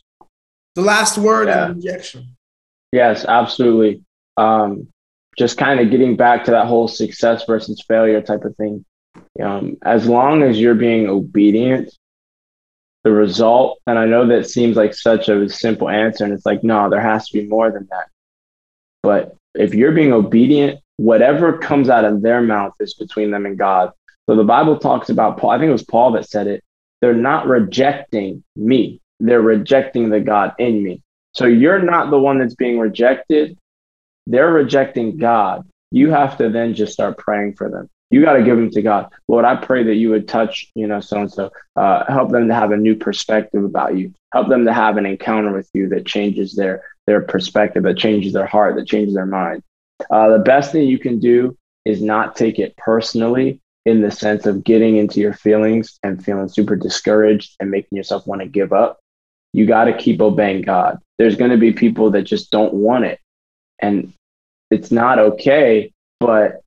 the 0.76 0.82
last 0.82 1.18
word 1.18 1.48
yeah. 1.48 1.70
rejection. 1.70 2.36
Yes, 2.92 3.26
absolutely. 3.26 4.04
Um, 4.38 4.88
just 5.38 5.58
kind 5.58 5.80
of 5.80 5.92
getting 5.92 6.16
back 6.16 6.46
to 6.46 6.52
that 6.52 6.68
whole 6.68 6.88
success 6.88 7.44
versus 7.46 7.84
failure 7.88 8.22
type 8.22 8.44
of 8.44 8.56
thing. 8.56 8.84
Um, 9.42 9.78
as 9.84 10.08
long 10.08 10.44
as 10.44 10.60
you're 10.60 10.76
being 10.76 11.10
obedient, 11.10 11.96
the 13.04 13.12
result, 13.12 13.80
and 13.88 13.98
I 13.98 14.06
know 14.06 14.28
that 14.28 14.50
seems 14.50 14.76
like 14.76 14.94
such 14.94 15.30
a 15.30 15.48
simple 15.48 15.90
answer, 15.90 16.24
and 16.24 16.34
it's 16.34 16.46
like, 16.46 16.64
no, 16.64 16.90
there 16.90 17.02
has 17.02 17.28
to 17.30 17.40
be 17.40 17.48
more 17.48 17.72
than 17.72 17.88
that. 17.92 18.08
But 19.04 19.36
if 19.54 19.74
you're 19.74 19.92
being 19.92 20.12
obedient, 20.12 20.80
whatever 20.98 21.58
comes 21.58 21.90
out 21.90 22.06
of 22.06 22.22
their 22.22 22.42
mouth 22.42 22.74
is 22.80 22.96
between 22.96 23.32
them 23.32 23.46
and 23.46 23.58
God. 23.58 23.92
So 24.28 24.36
the 24.36 24.44
Bible 24.44 24.78
talks 24.78 25.10
about 25.10 25.38
Paul, 25.38 25.52
I 25.52 25.58
think 25.58 25.70
it 25.70 25.74
was 25.74 25.86
Paul 25.86 26.12
that 26.14 26.28
said 26.30 26.48
it 26.48 26.64
they're 27.02 27.14
not 27.14 27.48
rejecting 27.48 28.44
me, 28.56 29.02
they're 29.20 29.42
rejecting 29.42 30.10
the 30.10 30.20
God 30.20 30.54
in 30.60 30.84
me. 30.84 31.02
So 31.34 31.46
you're 31.46 31.82
not 31.82 32.10
the 32.10 32.20
one 32.20 32.40
that's 32.40 32.56
being 32.56 32.80
rejected, 32.80 33.58
they're 34.26 34.52
rejecting 34.52 35.18
God. 35.18 35.68
You 35.92 36.12
have 36.12 36.38
to 36.38 36.50
then 36.50 36.74
just 36.74 36.94
start 36.94 37.18
praying 37.18 37.54
for 37.54 37.70
them. 37.70 37.90
You 38.10 38.22
got 38.22 38.34
to 38.34 38.44
give 38.44 38.56
them 38.56 38.72
to 38.72 38.82
God. 38.82 39.12
Lord, 39.28 39.46
I 39.46 39.56
pray 39.56 39.84
that 39.84 39.96
you 39.96 40.10
would 40.10 40.28
touch, 40.28 40.72
you 40.76 40.88
know, 40.88 41.00
so 41.00 41.22
and 41.22 41.32
so, 41.32 41.52
help 41.76 42.32
them 42.32 42.48
to 42.48 42.54
have 42.54 42.72
a 42.72 42.78
new 42.78 42.96
perspective 42.96 43.64
about 43.64 43.98
you, 43.98 44.14
help 44.34 44.48
them 44.48 44.66
to 44.66 44.74
have 44.74 44.98
an 44.98 45.06
encounter 45.06 45.52
with 45.52 45.70
you 45.74 45.90
that 45.90 46.06
changes 46.06 46.56
their 46.56 46.84
their 47.06 47.22
perspective, 47.22 47.84
that 47.84 47.98
changes 47.98 48.34
their 48.34 48.46
heart, 48.46 48.76
that 48.76 48.88
changes 48.88 49.16
their 49.16 49.26
mind. 49.26 49.64
Uh, 50.12 50.30
the 50.30 50.40
best 50.40 50.72
thing 50.72 50.88
you 50.88 51.00
can 51.00 51.20
do 51.20 51.58
is 51.86 52.02
not 52.02 52.36
take 52.36 52.60
it 52.60 52.76
personally 52.78 53.62
in 53.88 54.02
the 54.02 54.12
sense 54.12 54.46
of 54.46 54.66
getting 54.66 54.98
into 54.98 55.22
your 55.22 55.32
feelings 55.32 55.98
and 56.04 56.22
feeling 56.22 56.50
super 56.50 56.76
discouraged 56.76 57.56
and 57.62 57.72
making 57.72 57.96
yourself 57.96 58.28
want 58.28 58.42
to 58.42 58.48
give 58.48 58.74
up, 58.74 59.00
you 59.54 59.66
got 59.66 59.86
to 59.86 59.96
keep 59.96 60.20
obeying 60.20 60.62
God. 60.62 61.00
There's 61.18 61.38
going 61.38 61.52
to 61.52 61.58
be 61.58 61.72
people 61.72 62.12
that 62.12 62.24
just 62.24 62.52
don't 62.52 62.74
want 62.74 63.06
it. 63.06 63.18
And 63.80 64.12
it's 64.70 64.92
not 64.92 65.20
okay, 65.20 65.94
but 66.20 66.60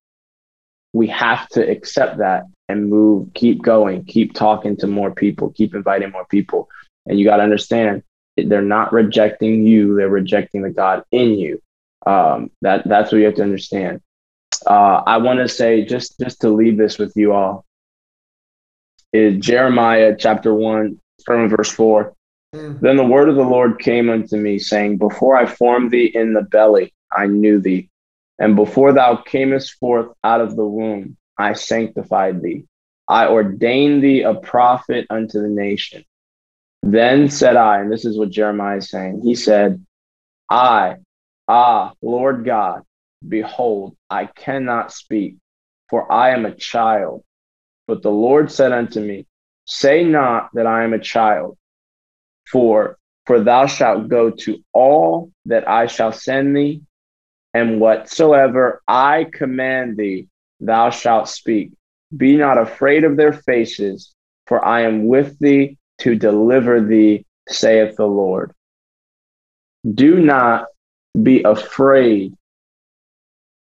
we 0.94 1.08
have 1.08 1.46
to 1.50 1.60
accept 1.60 2.16
that 2.18 2.44
and 2.70 2.88
move, 2.88 3.28
keep 3.34 3.60
going, 3.60 4.06
keep 4.06 4.32
talking 4.32 4.74
to 4.78 4.86
more 4.86 5.10
people, 5.10 5.50
keep 5.50 5.74
inviting 5.74 6.10
more 6.10 6.24
people. 6.24 6.70
And 7.04 7.18
you 7.18 7.26
got 7.26 7.36
to 7.36 7.42
understand 7.42 8.02
they're 8.38 8.62
not 8.62 8.94
rejecting 8.94 9.66
you, 9.66 9.94
they're 9.94 10.08
rejecting 10.08 10.62
the 10.62 10.70
God 10.70 11.04
in 11.12 11.34
you. 11.34 11.60
Um, 12.06 12.50
that, 12.62 12.88
that's 12.88 13.12
what 13.12 13.18
you 13.18 13.26
have 13.26 13.34
to 13.34 13.42
understand 13.42 14.00
uh, 14.66 15.02
I 15.06 15.18
want 15.18 15.40
to 15.40 15.48
say 15.48 15.84
just 15.84 16.18
just 16.20 16.40
to 16.42 16.50
leave 16.50 16.76
this 16.76 16.98
with 16.98 17.12
you 17.16 17.32
all. 17.32 17.64
is 19.12 19.38
Jeremiah 19.38 20.14
chapter 20.18 20.54
1, 20.54 20.98
from 21.24 21.48
verse 21.48 21.70
4. 21.70 22.14
Mm. 22.54 22.80
Then 22.80 22.96
the 22.96 23.04
word 23.04 23.28
of 23.28 23.36
the 23.36 23.42
Lord 23.42 23.78
came 23.78 24.10
unto 24.10 24.36
me, 24.36 24.58
saying, 24.58 24.98
Before 24.98 25.36
I 25.36 25.46
formed 25.46 25.90
thee 25.90 26.10
in 26.14 26.32
the 26.32 26.42
belly, 26.42 26.92
I 27.12 27.26
knew 27.26 27.60
thee. 27.60 27.90
And 28.38 28.56
before 28.56 28.92
thou 28.92 29.16
camest 29.16 29.74
forth 29.78 30.08
out 30.24 30.40
of 30.40 30.56
the 30.56 30.66
womb, 30.66 31.16
I 31.38 31.52
sanctified 31.52 32.42
thee. 32.42 32.64
I 33.08 33.28
ordained 33.28 34.02
thee 34.02 34.22
a 34.22 34.34
prophet 34.34 35.06
unto 35.10 35.40
the 35.40 35.48
nation. 35.48 36.04
Then 36.82 37.28
said 37.28 37.56
I, 37.56 37.80
and 37.80 37.92
this 37.92 38.04
is 38.04 38.18
what 38.18 38.30
Jeremiah 38.30 38.78
is 38.78 38.88
saying, 38.88 39.20
he 39.22 39.34
said, 39.34 39.84
I, 40.48 40.96
ah, 41.46 41.92
Lord 42.00 42.44
God, 42.44 42.82
behold, 43.26 43.96
I 44.08 44.26
cannot 44.26 44.92
speak, 44.92 45.36
for 45.88 46.10
I 46.10 46.30
am 46.30 46.46
a 46.46 46.54
child. 46.54 47.22
But 47.86 48.02
the 48.02 48.10
Lord 48.10 48.50
said 48.50 48.72
unto 48.72 49.00
me, 49.00 49.26
Say 49.66 50.04
not 50.04 50.50
that 50.54 50.66
I 50.66 50.84
am 50.84 50.92
a 50.92 50.98
child, 50.98 51.56
for 52.50 52.98
for 53.26 53.40
thou 53.40 53.66
shalt 53.66 54.08
go 54.08 54.30
to 54.30 54.58
all 54.72 55.30
that 55.46 55.68
I 55.68 55.86
shall 55.86 56.10
send 56.10 56.56
thee, 56.56 56.82
and 57.54 57.80
whatsoever 57.80 58.82
I 58.88 59.26
command 59.32 59.96
thee, 59.96 60.28
thou 60.58 60.90
shalt 60.90 61.28
speak. 61.28 61.70
Be 62.16 62.36
not 62.36 62.58
afraid 62.58 63.04
of 63.04 63.16
their 63.16 63.32
faces, 63.32 64.14
for 64.46 64.64
I 64.64 64.82
am 64.82 65.06
with 65.06 65.38
thee 65.38 65.78
to 65.98 66.16
deliver 66.16 66.80
thee, 66.80 67.24
saith 67.48 67.96
the 67.96 68.06
Lord. 68.06 68.52
Do 69.88 70.18
not 70.18 70.66
be 71.22 71.42
afraid 71.42 72.34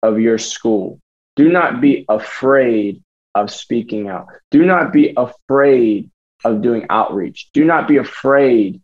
of 0.03 0.19
your 0.19 0.37
school. 0.37 0.99
Do 1.35 1.49
not 1.49 1.81
be 1.81 2.05
afraid 2.09 3.03
of 3.35 3.51
speaking 3.51 4.07
out. 4.07 4.27
Do 4.51 4.65
not 4.65 4.91
be 4.91 5.13
afraid 5.15 6.09
of 6.43 6.61
doing 6.61 6.85
outreach. 6.89 7.49
Do 7.53 7.65
not 7.65 7.87
be 7.87 7.97
afraid 7.97 8.81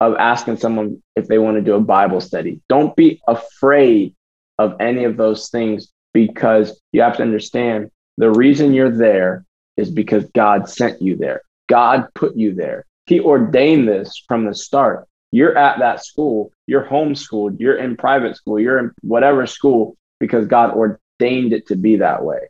of 0.00 0.14
asking 0.16 0.58
someone 0.58 1.02
if 1.14 1.26
they 1.26 1.38
want 1.38 1.56
to 1.56 1.62
do 1.62 1.74
a 1.74 1.80
Bible 1.80 2.20
study. 2.20 2.60
Don't 2.68 2.94
be 2.96 3.20
afraid 3.26 4.14
of 4.58 4.76
any 4.80 5.04
of 5.04 5.16
those 5.16 5.48
things 5.48 5.88
because 6.12 6.80
you 6.92 7.02
have 7.02 7.16
to 7.16 7.22
understand 7.22 7.90
the 8.18 8.30
reason 8.30 8.72
you're 8.72 8.96
there 8.96 9.44
is 9.76 9.90
because 9.90 10.24
God 10.34 10.68
sent 10.68 11.02
you 11.02 11.16
there. 11.16 11.42
God 11.68 12.06
put 12.14 12.36
you 12.36 12.54
there. 12.54 12.84
He 13.06 13.20
ordained 13.20 13.88
this 13.88 14.22
from 14.26 14.46
the 14.46 14.54
start. 14.54 15.06
You're 15.32 15.56
at 15.56 15.78
that 15.80 16.04
school, 16.04 16.52
you're 16.66 16.84
homeschooled, 16.84 17.56
you're 17.58 17.76
in 17.76 17.96
private 17.96 18.36
school, 18.36 18.58
you're 18.58 18.78
in 18.78 18.92
whatever 19.02 19.46
school 19.46 19.96
because 20.20 20.46
God 20.46 20.74
ordained 20.74 21.52
it 21.52 21.66
to 21.68 21.76
be 21.76 21.96
that 21.96 22.24
way. 22.24 22.48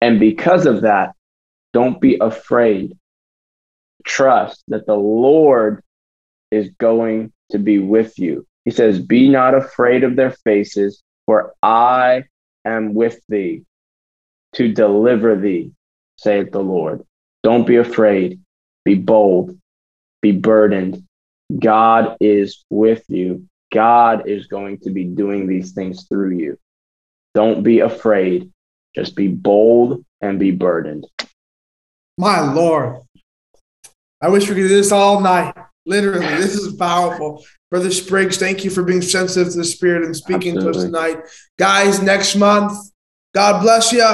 And 0.00 0.20
because 0.20 0.66
of 0.66 0.82
that, 0.82 1.14
don't 1.72 2.00
be 2.00 2.18
afraid. 2.20 2.96
Trust 4.04 4.62
that 4.68 4.86
the 4.86 4.94
Lord 4.94 5.82
is 6.50 6.70
going 6.78 7.32
to 7.50 7.58
be 7.58 7.78
with 7.78 8.18
you. 8.18 8.46
He 8.64 8.70
says, 8.70 8.98
Be 8.98 9.28
not 9.28 9.54
afraid 9.54 10.04
of 10.04 10.16
their 10.16 10.30
faces, 10.30 11.02
for 11.26 11.54
I 11.62 12.24
am 12.64 12.94
with 12.94 13.20
thee 13.28 13.64
to 14.54 14.72
deliver 14.72 15.36
thee, 15.36 15.72
saith 16.16 16.50
the 16.50 16.62
Lord. 16.62 17.02
Don't 17.42 17.66
be 17.66 17.76
afraid. 17.76 18.40
Be 18.84 18.94
bold. 18.94 19.56
Be 20.22 20.32
burdened. 20.32 21.04
God 21.58 22.16
is 22.20 22.64
with 22.70 23.04
you. 23.08 23.46
God 23.72 24.28
is 24.28 24.46
going 24.46 24.78
to 24.78 24.90
be 24.90 25.04
doing 25.04 25.46
these 25.46 25.72
things 25.72 26.06
through 26.08 26.36
you. 26.38 26.58
Don't 27.36 27.62
be 27.62 27.80
afraid. 27.80 28.50
Just 28.94 29.14
be 29.14 29.28
bold 29.28 30.02
and 30.22 30.38
be 30.38 30.52
burdened. 30.52 31.06
My 32.16 32.40
Lord. 32.40 33.02
I 34.22 34.30
wish 34.30 34.48
we 34.48 34.54
could 34.54 34.62
do 34.62 34.68
this 34.68 34.90
all 34.90 35.20
night. 35.20 35.54
Literally, 35.84 36.24
this 36.26 36.54
is 36.54 36.74
powerful. 36.76 37.44
Brother 37.70 37.90
Spriggs, 37.90 38.38
thank 38.38 38.64
you 38.64 38.70
for 38.70 38.82
being 38.82 39.02
sensitive 39.02 39.52
to 39.52 39.58
the 39.58 39.64
Spirit 39.64 40.04
and 40.04 40.16
speaking 40.16 40.56
Absolutely. 40.56 40.72
to 40.72 40.78
us 40.78 40.84
tonight. 40.86 41.24
Guys, 41.58 42.00
next 42.00 42.36
month, 42.36 42.72
God 43.34 43.60
bless 43.60 43.92
you. 43.92 44.08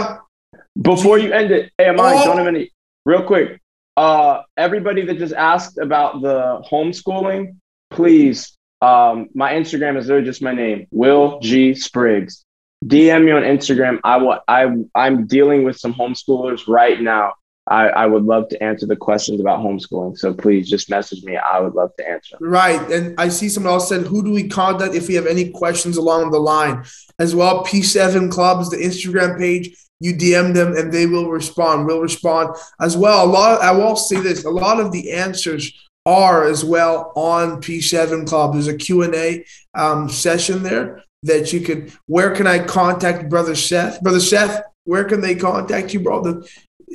Before 0.82 1.16
you 1.16 1.32
end 1.32 1.52
it, 1.52 1.70
hey, 1.78 1.90
Amani, 1.90 2.18
oh. 2.18 2.24
don't 2.24 2.38
have 2.38 2.48
any, 2.48 2.72
real 3.06 3.22
quick. 3.22 3.62
Uh, 3.96 4.42
everybody 4.56 5.06
that 5.06 5.18
just 5.18 5.34
asked 5.34 5.78
about 5.78 6.22
the 6.22 6.60
homeschooling, 6.68 7.54
please, 7.88 8.58
um, 8.80 9.28
my 9.32 9.52
Instagram 9.52 9.96
is 9.96 10.08
literally 10.08 10.26
just 10.26 10.42
my 10.42 10.52
name, 10.52 10.88
Will 10.90 11.38
G 11.38 11.72
Spriggs. 11.72 12.44
DM 12.84 13.24
me 13.24 13.30
on 13.30 13.42
Instagram. 13.42 14.00
I 14.04 14.16
will. 14.16 14.38
I 14.48 14.66
I'm 14.94 15.26
dealing 15.26 15.64
with 15.64 15.78
some 15.78 15.94
homeschoolers 15.94 16.66
right 16.66 17.00
now 17.00 17.34
I, 17.68 17.88
I 17.88 18.06
would 18.06 18.24
love 18.24 18.48
to 18.48 18.62
answer 18.62 18.86
the 18.86 18.96
questions 18.96 19.40
about 19.40 19.60
homeschooling. 19.60 20.18
So 20.18 20.34
please 20.34 20.68
just 20.68 20.90
message 20.90 21.22
me. 21.22 21.36
I 21.36 21.60
would 21.60 21.74
love 21.74 21.94
to 21.98 22.08
answer. 22.08 22.36
Right. 22.40 22.80
And 22.90 23.18
I 23.20 23.28
see 23.28 23.48
someone 23.48 23.72
else 23.72 23.88
said, 23.88 24.06
who 24.06 24.22
do 24.22 24.32
we 24.32 24.48
contact 24.48 24.94
if 24.94 25.06
we 25.06 25.14
have 25.14 25.26
any 25.26 25.50
questions 25.50 25.96
along 25.96 26.32
the 26.32 26.40
line? 26.40 26.84
As 27.18 27.34
well, 27.34 27.64
P7 27.64 28.30
Clubs, 28.32 28.70
the 28.70 28.78
Instagram 28.78 29.38
page, 29.38 29.76
you 30.00 30.12
DM 30.12 30.52
them 30.54 30.76
and 30.76 30.92
they 30.92 31.06
will 31.06 31.30
respond. 31.30 31.86
Will 31.86 32.00
respond 32.00 32.56
as 32.80 32.96
well. 32.96 33.24
A 33.24 33.30
lot, 33.30 33.62
I 33.62 33.70
will 33.70 33.94
say 33.94 34.20
this, 34.20 34.44
a 34.44 34.50
lot 34.50 34.80
of 34.80 34.90
the 34.90 35.12
answers 35.12 35.72
are 36.04 36.44
as 36.48 36.64
well 36.64 37.12
on 37.14 37.62
P7 37.62 38.26
Club. 38.26 38.54
There's 38.54 38.66
a 38.66 38.76
Q&A 38.76 39.44
um, 39.74 40.08
session 40.08 40.64
there 40.64 41.04
that 41.22 41.52
you 41.52 41.60
can, 41.60 41.92
where 42.06 42.34
can 42.34 42.46
I 42.46 42.58
contact 42.58 43.28
Brother 43.28 43.54
Seth? 43.54 44.02
Brother 44.02 44.20
Seth, 44.20 44.62
where 44.84 45.04
can 45.04 45.20
they 45.20 45.34
contact 45.34 45.94
you, 45.94 46.00
bro? 46.00 46.22
The, 46.22 46.48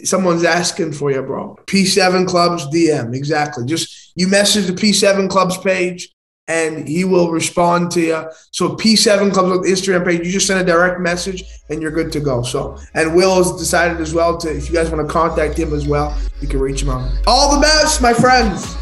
someone's 0.03 0.43
asking 0.43 0.93
for 0.93 1.11
you, 1.11 1.21
bro. 1.21 1.57
P7 1.65 2.27
Clubs 2.27 2.67
DM, 2.67 3.15
exactly. 3.15 3.65
Just 3.65 4.13
you 4.15 4.27
message 4.27 4.67
the 4.67 4.73
P7 4.73 5.29
Clubs 5.29 5.57
page 5.57 6.09
and 6.47 6.87
he 6.87 7.03
will 7.03 7.31
respond 7.31 7.91
to 7.91 8.01
you. 8.01 8.29
So 8.51 8.69
P7 8.69 9.33
Clubs 9.33 9.51
on 9.51 9.61
the 9.61 9.69
Instagram 9.69 10.05
page, 10.05 10.25
you 10.25 10.31
just 10.31 10.47
send 10.47 10.59
a 10.59 10.63
direct 10.63 10.99
message 10.99 11.43
and 11.69 11.81
you're 11.81 11.91
good 11.91 12.11
to 12.13 12.19
go. 12.19 12.41
So 12.41 12.77
and 12.93 13.15
Will 13.15 13.35
has 13.35 13.53
decided 13.53 13.99
as 13.99 14.13
well 14.13 14.37
to 14.37 14.55
if 14.55 14.69
you 14.69 14.75
guys 14.75 14.89
want 14.89 15.05
to 15.05 15.11
contact 15.11 15.57
him 15.57 15.73
as 15.73 15.87
well, 15.87 16.17
you 16.41 16.47
can 16.47 16.59
reach 16.59 16.81
him 16.81 16.89
out. 16.89 17.11
All 17.27 17.55
the 17.55 17.61
best, 17.61 18.01
my 18.01 18.13
friends. 18.13 18.75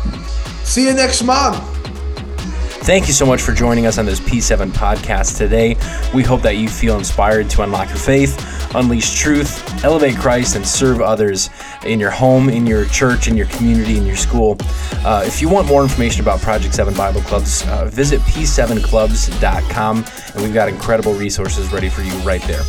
See 0.64 0.88
you 0.88 0.94
next 0.94 1.24
month. 1.24 1.75
Thank 2.86 3.08
you 3.08 3.14
so 3.14 3.26
much 3.26 3.42
for 3.42 3.52
joining 3.52 3.88
us 3.88 3.98
on 3.98 4.06
this 4.06 4.20
P7 4.20 4.70
podcast 4.70 5.40
today. 5.40 5.76
We 6.14 6.22
hope 6.22 6.44
that 6.44 6.58
you 6.58 6.70
feel 6.70 7.00
inspired 7.00 7.50
to 7.50 7.64
unlock 7.64 7.90
your 7.90 7.98
faith, 7.98 8.40
unleash 8.76 9.20
truth, 9.20 9.84
elevate 9.84 10.18
Christ, 10.18 10.56
and 10.56 10.64
serve 10.64 11.02
others 11.02 11.50
in 11.84 12.00
your 12.00 12.12
home, 12.12 12.48
in 12.48 12.68
your 12.68 12.86
church, 12.86 13.28
in 13.28 13.36
your 13.36 13.48
community, 13.48 13.98
in 13.98 14.06
your 14.06 14.16
school. 14.16 14.58
Uh, 15.04 15.24
if 15.26 15.42
you 15.42 15.50
want 15.50 15.68
more 15.68 15.82
information 15.82 16.22
about 16.22 16.42
Project 16.42 16.76
7 16.76 16.94
Bible 16.94 17.22
Clubs, 17.22 17.68
uh, 17.70 17.86
visit 17.86 18.22
p7clubs.com, 18.22 20.06
and 20.36 20.44
we've 20.44 20.54
got 20.54 20.70
incredible 20.70 21.16
resources 21.16 21.74
ready 21.74 21.90
for 21.90 22.04
you 22.04 22.14
right 22.20 22.44
there. 22.44 22.62